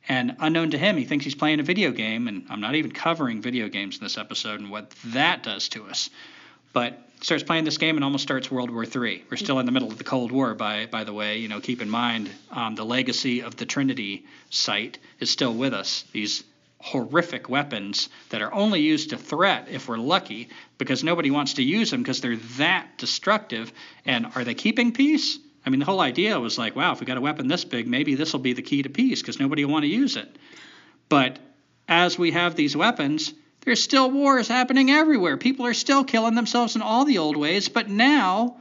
[0.06, 2.28] And unknown to him, he thinks he's playing a video game.
[2.28, 5.86] And I'm not even covering video games in this episode and what that does to
[5.86, 6.10] us.
[6.74, 9.24] But starts playing this game and almost starts World War III.
[9.30, 11.38] We're still in the middle of the Cold War, by by the way.
[11.38, 15.72] You know, keep in mind um, the legacy of the Trinity site is still with
[15.72, 16.04] us.
[16.12, 16.44] These
[16.84, 21.62] horrific weapons that are only used to threat if we're lucky because nobody wants to
[21.62, 23.72] use them because they're that destructive.
[24.04, 25.38] And are they keeping peace?
[25.64, 27.88] I mean, the whole idea was like, wow, if we got a weapon this big,
[27.88, 30.28] maybe this will be the key to peace because nobody will want to use it.
[31.08, 31.38] But
[31.88, 33.32] as we have these weapons,
[33.62, 35.38] there's still wars happening everywhere.
[35.38, 38.58] People are still killing themselves in all the old ways, but now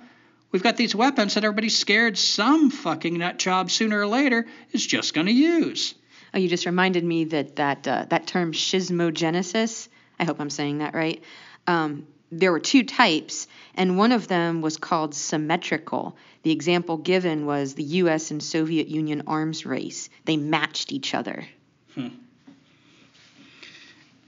[0.54, 4.88] we've got these weapons that everybody's scared some fucking nut job sooner or later is
[4.88, 5.94] just going to use.
[6.34, 9.88] Oh, you just reminded me that that uh, that term schismogenesis.
[10.20, 11.24] I hope I'm saying that right.
[11.68, 16.18] Um, there were two types, and one of them was called symmetrical.
[16.42, 18.32] The example given was the U.S.
[18.32, 20.10] and Soviet Union arms race.
[20.26, 21.46] They matched each other.
[21.94, 22.10] Hmm.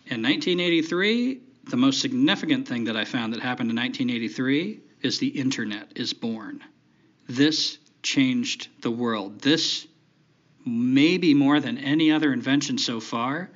[0.08, 5.28] In 1983, the most significant thing that I found that happened in 1983 is the
[5.28, 6.64] internet is born.
[7.28, 9.42] This changed the world.
[9.42, 9.88] This
[10.66, 13.50] maybe more than any other invention so far,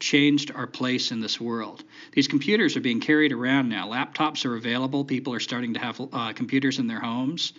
[0.00, 1.82] changed our place in this world.
[2.12, 3.88] These computers are being carried around now.
[3.88, 5.04] Laptops are available.
[5.04, 7.52] People are starting to have uh, computers in their homes.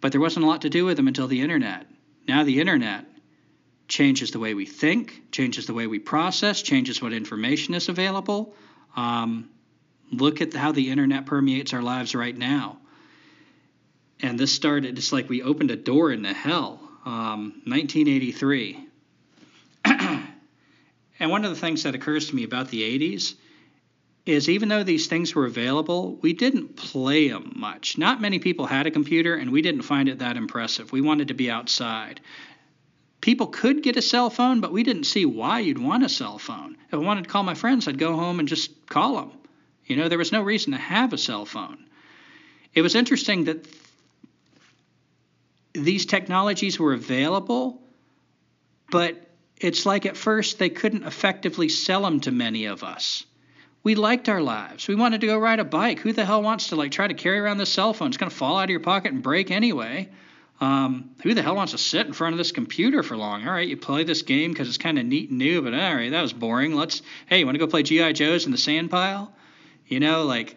[0.00, 1.86] But there wasn't a lot to do with them until the internet.
[2.26, 3.06] Now the internet
[3.88, 8.54] changes the way we think, changes the way we process, changes what information is available.
[8.96, 9.50] Um,
[10.10, 12.78] look at how the internet permeates our lives right now.
[14.20, 16.81] And this started, it's like we opened a door into hell.
[17.04, 18.88] Um, 1983.
[19.84, 23.34] and one of the things that occurs to me about the 80s
[24.24, 27.98] is even though these things were available, we didn't play them much.
[27.98, 30.92] Not many people had a computer, and we didn't find it that impressive.
[30.92, 32.20] We wanted to be outside
[33.22, 36.38] people could get a cell phone, but we didn't see why you'd want a cell
[36.38, 36.76] phone.
[36.88, 39.32] If I wanted to call my friends, I'd go home and just call them.
[39.86, 41.86] You know, there was no reason to have a cell phone.
[42.74, 43.66] It was interesting that
[45.74, 47.80] these technologies were available,
[48.90, 49.16] but
[49.56, 53.24] it's like at first they couldn't effectively sell them to many of us.
[53.84, 54.86] We liked our lives.
[54.86, 55.98] We wanted to go ride a bike.
[56.00, 58.08] Who the hell wants to like try to carry around this cell phone?
[58.08, 60.08] It's going to fall out of your pocket and break anyway.
[60.60, 63.48] Um, who the hell wants to sit in front of this computer for long?
[63.48, 65.94] All right, you play this game because it's kind of neat and new, but all
[65.94, 66.74] right, that was boring.
[66.74, 68.12] Let's, hey, you want to go play G.I.
[68.12, 69.32] Joe's in the sand pile?
[69.88, 70.56] You know, like,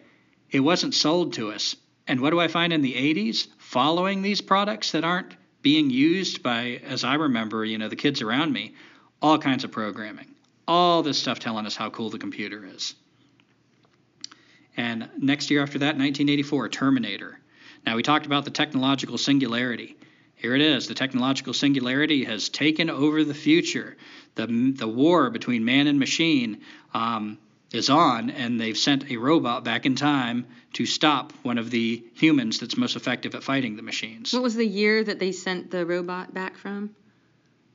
[0.52, 1.74] it wasn't sold to us.
[2.06, 3.48] And what do I find in the 80s?
[3.76, 8.22] Following these products that aren't being used by, as I remember, you know, the kids
[8.22, 8.72] around me,
[9.20, 10.34] all kinds of programming.
[10.66, 12.94] All this stuff telling us how cool the computer is.
[14.78, 17.38] And next year after that, 1984, Terminator.
[17.84, 19.98] Now, we talked about the technological singularity.
[20.36, 20.88] Here it is.
[20.88, 23.98] The technological singularity has taken over the future.
[24.36, 26.62] The, the war between man and machine
[26.94, 27.36] um,
[27.72, 32.04] is on, and they've sent a robot back in time to stop one of the
[32.14, 34.32] humans that's most effective at fighting the machines.
[34.32, 36.94] What was the year that they sent the robot back from?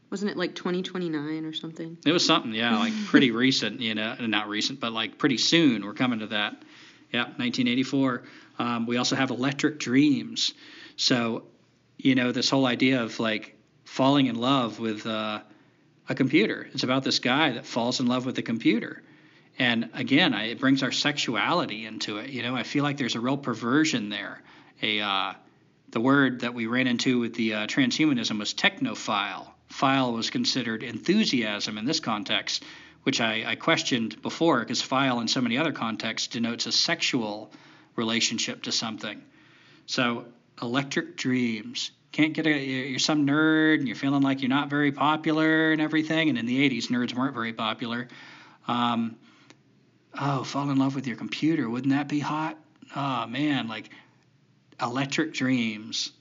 [0.10, 1.98] Wasn't it like 2029 or something?
[2.06, 5.86] It was something, yeah, like pretty recent, you know, not recent, but like pretty soon.
[5.86, 6.62] We're coming to that.
[7.12, 8.24] Yeah, 1984.
[8.60, 10.54] Um, we also have electric dreams.
[10.96, 11.44] So,
[11.98, 15.42] you know, this whole idea of like falling in love with uh,
[16.08, 16.70] a computer.
[16.74, 19.02] It's about this guy that falls in love with the computer.
[19.62, 22.32] And again, I, it brings our sexuality into it.
[22.32, 24.42] You know, I feel like there's a real perversion there.
[24.82, 25.34] A uh,
[25.92, 29.50] the word that we ran into with the uh, transhumanism was technophile.
[29.72, 32.64] phile was considered enthusiasm in this context,
[33.04, 37.52] which I, I questioned before because phile in so many other contexts denotes a sexual
[37.96, 39.22] relationship to something.
[39.86, 40.26] So,
[40.60, 41.92] electric dreams.
[42.12, 45.80] Can't get a, you're some nerd and you're feeling like you're not very popular and
[45.80, 46.30] everything.
[46.30, 48.08] And in the 80s, nerds weren't very popular.
[48.68, 49.18] Um,
[50.20, 51.70] oh, fall in love with your computer.
[51.70, 52.58] Wouldn't that be hot?
[52.96, 53.90] Oh, man, like
[54.82, 56.12] electric dreams.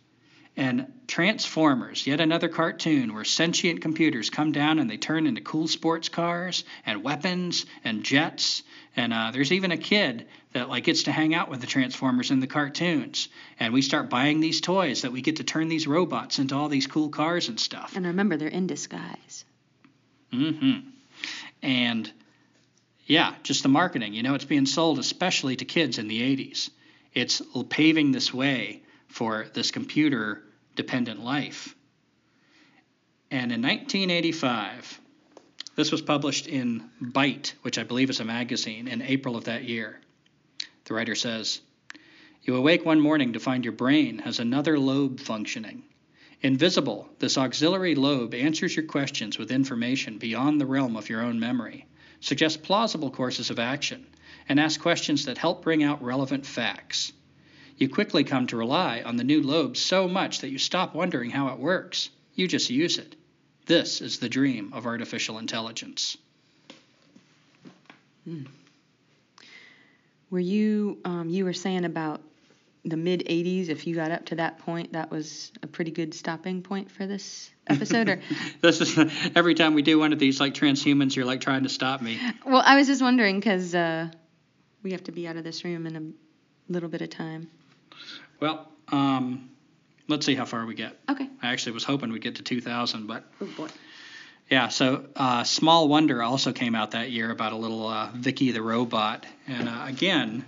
[0.56, 5.68] And Transformers, yet another cartoon where sentient computers come down and they turn into cool
[5.68, 8.62] sports cars and weapons and jets.
[8.96, 12.30] And uh, there's even a kid that like gets to hang out with the Transformers
[12.30, 13.28] in the cartoons.
[13.58, 16.68] And we start buying these toys that we get to turn these robots into all
[16.68, 17.96] these cool cars and stuff.
[17.96, 19.44] And remember, they're in disguise.
[20.32, 20.88] Mm-hmm.
[21.62, 22.12] And
[23.10, 24.14] yeah, just the marketing.
[24.14, 26.70] You know, it's being sold especially to kids in the 80s.
[27.12, 30.44] It's paving this way for this computer
[30.76, 31.74] dependent life.
[33.28, 35.00] And in 1985,
[35.74, 39.64] this was published in Byte, which I believe is a magazine, in April of that
[39.64, 39.98] year.
[40.84, 41.60] The writer says,
[42.44, 45.82] You awake one morning to find your brain has another lobe functioning.
[46.42, 51.40] Invisible, this auxiliary lobe answers your questions with information beyond the realm of your own
[51.40, 51.86] memory,
[52.20, 54.06] suggests plausible courses of action,
[54.48, 57.12] and ask questions that help bring out relevant facts.
[57.76, 61.30] You quickly come to rely on the new lobe so much that you stop wondering
[61.30, 62.10] how it works.
[62.34, 63.16] You just use it.
[63.66, 66.16] This is the dream of artificial intelligence.
[68.24, 68.42] Hmm.
[70.30, 72.20] Were you um, you were saying about
[72.84, 76.14] the mid 80s if you got up to that point that was a pretty good
[76.14, 78.22] stopping point for this episode or
[78.62, 78.98] this is
[79.34, 82.18] every time we do one of these like transhumans you're like trying to stop me.
[82.46, 84.08] Well i was just wondering because uh,
[84.82, 87.50] we have to be out of this room in a little bit of time.
[88.40, 89.50] Well um,
[90.08, 90.98] let's see how far we get.
[91.08, 91.28] Okay.
[91.42, 93.68] I actually was hoping we'd get to 2000 but oh boy.
[94.50, 98.50] Yeah, so uh, Small Wonder also came out that year about a little uh, Vicky
[98.50, 100.44] the robot, and uh, again,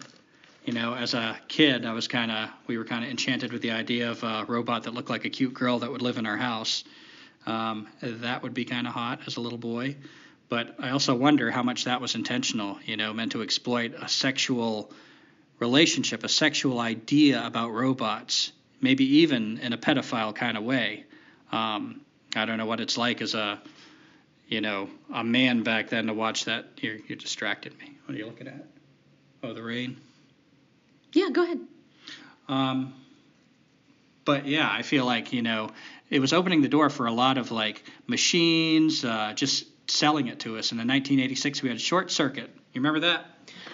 [0.64, 3.62] you know, as a kid, I was kind of we were kind of enchanted with
[3.62, 6.26] the idea of a robot that looked like a cute girl that would live in
[6.26, 6.84] our house.
[7.46, 9.96] Um, that would be kind of hot as a little boy,
[10.48, 14.08] but I also wonder how much that was intentional, you know, meant to exploit a
[14.08, 14.92] sexual
[15.58, 21.04] relationship, a sexual idea about robots, maybe even in a pedophile kind of way.
[21.50, 22.02] Um,
[22.36, 23.60] I don't know what it's like as a
[24.52, 26.66] you know, a man back then to watch that.
[26.76, 27.96] You you distracted me.
[28.04, 28.66] What are you looking at?
[29.42, 29.96] Oh, the rain.
[31.12, 31.60] Yeah, go ahead.
[32.48, 32.94] Um,
[34.24, 35.70] but yeah, I feel like you know
[36.10, 40.40] it was opening the door for a lot of like machines, uh, just selling it
[40.40, 40.72] to us.
[40.72, 42.50] And in 1986, we had a Short Circuit.
[42.72, 43.26] You remember that?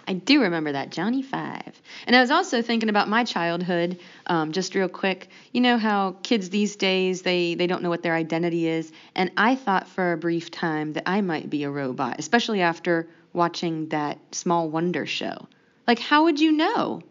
[0.07, 1.81] I do remember that, Johnny Five.
[2.07, 5.29] And I was also thinking about my childhood, um, just real quick.
[5.53, 9.31] You know how kids these days they they don't know what their identity is, and
[9.37, 13.89] I thought for a brief time that I might be a robot, especially after watching
[13.89, 15.47] that Small Wonder show.
[15.87, 17.03] Like, how would you know?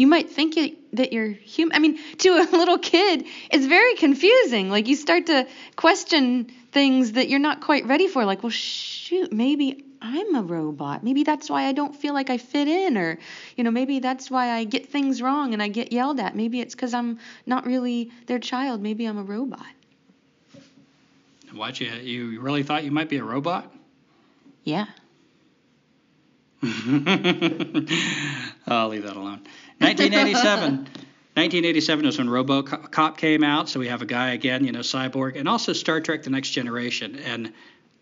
[0.00, 1.76] You might think it, that you're human.
[1.76, 4.70] I mean, to a little kid, it's very confusing.
[4.70, 5.46] Like, you start to
[5.76, 8.24] question things that you're not quite ready for.
[8.24, 11.04] Like, well, shoot, maybe I'm a robot.
[11.04, 13.18] Maybe that's why I don't feel like I fit in, or,
[13.58, 16.34] you know, maybe that's why I get things wrong and I get yelled at.
[16.34, 18.80] Maybe it's because I'm not really their child.
[18.80, 19.66] Maybe I'm a robot.
[21.52, 23.70] What you you really thought you might be a robot?
[24.64, 24.86] Yeah.
[28.66, 29.40] I'll leave that alone.
[29.80, 30.86] 1987.
[31.34, 35.38] 1987 was when RoboCop came out, so we have a guy again, you know, cyborg,
[35.38, 37.16] and also Star Trek: The Next Generation.
[37.16, 37.52] And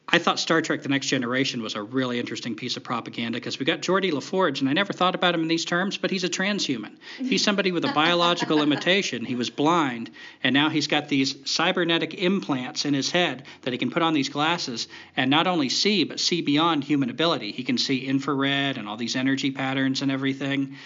[0.09, 3.60] I thought Star Trek: The Next Generation was a really interesting piece of propaganda because
[3.60, 6.24] we got Geordi LaForge, and I never thought about him in these terms, but he's
[6.24, 6.96] a transhuman.
[7.18, 9.24] He's somebody with a biological limitation.
[9.24, 10.10] He was blind,
[10.42, 14.14] and now he's got these cybernetic implants in his head that he can put on
[14.14, 17.52] these glasses and not only see, but see beyond human ability.
[17.52, 20.76] He can see infrared and all these energy patterns and everything.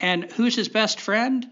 [0.00, 1.46] And who's his best friend?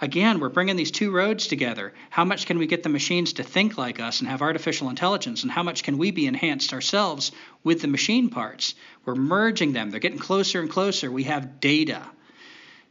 [0.00, 1.92] Again, we're bringing these two roads together.
[2.10, 5.44] How much can we get the machines to think like us and have artificial intelligence?
[5.44, 7.30] And how much can we be enhanced ourselves
[7.62, 8.74] with the machine parts?
[9.04, 9.90] We're merging them.
[9.90, 11.10] They're getting closer and closer.
[11.10, 12.02] We have data.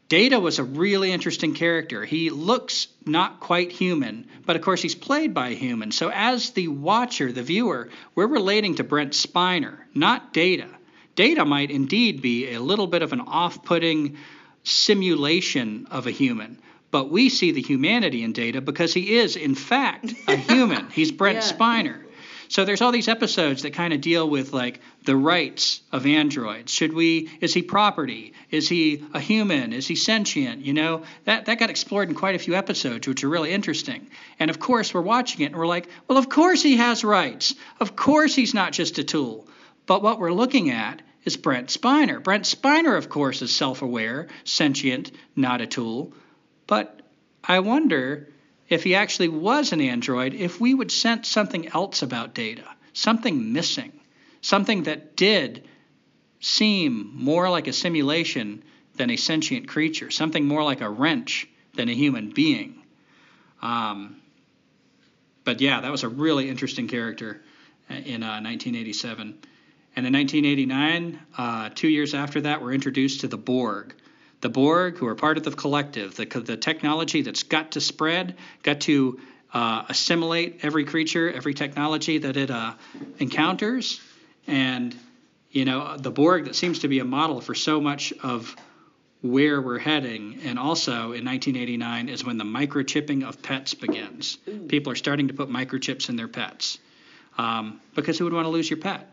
[0.07, 2.05] Data was a really interesting character.
[2.05, 5.91] He looks not quite human, but of course he's played by a human.
[5.91, 10.69] So as the watcher, the viewer, we're relating to Brent Spiner, not Data.
[11.15, 14.17] Data might indeed be a little bit of an off putting
[14.63, 16.59] simulation of a human
[16.93, 20.91] but we see the humanity in Data because he is, in fact, a human.
[20.91, 21.51] He's Brent yeah.
[21.51, 22.03] Spiner.
[22.49, 26.71] So there's all these episodes that kind of deal with like the rights of androids.
[26.71, 27.31] Should we?
[27.41, 28.33] Is he property?
[28.51, 29.73] Is he a human?
[29.73, 30.63] Is he sentient?
[30.63, 34.07] You know that that got explored in quite a few episodes, which are really interesting.
[34.37, 37.55] And of course, we're watching it and we're like, well, of course he has rights.
[37.79, 39.47] Of course he's not just a tool.
[39.87, 42.21] But what we're looking at is Brent Spiner.
[42.21, 46.13] Brent Spiner, of course, is self-aware, sentient, not a tool.
[46.67, 47.01] But
[47.43, 48.29] I wonder
[48.69, 53.53] if he actually was an android, if we would sense something else about data, something
[53.53, 53.91] missing,
[54.41, 55.67] something that did
[56.39, 58.63] seem more like a simulation
[58.95, 62.81] than a sentient creature, something more like a wrench than a human being.
[63.61, 64.17] Um,
[65.43, 67.41] but yeah, that was a really interesting character
[67.89, 69.39] in uh, 1987.
[69.95, 73.93] And in 1989, uh, two years after that, we're introduced to the Borg.
[74.41, 78.35] The Borg, who are part of the collective, the, the technology that's got to spread,
[78.63, 79.19] got to
[79.53, 82.73] uh, assimilate every creature, every technology that it uh,
[83.19, 84.01] encounters.
[84.47, 84.95] And,
[85.51, 88.55] you know, the Borg that seems to be a model for so much of
[89.21, 90.39] where we're heading.
[90.43, 94.37] And also in 1989 is when the microchipping of pets begins.
[94.67, 96.79] People are starting to put microchips in their pets
[97.37, 99.09] um, because who would want to lose your pet?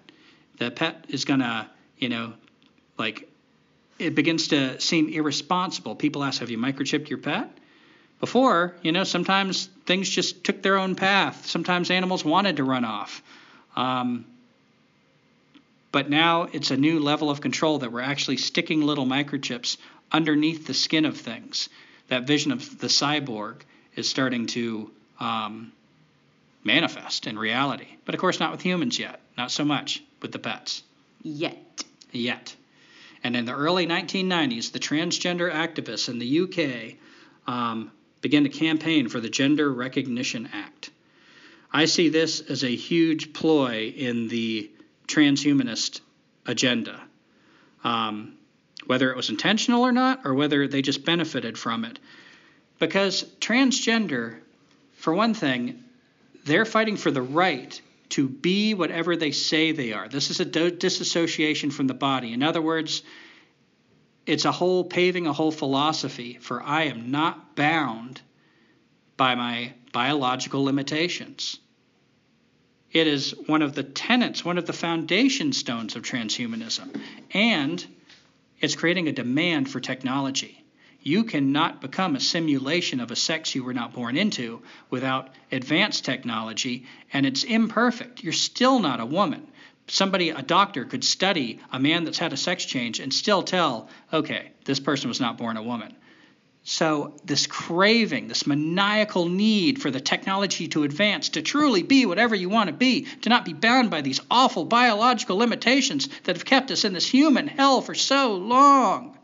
[0.61, 1.66] The pet is going to,
[1.97, 2.35] you know,
[2.99, 3.27] like
[3.99, 5.95] it begins to seem irresponsible.
[5.95, 7.51] People ask, Have you microchipped your pet?
[8.20, 11.47] Before, you know, sometimes things just took their own path.
[11.47, 13.23] Sometimes animals wanted to run off.
[13.74, 14.27] Um,
[15.93, 19.78] but now it's a new level of control that we're actually sticking little microchips
[20.12, 21.70] underneath the skin of things.
[22.09, 23.62] That vision of the cyborg
[23.97, 25.73] is starting to um,
[26.62, 27.89] manifest in reality.
[28.05, 29.20] But of course, not with humans yet.
[29.39, 30.83] Not so much with the pets.
[31.23, 31.85] Yet.
[32.13, 32.55] Yet.
[33.23, 36.97] And in the early 1990s, the transgender activists in the UK
[37.47, 40.91] um, began to campaign for the Gender Recognition Act.
[41.73, 44.71] I see this as a huge ploy in the
[45.07, 46.01] transhumanist
[46.47, 47.01] agenda.
[47.85, 48.37] Um,
[48.87, 51.99] whether it was intentional or not, or whether they just benefited from it.
[52.79, 54.39] Because transgender,
[54.95, 55.85] for one thing,
[56.45, 57.81] they're fighting for the right
[58.11, 60.09] to be whatever they say they are.
[60.09, 62.32] This is a disassociation from the body.
[62.32, 63.03] In other words,
[64.27, 68.20] it's a whole paving a whole philosophy for I am not bound
[69.16, 71.59] by my biological limitations.
[72.93, 77.01] It is one of the tenets, one of the foundation stones of transhumanism.
[77.32, 77.85] And
[78.61, 80.60] it's creating a demand for technology.
[81.02, 84.60] You cannot become a simulation of a sex you were not born into
[84.90, 88.22] without advanced technology, and it's imperfect.
[88.22, 89.47] You're still not a woman.
[89.86, 93.89] Somebody, a doctor, could study a man that's had a sex change and still tell,
[94.12, 95.97] okay, this person was not born a woman.
[96.62, 102.35] So, this craving, this maniacal need for the technology to advance, to truly be whatever
[102.35, 106.44] you want to be, to not be bound by these awful biological limitations that have
[106.44, 109.16] kept us in this human hell for so long.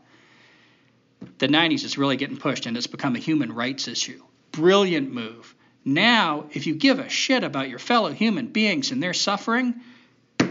[1.39, 4.21] The 90s is really getting pushed and it's become a human rights issue.
[4.51, 5.55] Brilliant move.
[5.85, 9.81] Now, if you give a shit about your fellow human beings and their suffering,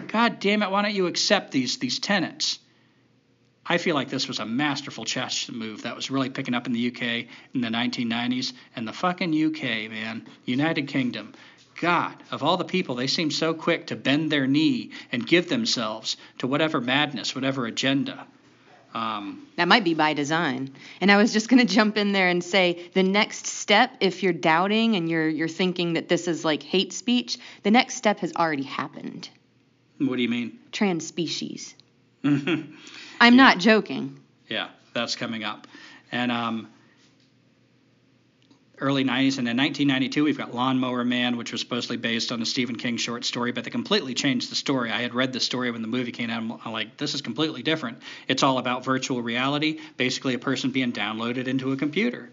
[0.09, 2.59] God damn it, why don't you accept these, these tenets?
[3.69, 6.73] I feel like this was a masterful chess move that was really picking up in
[6.73, 8.53] the UK in the 1990s.
[8.77, 11.35] And the fucking UK, man, United Kingdom,
[11.81, 15.49] God, of all the people, they seem so quick to bend their knee and give
[15.49, 18.27] themselves to whatever madness, whatever agenda.
[18.97, 20.75] Um, that might be by design.
[21.03, 24.23] And I was just going to jump in there and say the next step, if
[24.23, 28.21] you're doubting and you're you're thinking that this is like hate speech, the next step
[28.21, 29.29] has already happened.
[29.99, 30.59] What do you mean?
[30.73, 31.75] Trans species.
[32.25, 32.75] I'm
[33.21, 33.31] yeah.
[33.31, 34.19] not joking.
[34.49, 35.67] Yeah, that's coming up.
[36.11, 36.69] And um,
[38.79, 42.47] early 90s, and in 1992, we've got Lawnmower Man, which was supposedly based on a
[42.47, 44.91] Stephen King short story, but they completely changed the story.
[44.91, 46.61] I had read the story when the movie came out.
[46.65, 47.99] I'm like, this is completely different.
[48.29, 52.31] It's all about virtual reality, basically a person being downloaded into a computer.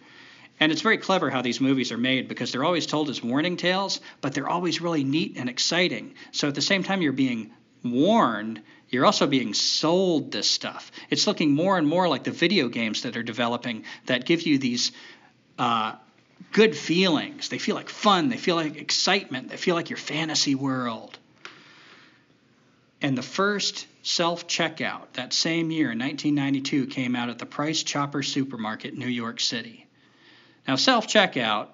[0.60, 3.58] And it's very clever how these movies are made because they're always told as warning
[3.58, 6.16] tales, but they're always really neat and exciting.
[6.32, 7.52] So at the same time, you're being
[7.84, 10.92] warned, you're also being sold this stuff.
[11.10, 14.58] It's looking more and more like the video games that are developing that give you
[14.58, 14.92] these
[15.58, 15.94] uh,
[16.52, 17.50] good feelings.
[17.50, 21.18] They feel like fun, they feel like excitement, they feel like your fantasy world.
[23.02, 27.84] And the first self checkout that same year in 1992 came out at the Price
[27.84, 29.88] Chopper Supermarket, New York City.
[30.68, 31.68] Now, self checkout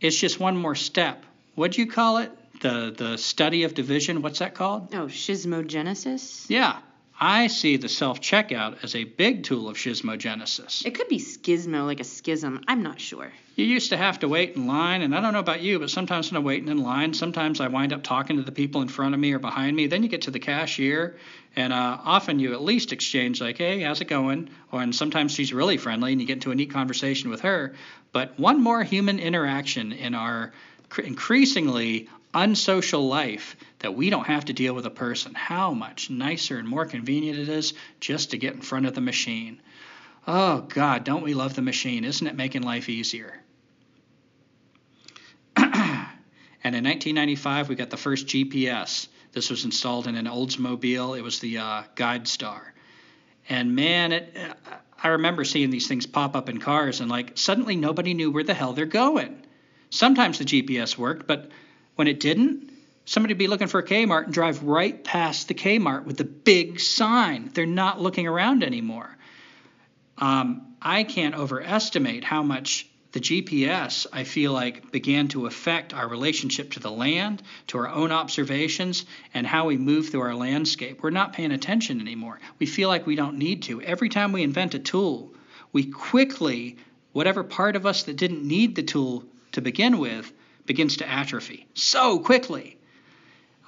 [0.00, 1.24] is just one more step.
[1.54, 2.32] What do you call it?
[2.60, 4.22] the the study of division.
[4.22, 4.94] What's that called?
[4.94, 6.46] Oh, schismogenesis.
[6.48, 6.78] Yeah.
[7.22, 10.86] I see the self checkout as a big tool of schismogenesis.
[10.86, 12.62] It could be schismo, like a schism.
[12.66, 13.30] I'm not sure.
[13.56, 15.90] You used to have to wait in line, and I don't know about you, but
[15.90, 18.88] sometimes when I'm waiting in line, sometimes I wind up talking to the people in
[18.88, 19.86] front of me or behind me.
[19.86, 21.18] Then you get to the cashier,
[21.56, 24.48] and uh, often you at least exchange, like, hey, how's it going?
[24.72, 27.74] Or, and sometimes she's really friendly, and you get into a neat conversation with her.
[28.12, 30.52] But one more human interaction in our
[31.04, 35.34] increasingly unsocial life that we don't have to deal with a person.
[35.34, 39.00] How much nicer and more convenient it is just to get in front of the
[39.00, 39.60] machine.
[40.26, 42.04] Oh, God, don't we love the machine?
[42.04, 43.40] Isn't it making life easier?
[45.56, 45.66] and
[46.64, 49.08] in 1995, we got the first GPS.
[49.32, 51.18] This was installed in an Oldsmobile.
[51.18, 52.60] It was the uh, GuideStar.
[53.48, 54.36] And man, it,
[55.02, 58.44] I remember seeing these things pop up in cars, and like suddenly nobody knew where
[58.44, 59.44] the hell they're going.
[59.88, 61.50] Sometimes the GPS worked, but
[62.00, 62.70] when it didn't,
[63.04, 66.24] somebody would be looking for a Kmart and drive right past the Kmart with the
[66.24, 67.50] big sign.
[67.52, 69.14] They're not looking around anymore.
[70.16, 76.08] Um, I can't overestimate how much the GPS, I feel like, began to affect our
[76.08, 79.04] relationship to the land, to our own observations,
[79.34, 81.02] and how we move through our landscape.
[81.02, 82.40] We're not paying attention anymore.
[82.58, 83.82] We feel like we don't need to.
[83.82, 85.34] Every time we invent a tool,
[85.70, 86.78] we quickly,
[87.12, 90.32] whatever part of us that didn't need the tool to begin with,
[90.66, 92.78] begins to atrophy so quickly.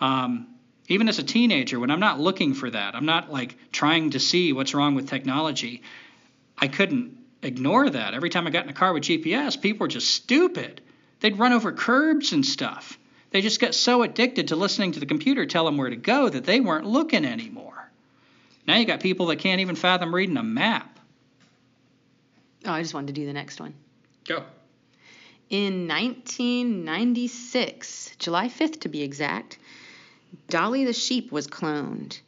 [0.00, 0.48] Um,
[0.88, 4.20] even as a teenager, when I'm not looking for that, I'm not like trying to
[4.20, 5.82] see what's wrong with technology,
[6.58, 8.14] I couldn't ignore that.
[8.14, 10.80] Every time I got in a car with GPS, people were just stupid.
[11.20, 12.98] They'd run over curbs and stuff.
[13.30, 16.28] They just got so addicted to listening to the computer tell them where to go
[16.28, 17.90] that they weren't looking anymore.
[18.66, 20.98] Now you got people that can't even fathom reading a map.
[22.64, 23.74] Oh, I just wanted to do the next one.
[24.24, 24.44] Go.
[25.52, 29.58] In 1996, July 5th to be exact,
[30.48, 32.18] Dolly the sheep was cloned.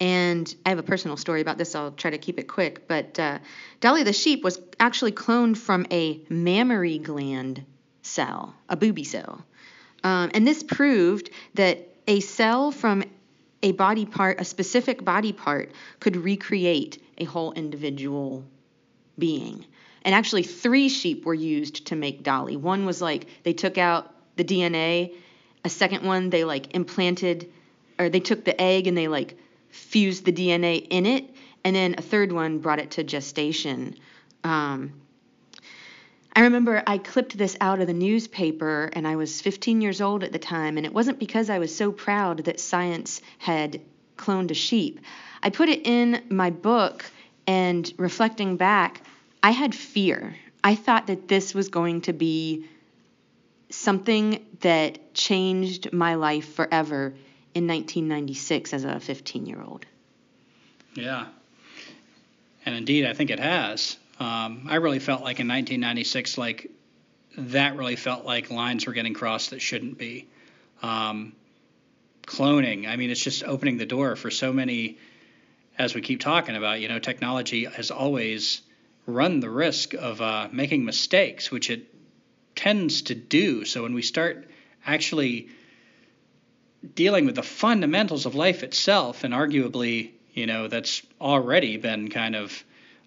[0.00, 1.74] And I have a personal story about this.
[1.74, 2.88] I'll try to keep it quick.
[2.88, 3.40] But uh,
[3.80, 7.66] Dolly the sheep was actually cloned from a mammary gland
[8.00, 9.44] cell, a booby cell.
[10.02, 13.04] Um, and this proved that a cell from
[13.62, 15.70] a body part, a specific body part,
[16.00, 18.42] could recreate a whole individual
[19.18, 19.66] being.
[20.02, 22.56] And actually, three sheep were used to make Dolly.
[22.56, 25.14] One was like they took out the DNA.
[25.64, 27.52] A second one, they like implanted,
[27.98, 29.36] or they took the egg and they like
[29.68, 31.34] fused the DNA in it.
[31.64, 33.96] And then a third one brought it to gestation.
[34.42, 34.94] Um,
[36.34, 40.22] I remember I clipped this out of the newspaper, and I was 15 years old
[40.22, 43.80] at the time, and it wasn't because I was so proud that science had
[44.16, 45.00] cloned a sheep.
[45.42, 47.04] I put it in my book,
[47.46, 49.02] and reflecting back,
[49.42, 50.36] I had fear.
[50.62, 52.66] I thought that this was going to be
[53.70, 57.14] something that changed my life forever
[57.54, 59.86] in 1996 as a 15 year old.
[60.94, 61.26] Yeah.
[62.66, 63.96] And indeed, I think it has.
[64.18, 66.70] Um, I really felt like in 1996, like
[67.38, 70.28] that really felt like lines were getting crossed that shouldn't be.
[70.82, 71.32] Um,
[72.26, 74.98] cloning, I mean, it's just opening the door for so many,
[75.78, 78.62] as we keep talking about, you know, technology has always
[79.10, 81.86] run the risk of uh, making mistakes, which it
[82.54, 83.64] tends to do.
[83.64, 84.48] So when we start
[84.86, 85.48] actually
[86.94, 92.36] dealing with the fundamentals of life itself, and arguably, you know, that's already been kind
[92.36, 92.64] of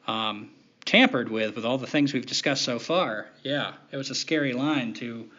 [0.08, 0.50] um,
[0.86, 3.28] tampered with with all the things we've discussed so far.
[3.42, 5.30] Yeah, it was a scary line to,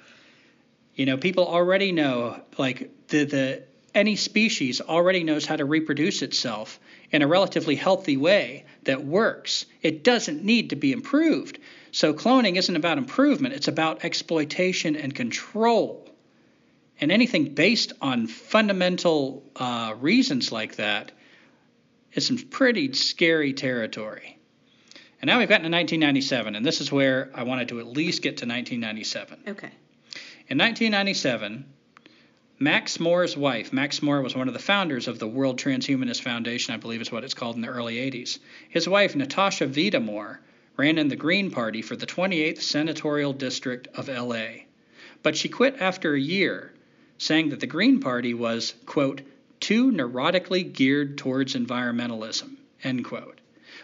[0.94, 3.62] you know, people already know like the the
[3.94, 6.80] any species already knows how to reproduce itself
[7.10, 9.66] in a relatively healthy way that works.
[9.82, 11.58] It doesn't need to be improved.
[11.92, 16.08] So cloning isn't about improvement, it's about exploitation and control.
[17.00, 21.12] And anything based on fundamental uh, reasons like that
[22.12, 24.38] is some pretty scary territory.
[25.20, 28.22] And now we've gotten to 1997, and this is where I wanted to at least
[28.22, 29.38] get to 1997.
[29.48, 29.70] Okay.
[30.48, 31.64] In 1997,
[32.60, 36.72] Max More's wife, Max Moore was one of the founders of the World Transhumanist Foundation,
[36.72, 38.38] I believe is what it's called in the early 80s.
[38.68, 40.40] His wife, Natasha Vita-More,
[40.76, 44.66] ran in the Green Party for the 28th Senatorial District of LA.
[45.24, 46.72] But she quit after a year,
[47.18, 49.22] saying that the Green Party was, quote,
[49.58, 52.54] too neurotically geared towards environmentalism,
[52.84, 53.40] end quote.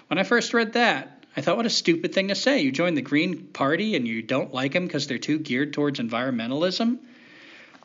[0.07, 2.61] When I first read that, I thought, what a stupid thing to say.
[2.61, 5.99] You join the Green Party and you don't like them because they're too geared towards
[5.99, 6.99] environmentalism.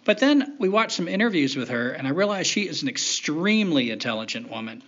[0.05, 3.89] But then we watched some interviews with her, and I realized she is an extremely
[3.89, 4.83] intelligent woman.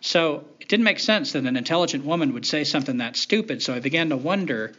[0.00, 3.62] So it didn't make sense that an intelligent woman would say something that stupid.
[3.62, 4.74] So I began to wonder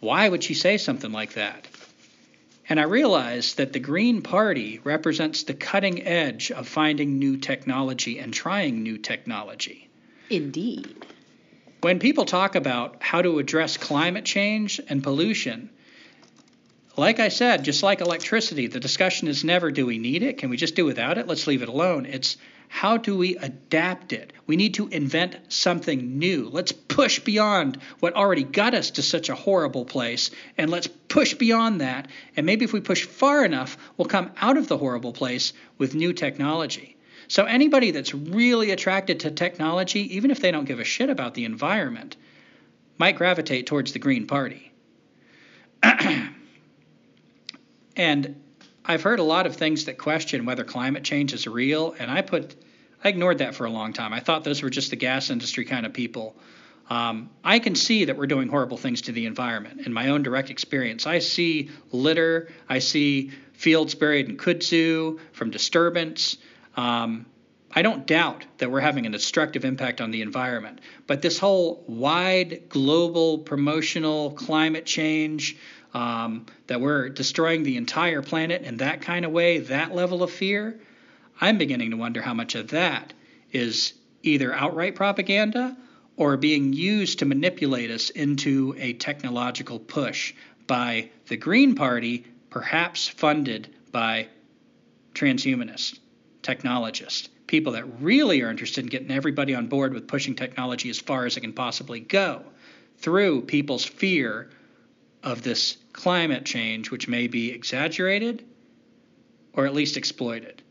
[0.00, 1.66] why would she say something like that?
[2.68, 8.18] And I realized that the Green Party represents the cutting edge of finding new technology
[8.18, 9.88] and trying new technology.
[10.30, 11.06] Indeed.
[11.80, 15.70] When people talk about how to address climate change and pollution,
[16.96, 20.38] like I said, just like electricity, the discussion is never do we need it?
[20.38, 21.26] Can we just do without it?
[21.26, 22.06] Let's leave it alone.
[22.06, 22.36] It's
[22.68, 24.32] how do we adapt it?
[24.46, 26.48] We need to invent something new.
[26.48, 31.34] Let's push beyond what already got us to such a horrible place, and let's push
[31.34, 32.08] beyond that.
[32.34, 35.94] And maybe if we push far enough, we'll come out of the horrible place with
[35.94, 36.96] new technology.
[37.28, 41.34] So anybody that's really attracted to technology, even if they don't give a shit about
[41.34, 42.16] the environment,
[42.98, 44.72] might gravitate towards the Green Party.
[47.96, 48.40] and
[48.84, 52.22] I've heard a lot of things that question whether climate change is real, and I
[52.22, 52.56] put
[53.04, 54.12] I ignored that for a long time.
[54.12, 56.36] I thought those were just the gas industry kind of people.
[56.88, 60.22] Um, I can see that we're doing horrible things to the environment in my own
[60.22, 61.06] direct experience.
[61.06, 66.36] I see litter, I see fields buried in kudzu from disturbance.
[66.76, 67.26] Um,
[67.74, 71.82] I don't doubt that we're having a destructive impact on the environment, but this whole
[71.86, 75.56] wide global promotional climate change,
[75.94, 80.30] um, that we're destroying the entire planet in that kind of way, that level of
[80.30, 80.80] fear,
[81.40, 83.12] I'm beginning to wonder how much of that
[83.50, 83.92] is
[84.22, 85.76] either outright propaganda
[86.16, 90.34] or being used to manipulate us into a technological push
[90.66, 94.28] by the Green Party, perhaps funded by
[95.14, 95.98] transhumanists
[96.42, 100.98] technologists, people that really are interested in getting everybody on board with pushing technology as
[100.98, 102.42] far as it can possibly go
[102.98, 104.50] through people's fear
[105.22, 108.44] of this climate change, which may be exaggerated
[109.54, 110.62] or at least exploited.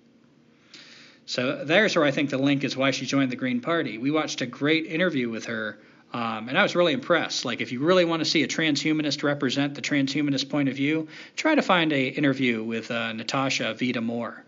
[1.26, 3.98] So there's where I think the link is why she joined the Green Party.
[3.98, 5.80] We watched a great interview with her,
[6.14, 7.46] um, and I was really impressed.
[7.46, 11.08] Like, if you really want to see a transhumanist represent the transhumanist point of view,
[11.36, 14.44] try to find a interview with uh, Natasha Vita-More.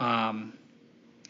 [0.00, 0.54] Um,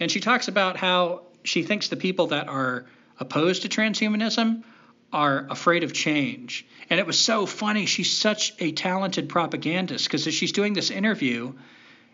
[0.01, 2.87] and she talks about how she thinks the people that are
[3.19, 4.63] opposed to transhumanism
[5.13, 6.67] are afraid of change.
[6.89, 7.87] And it was so funny.
[7.87, 11.53] She's such a talented propagandist because as she's doing this interview,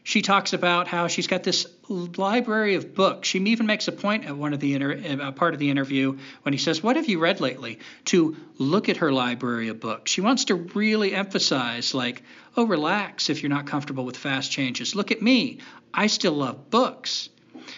[0.09, 3.29] she talks about how she's got this library of books.
[3.29, 6.17] She even makes a point at one of the inter- uh, part of the interview
[6.43, 10.11] when he says, "What have you read lately?" to look at her library of books.
[10.11, 12.23] She wants to really emphasize, like,
[12.57, 14.95] "Oh, relax if you're not comfortable with fast changes.
[14.95, 15.59] Look at me.
[15.93, 17.29] I still love books."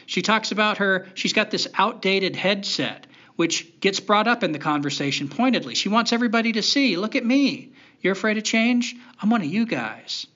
[0.06, 1.08] She talks about her.
[1.14, 3.08] She's got this outdated headset,
[3.40, 5.74] which gets brought up in the conversation pointedly.
[5.74, 7.70] She wants everybody to see, "Look at me.
[8.02, 8.94] You're afraid of change?
[9.18, 10.26] I'm one of you guys."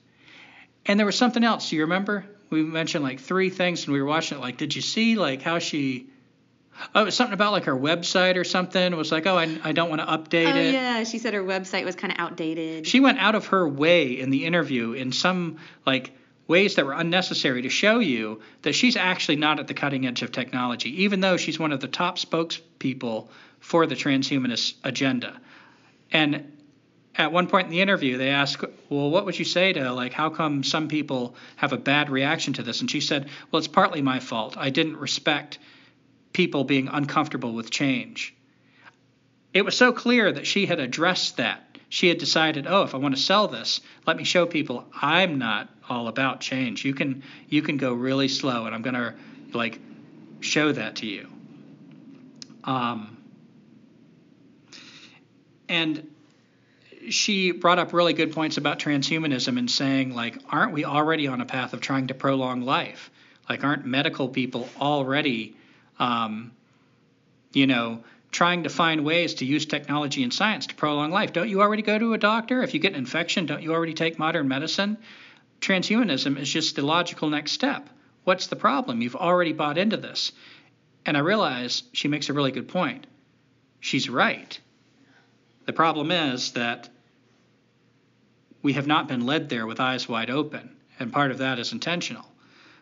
[0.87, 1.69] And there was something else.
[1.69, 2.25] Do you remember?
[2.49, 4.41] We mentioned like three things and we were watching it.
[4.41, 6.07] Like, did you see like how she
[6.95, 8.91] Oh, it was something about like her website or something.
[8.91, 10.73] It was like, oh, I, I don't want to update oh, it.
[10.73, 12.87] yeah, she said her website was kind of outdated.
[12.87, 16.11] She went out of her way in the interview in some like
[16.47, 20.21] ways that were unnecessary to show you that she's actually not at the cutting edge
[20.21, 23.27] of technology, even though she's one of the top spokespeople
[23.59, 25.39] for the transhumanist agenda.
[26.11, 26.51] And
[27.15, 30.13] at one point in the interview, they asked, "Well, what would you say to like
[30.13, 33.67] how come some people have a bad reaction to this?" And she said, "Well, it's
[33.67, 34.55] partly my fault.
[34.57, 35.57] I didn't respect
[36.33, 38.35] people being uncomfortable with change."
[39.53, 41.64] It was so clear that she had addressed that.
[41.89, 45.37] She had decided, "Oh, if I want to sell this, let me show people I'm
[45.37, 46.83] not all about change.
[46.83, 49.13] You can you can go really slow, and I'm to
[49.53, 49.79] like
[50.41, 51.29] show that to you."
[52.63, 53.17] Um,
[55.69, 56.07] and
[57.09, 61.41] she brought up really good points about transhumanism and saying like aren't we already on
[61.41, 63.11] a path of trying to prolong life
[63.49, 65.55] like aren't medical people already
[65.99, 66.51] um,
[67.53, 68.03] you know
[68.35, 71.31] trying to find ways to use technology and science to prolong life.
[71.31, 72.63] Don't you already go to a doctor?
[72.63, 74.97] If you get an infection don't you already take modern medicine?
[75.61, 77.89] Transhumanism is just the logical next step.
[78.25, 79.01] What's the problem?
[79.01, 80.33] You've already bought into this.
[81.05, 83.07] And i realize she makes a really good point.
[83.79, 84.59] She's right.
[85.65, 86.89] The problem is that
[88.61, 91.71] we have not been led there with eyes wide open, and part of that is
[91.71, 92.25] intentional.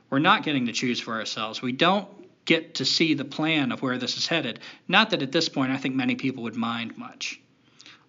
[0.10, 1.62] We're not getting to choose for ourselves.
[1.62, 2.08] We don't
[2.46, 4.60] get to see the plan of where this is headed.
[4.88, 7.40] Not that at this point I think many people would mind much.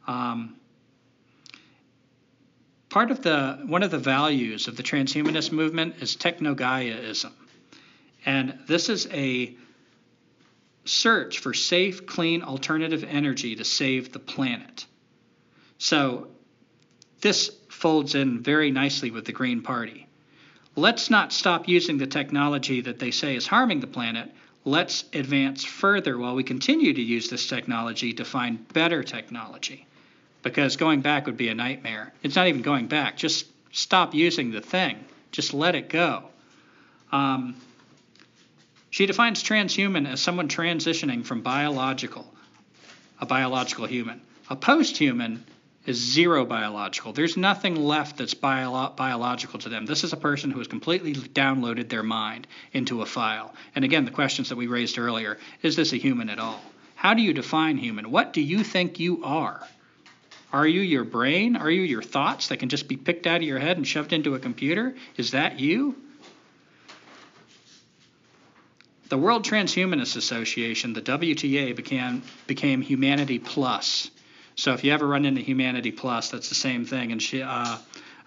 [0.07, 0.57] Um,
[2.89, 7.33] part of the one of the values of the transhumanist movement is techno-Gaiaism,
[8.27, 9.57] and this is a
[10.85, 14.87] search for safe, clean, alternative energy to save the planet.
[15.79, 16.29] So
[17.21, 20.04] this folds in very nicely with the Green Party.
[20.77, 24.31] Let's not stop using the technology that they say is harming the planet.
[24.65, 29.87] Let's advance further while we continue to use this technology to find better technology.
[30.43, 32.13] Because going back would be a nightmare.
[32.23, 33.17] It's not even going back.
[33.17, 36.25] Just stop using the thing, just let it go.
[37.13, 37.57] Um,
[38.91, 42.27] she defines transhuman as someone transitioning from biological,
[43.21, 44.21] a biological human.
[44.51, 45.45] A post human
[45.87, 47.13] is zero biological.
[47.13, 49.87] There's nothing left that's bio- biological to them.
[49.87, 53.55] This is a person who has completely downloaded their mind into a file.
[53.75, 56.63] And again, the questions that we raised earlier is this a human at all?
[56.95, 58.11] How do you define human?
[58.11, 59.67] What do you think you are?
[60.53, 61.57] Are you your brain?
[61.57, 64.13] Are you your thoughts that can just be picked out of your head and shoved
[64.13, 64.95] into a computer?
[65.17, 65.97] Is that you?
[69.11, 74.11] The World Transhumanist Association, the WTA, became, became Humanity Plus
[74.57, 77.13] so if you ever run into Humanity Plus, that's the same thing.
[77.13, 77.77] And she, uh,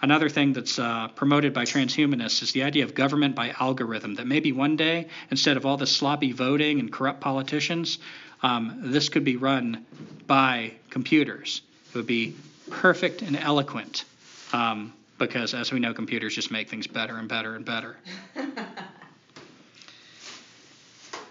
[0.01, 4.15] another thing that's uh, promoted by transhumanists is the idea of government by algorithm.
[4.15, 7.99] That maybe one day, instead of all the sloppy voting and corrupt politicians,
[8.43, 9.85] um, this could be run
[10.27, 11.61] by computers.
[11.89, 12.35] It would be
[12.69, 14.03] perfect and eloquent.
[14.51, 17.97] Um, because as we know, computers just make things better and better and better.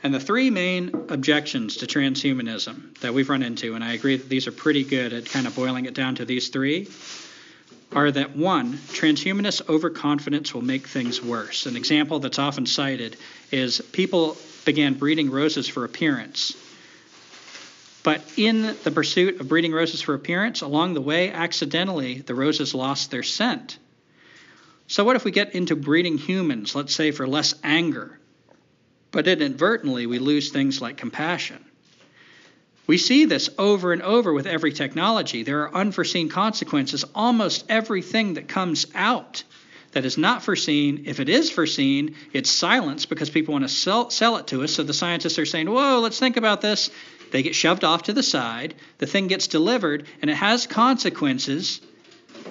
[0.06, 4.28] And the three main objections to transhumanism that we've run into, and I agree that
[4.28, 6.88] these are pretty good at kind of boiling it down to these three,
[7.90, 11.66] are that one, transhumanist overconfidence will make things worse.
[11.66, 13.16] An example that's often cited
[13.50, 16.56] is people began breeding roses for appearance.
[18.04, 22.74] But in the pursuit of breeding roses for appearance, along the way, accidentally, the roses
[22.74, 23.76] lost their scent.
[24.86, 28.20] So, what if we get into breeding humans, let's say for less anger,
[29.16, 31.64] but inadvertently we lose things like compassion.
[32.86, 35.42] We see this over and over with every technology.
[35.42, 37.02] There are unforeseen consequences.
[37.14, 39.42] Almost everything that comes out
[39.92, 44.10] that is not foreseen, if it is foreseen, it's silenced because people want to sell,
[44.10, 44.74] sell it to us.
[44.74, 46.90] So the scientists are saying, whoa, let's think about this.
[47.32, 48.74] They get shoved off to the side.
[48.98, 51.80] The thing gets delivered, and it has consequences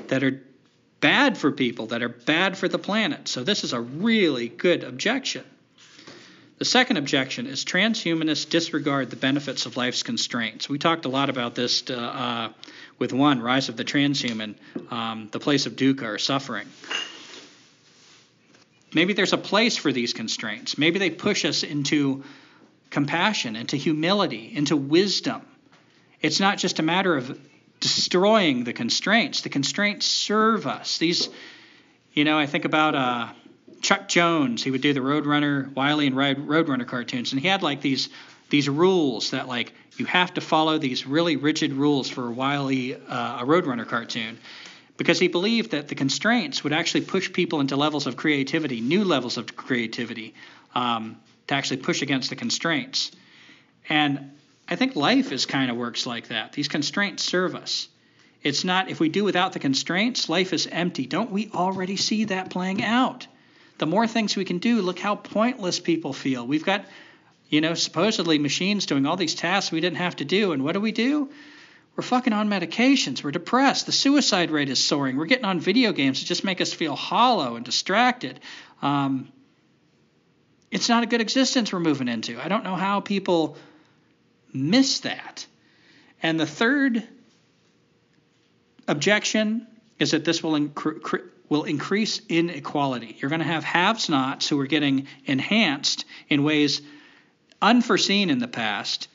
[0.08, 0.42] that are
[1.00, 3.28] bad for people, that are bad for the planet.
[3.28, 5.46] So this is a really good objection.
[6.58, 10.70] The second objection is transhumanists disregard the benefits of life's constraints.
[10.70, 12.50] We talked a lot about this to, uh,
[12.98, 14.56] with one, Rise of the Transhuman,
[14.90, 16.68] um, the place of dukkha or suffering.
[18.94, 20.78] Maybe there's a place for these constraints.
[20.78, 22.24] Maybe they push us into
[22.90, 25.42] compassion, into humility, into wisdom.
[26.22, 27.38] It's not just a matter of
[27.82, 29.42] destroying the constraints.
[29.42, 31.00] The constraints serve us.
[31.00, 31.28] These,
[32.14, 32.96] you know, I think about.
[32.96, 33.34] Uh,
[33.86, 37.82] Chuck Jones, he would do the Roadrunner, Wily and Roadrunner cartoons, and he had like
[37.82, 38.10] these
[38.50, 42.96] these rules that like you have to follow these really rigid rules for a Wily
[42.96, 44.40] uh, a Roadrunner cartoon,
[44.98, 49.04] because he believed that the constraints would actually push people into levels of creativity, new
[49.04, 50.34] levels of creativity,
[50.74, 53.12] um, to actually push against the constraints.
[53.88, 54.32] And
[54.68, 56.54] I think life is kind of works like that.
[56.54, 57.88] These constraints serve us.
[58.42, 61.06] It's not, if we do without the constraints, life is empty.
[61.06, 63.28] Don't we already see that playing out?
[63.78, 66.46] The more things we can do, look how pointless people feel.
[66.48, 66.86] We've got,
[67.50, 70.54] you know, supposedly machines doing all these tasks we didn't have to do.
[70.54, 71.30] And what do we do?
[71.96, 73.24] We're fucking on medications.
[73.24, 73.86] We're depressed.
[73.86, 75.16] The suicide rate is soaring.
[75.18, 78.40] We're getting on video games that just make us feel hollow and distracted.
[78.82, 79.32] Um,
[80.72, 82.40] it's not a good existence we're moving into.
[82.40, 83.58] I don't know how people
[84.54, 85.46] miss that.
[86.22, 87.08] And the third
[88.88, 89.68] objection
[90.00, 93.18] is that this will, incre- will increase inequality.
[93.20, 96.82] You're going to have haves nots who are getting enhanced in ways
[97.62, 99.08] unforeseen in the past,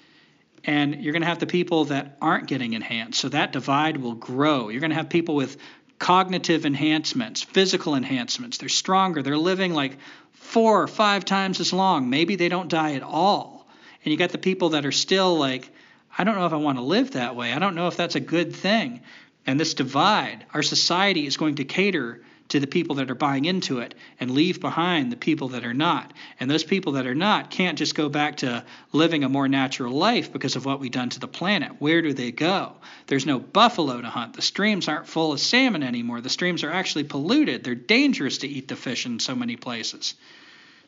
[0.64, 3.20] and you're going to have the people that aren't getting enhanced.
[3.20, 4.68] So that divide will grow.
[4.68, 5.56] You're going to have people with
[5.98, 8.58] cognitive enhancements, physical enhancements.
[8.58, 9.22] They're stronger.
[9.22, 9.98] They're living like
[10.32, 12.10] four or five times as long.
[12.10, 13.66] Maybe they don't die at all.
[14.04, 15.70] And you got the people that are still like,
[16.16, 17.52] I don't know if I want to live that way.
[17.52, 19.02] I don't know if that's a good thing.
[19.46, 23.44] And this divide, our society is going to cater to the people that are buying
[23.44, 26.12] into it and leave behind the people that are not.
[26.38, 29.92] And those people that are not can't just go back to living a more natural
[29.92, 31.72] life because of what we've done to the planet.
[31.78, 32.72] Where do they go?
[33.06, 34.34] There's no buffalo to hunt.
[34.34, 36.20] The streams aren't full of salmon anymore.
[36.20, 37.62] The streams are actually polluted.
[37.62, 40.14] They're dangerous to eat the fish in so many places.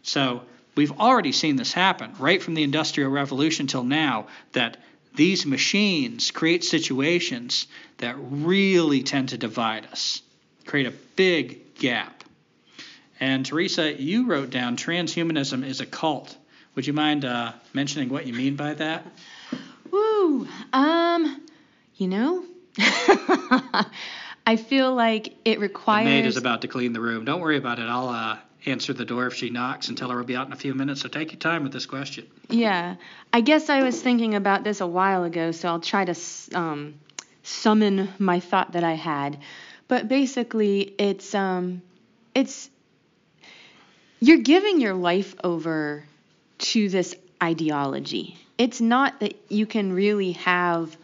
[0.02, 0.42] So
[0.74, 4.78] we've already seen this happen right from the Industrial Revolution till now that
[5.14, 7.66] these machines create situations
[7.98, 10.22] that really tend to divide us,
[10.66, 12.24] create a big gap.
[13.20, 16.36] And Teresa, you wrote down transhumanism is a cult.
[16.74, 19.06] Would you mind uh, mentioning what you mean by that?
[19.90, 20.48] Woo.
[20.72, 21.42] Um,
[21.96, 22.44] you know,
[24.46, 26.06] I feel like it requires.
[26.06, 27.24] The maid is about to clean the room.
[27.24, 27.82] Don't worry about it.
[27.82, 30.52] I'll uh, answer the door if she knocks and tell her we'll be out in
[30.52, 31.00] a few minutes.
[31.00, 32.26] So take your time with this question.
[32.48, 32.96] Yeah,
[33.32, 36.14] I guess I was thinking about this a while ago, so I'll try to
[36.54, 36.94] um,
[37.42, 39.38] summon my thought that I had.
[39.88, 41.82] But basically, it's um,
[42.34, 42.70] it's
[44.20, 46.04] you're giving your life over
[46.58, 48.36] to this ideology.
[48.56, 50.96] It's not that you can really have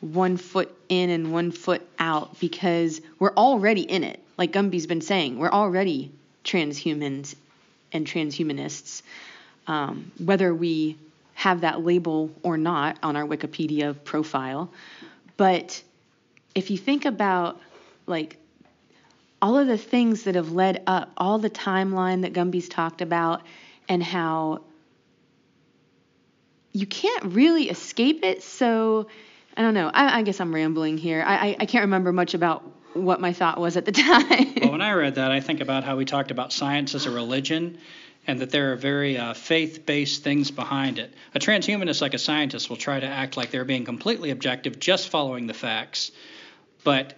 [0.00, 4.22] one foot in and one foot out because we're already in it.
[4.36, 6.10] Like Gumby's been saying, we're already
[6.44, 7.34] transhumans
[7.92, 9.02] and transhumanists,
[9.66, 10.96] um, whether we
[11.34, 14.70] have that label or not on our Wikipedia profile.
[15.36, 15.82] But
[16.54, 17.60] if you think about
[18.06, 18.36] like
[19.40, 23.42] all of the things that have led up, all the timeline that Gumby's talked about,
[23.88, 24.60] and how
[26.72, 28.42] you can't really escape it.
[28.42, 29.08] So
[29.56, 29.90] I don't know.
[29.92, 31.24] I, I guess I'm rambling here.
[31.26, 32.62] I, I, I can't remember much about
[32.94, 34.54] what my thought was at the time.
[34.60, 37.10] well, when I read that, I think about how we talked about science as a
[37.10, 37.78] religion
[38.26, 41.12] and that there are very uh, faith based things behind it.
[41.34, 45.08] A transhumanist, like a scientist, will try to act like they're being completely objective, just
[45.08, 46.12] following the facts.
[46.84, 47.14] But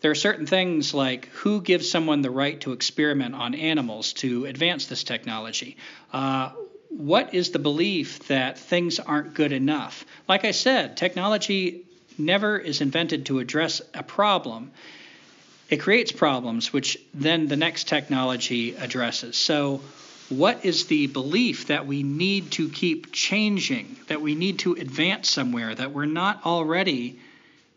[0.00, 4.46] there are certain things like who gives someone the right to experiment on animals to
[4.46, 5.76] advance this technology?
[6.12, 6.50] Uh,
[6.88, 10.04] what is the belief that things aren't good enough?
[10.28, 11.84] Like I said, technology
[12.18, 14.70] never is invented to address a problem
[15.68, 19.36] it creates problems which then the next technology addresses.
[19.36, 19.80] So,
[20.28, 25.30] what is the belief that we need to keep changing, that we need to advance
[25.30, 27.20] somewhere, that we're not already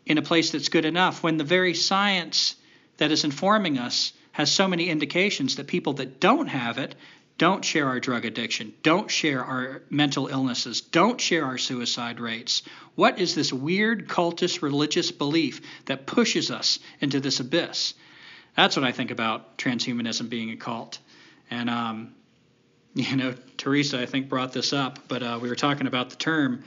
[0.04, 2.56] in a place that's good enough when the very science
[2.96, 6.94] that is informing us has so many indications that people that don't have it
[7.40, 12.62] don't share our drug addiction, don't share our mental illnesses, don't share our suicide rates.
[12.96, 17.94] What is this weird cultist religious belief that pushes us into this abyss?
[18.56, 20.98] That's what I think about transhumanism being a cult.
[21.50, 22.14] And, um,
[22.94, 26.16] you know, Teresa, I think, brought this up, but uh, we were talking about the
[26.16, 26.62] term.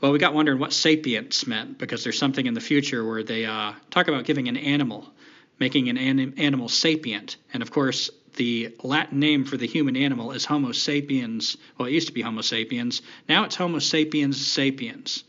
[0.00, 3.44] Well, we got wondering what sapience meant because there's something in the future where they
[3.44, 5.12] uh, talk about giving an animal,
[5.58, 7.38] making an anim- animal sapient.
[7.52, 11.56] And of course, the Latin name for the human animal is Homo sapiens.
[11.76, 13.02] Well, it used to be Homo sapiens.
[13.28, 15.24] Now it's Homo sapiens sapiens.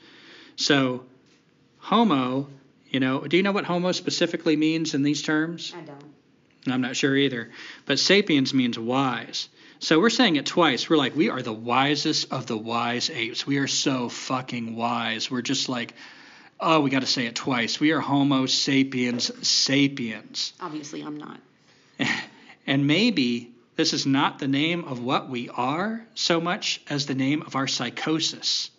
[0.55, 1.05] So,
[1.79, 2.49] Homo,
[2.89, 5.73] you know, do you know what Homo specifically means in these terms?
[5.75, 6.13] I don't.
[6.67, 7.49] I'm not sure either.
[7.85, 9.49] But sapiens means wise.
[9.79, 10.89] So we're saying it twice.
[10.89, 13.45] We're like, we are the wisest of the wise apes.
[13.45, 15.29] We are so fucking wise.
[15.29, 15.93] We're just like,
[16.59, 17.79] oh, we got to say it twice.
[17.79, 20.53] We are Homo sapiens sapiens.
[20.59, 21.39] Obviously, I'm not.
[22.67, 27.15] And maybe this is not the name of what we are so much as the
[27.15, 28.69] name of our psychosis.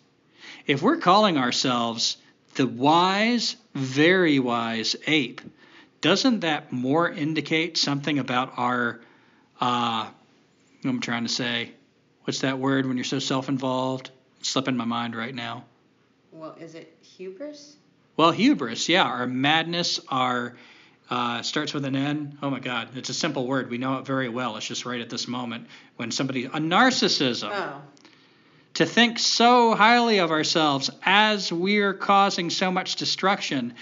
[0.67, 2.17] If we're calling ourselves
[2.53, 5.41] the wise, very wise ape,
[6.01, 9.01] doesn't that more indicate something about our,
[9.59, 10.07] uh,
[10.85, 11.71] I'm trying to say,
[12.23, 14.11] what's that word when you're so self involved?
[14.39, 15.65] It's slipping my mind right now.
[16.31, 17.75] Well, is it hubris?
[18.15, 20.55] Well, hubris, yeah, our madness, our
[21.09, 22.37] uh, starts with an N.
[22.41, 23.69] Oh my God, it's a simple word.
[23.69, 24.57] We know it very well.
[24.57, 27.49] It's just right at this moment when somebody a narcissism.
[27.51, 27.81] Oh.
[28.75, 33.73] To think so highly of ourselves as we're causing so much destruction.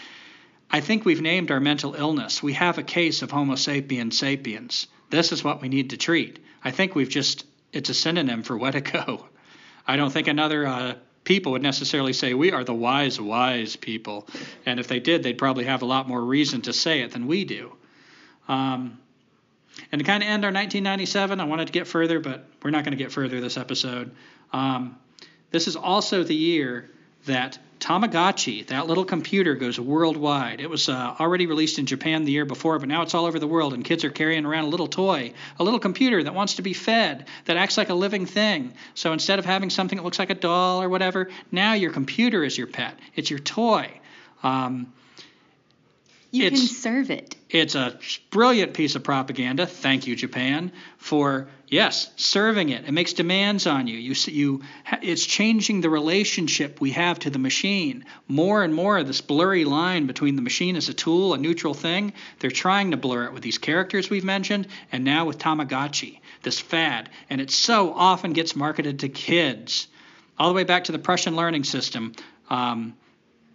[0.71, 2.41] I think we've named our mental illness.
[2.41, 4.87] We have a case of Homo sapiens sapiens.
[5.09, 6.39] This is what we need to treat.
[6.63, 9.23] I think we've just, it's a synonym for Wetiko.
[9.85, 10.95] I don't think another uh,
[11.27, 14.25] people would necessarily say we are the wise, wise people.
[14.65, 17.27] And if they did, they'd probably have a lot more reason to say it than
[17.27, 17.73] we do.
[18.47, 18.97] Um,
[19.91, 22.85] and to kind of end our 1997, I wanted to get further, but we're not
[22.85, 24.11] going to get further this episode.
[24.53, 24.97] Um,
[25.51, 26.89] this is also the year
[27.25, 30.59] that Tamagotchi, that little computer, goes worldwide.
[30.59, 33.39] It was uh, already released in Japan the year before, but now it's all over
[33.39, 36.55] the world, and kids are carrying around a little toy, a little computer that wants
[36.55, 38.73] to be fed, that acts like a living thing.
[38.95, 42.43] So instead of having something that looks like a doll or whatever, now your computer
[42.43, 42.97] is your pet.
[43.15, 43.91] It's your toy.
[44.43, 44.91] Um,
[46.31, 47.35] you can serve it.
[47.49, 47.97] It's a
[48.29, 49.65] brilliant piece of propaganda.
[49.65, 52.85] Thank you, Japan, for yes, serving it.
[52.85, 53.97] It makes demands on you.
[53.97, 54.61] You, you,
[55.01, 58.03] it's changing the relationship we have to the machine.
[58.27, 62.13] More and more, this blurry line between the machine as a tool, a neutral thing.
[62.39, 66.59] They're trying to blur it with these characters we've mentioned, and now with Tamagotchi, this
[66.59, 69.87] fad, and it so often gets marketed to kids.
[70.37, 72.13] All the way back to the Prussian learning system,
[72.49, 72.95] um,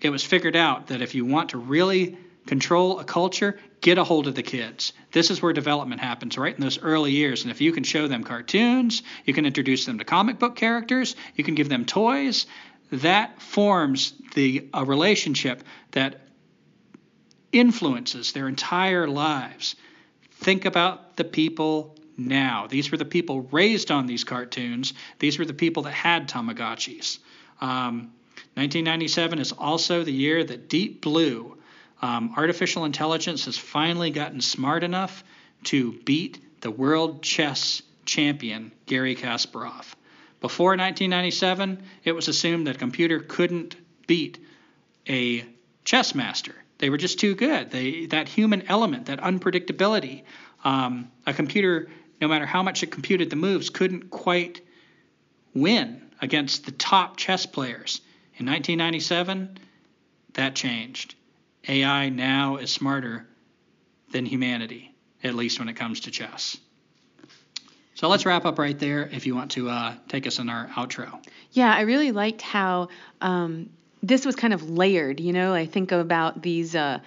[0.01, 2.17] it was figured out that if you want to really
[2.47, 4.93] control a culture, get a hold of the kids.
[5.13, 7.43] This is where development happens, right in those early years.
[7.43, 11.17] And if you can show them cartoons, you can introduce them to comic book characters,
[11.37, 12.47] you can give them toys,
[12.91, 15.63] that forms the a relationship
[15.93, 16.21] that
[17.51, 19.77] influences their entire lives.
[20.33, 22.67] Think about the people now.
[22.67, 24.93] These were the people raised on these cartoons.
[25.19, 27.19] These were the people that had Tamagotchis.
[27.61, 28.13] Um,
[28.55, 31.57] 1997 is also the year that Deep Blue
[32.03, 35.23] um, artificial intelligence has finally gotten smart enough
[35.65, 39.95] to beat the world chess champion, Garry Kasparov.
[40.41, 43.77] Before 1997, it was assumed that a computer couldn't
[44.09, 44.45] beat
[45.09, 45.45] a
[45.85, 46.55] chess master.
[46.79, 47.71] They were just too good.
[47.71, 50.25] They, that human element, that unpredictability,
[50.65, 51.89] um, a computer,
[52.21, 54.61] no matter how much it computed the moves, couldn't quite
[55.55, 58.01] win against the top chess players.
[58.35, 59.59] In 1997,
[60.35, 61.15] that changed.
[61.69, 63.27] AI now is smarter
[64.11, 66.59] than humanity, at least when it comes to chess.
[67.95, 70.67] So let's wrap up right there if you want to uh, take us in our
[70.69, 71.23] outro.
[71.53, 72.89] Yeah, I really liked how
[73.21, 73.71] um,
[74.03, 75.21] this was kind of layered.
[75.21, 76.75] You know, I think about these.
[76.75, 77.01] Uh,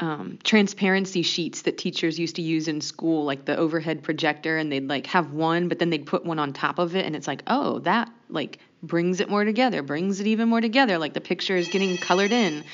[0.00, 4.70] um, transparency sheets that teachers used to use in school, like the overhead projector, and
[4.70, 7.28] they'd like have one, but then they'd put one on top of it, and it's
[7.28, 10.98] like, oh, that like brings it more together, brings it even more together.
[10.98, 12.64] Like the picture is getting colored in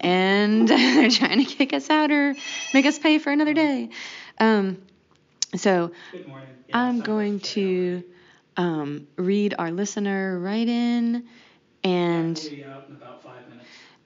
[0.00, 2.34] and they're trying to kick us out or
[2.72, 3.90] make us pay for another day.
[4.38, 4.82] Um,
[5.56, 6.20] so yeah,
[6.72, 8.04] I'm going to
[8.56, 11.26] um, read our listener right in,
[11.82, 12.38] and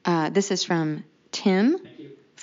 [0.05, 1.77] uh, this is from Tim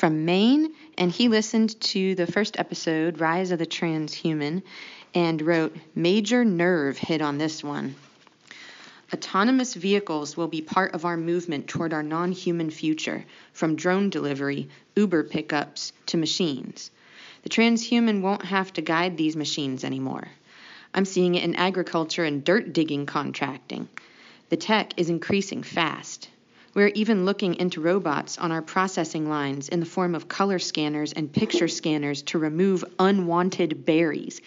[0.02, 4.64] from Maine, and he listened to the first episode, Rise of the Transhuman,
[5.14, 7.94] and wrote, Major nerve hit on this one.
[9.14, 14.10] Autonomous vehicles will be part of our movement toward our non human future, from drone
[14.10, 16.92] delivery, Uber pickups, to machines.
[17.44, 20.30] The transhuman won't have to guide these machines anymore.
[20.94, 23.90] I'm seeing it in agriculture and dirt digging contracting.
[24.48, 26.30] The tech is increasing fast.
[26.74, 31.12] We're even looking into robots on our processing lines in the form of color scanners
[31.12, 34.40] and picture scanners to remove unwanted berries.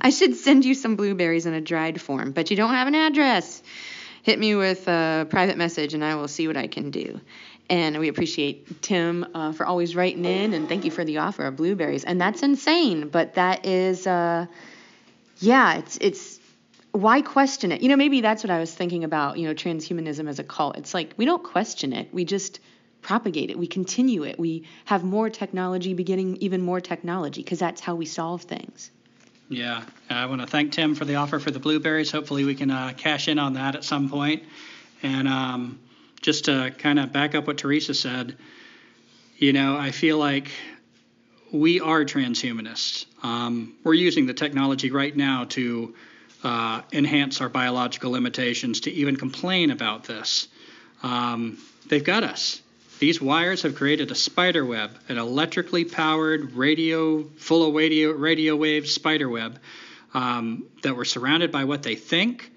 [0.00, 2.94] I should send you some blueberries in a dried form, but you don't have an
[2.94, 3.62] address.
[4.22, 7.20] Hit me with a private message and I will see what I can do.
[7.68, 11.46] And we appreciate Tim uh, for always writing in and thank you for the offer
[11.46, 12.04] of blueberries.
[12.04, 14.46] And that's insane, but that is, uh,
[15.38, 16.40] yeah, it's, it's,
[16.92, 17.80] why question it?
[17.80, 20.76] You know, maybe that's what I was thinking about, you know, transhumanism as a cult.
[20.76, 22.60] It's like we don't question it, we just
[23.00, 27.80] propagate it, we continue it, we have more technology beginning even more technology because that's
[27.80, 28.90] how we solve things.
[29.52, 32.10] Yeah, I want to thank Tim for the offer for the blueberries.
[32.10, 34.44] Hopefully, we can uh, cash in on that at some point.
[35.02, 35.78] And um,
[36.22, 38.38] just to kind of back up what Teresa said,
[39.36, 40.50] you know, I feel like
[41.52, 43.04] we are transhumanists.
[43.22, 45.94] Um, we're using the technology right now to
[46.42, 50.48] uh, enhance our biological limitations, to even complain about this.
[51.02, 51.58] Um,
[51.88, 52.62] they've got us.
[53.02, 58.54] These wires have created a spider web, an electrically powered radio, full of radio, radio
[58.54, 59.58] wave spider web
[60.14, 62.48] um, that we're surrounded by what they think,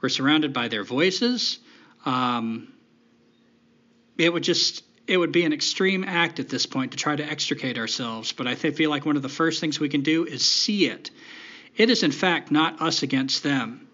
[0.00, 1.60] We're surrounded by their voices.
[2.04, 2.72] Um,
[4.18, 7.24] it would just it would be an extreme act at this point to try to
[7.24, 8.32] extricate ourselves.
[8.32, 11.12] But I feel like one of the first things we can do is see it.
[11.76, 13.86] It is in fact not us against them.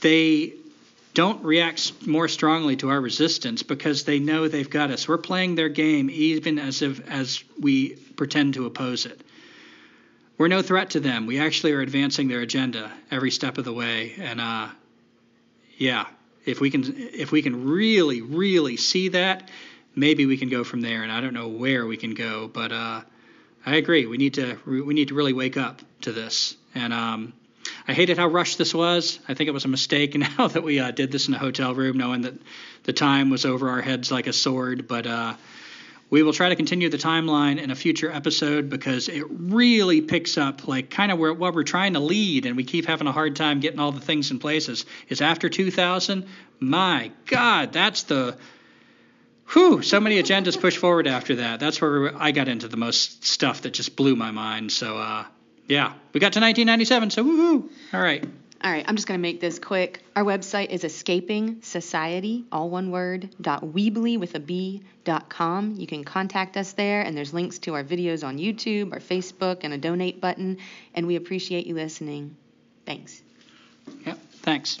[0.00, 0.54] They
[1.14, 5.08] don't react more strongly to our resistance because they know they've got us.
[5.08, 9.20] We're playing their game even as if as we pretend to oppose it.
[10.36, 11.26] We're no threat to them.
[11.26, 14.14] We actually are advancing their agenda every step of the way.
[14.18, 14.68] And uh,
[15.78, 16.06] yeah,
[16.44, 19.48] if we can if we can really really see that,
[19.94, 21.04] maybe we can go from there.
[21.04, 23.02] And I don't know where we can go, but uh,
[23.64, 24.06] I agree.
[24.06, 26.56] We need to we need to really wake up to this.
[26.74, 27.34] And um,
[27.86, 29.18] I hated how rushed this was.
[29.28, 31.74] I think it was a mistake now that we uh, did this in a hotel
[31.74, 32.34] room, knowing that
[32.84, 34.88] the time was over our heads like a sword.
[34.88, 35.34] But uh,
[36.08, 40.38] we will try to continue the timeline in a future episode because it really picks
[40.38, 43.12] up like kind of where what we're trying to lead, and we keep having a
[43.12, 44.86] hard time getting all the things in places.
[45.08, 46.26] Is after 2000.
[46.60, 48.38] My God, that's the
[49.48, 51.60] whew, so many agendas pushed forward after that.
[51.60, 54.72] That's where I got into the most stuff that just blew my mind.
[54.72, 55.24] So, uh,
[55.68, 57.68] yeah, we got to 1997, so woohoo!
[57.92, 58.24] All right.
[58.62, 60.02] All right, I'm just going to make this quick.
[60.16, 65.74] Our website is escaping society, all one word, dot weebly with a B dot com.
[65.76, 69.64] You can contact us there, and there's links to our videos on YouTube, our Facebook,
[69.64, 70.58] and a donate button.
[70.94, 72.36] And we appreciate you listening.
[72.86, 73.20] Thanks.
[74.06, 74.80] Yep, thanks.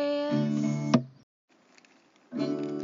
[2.41, 2.80] Thank you.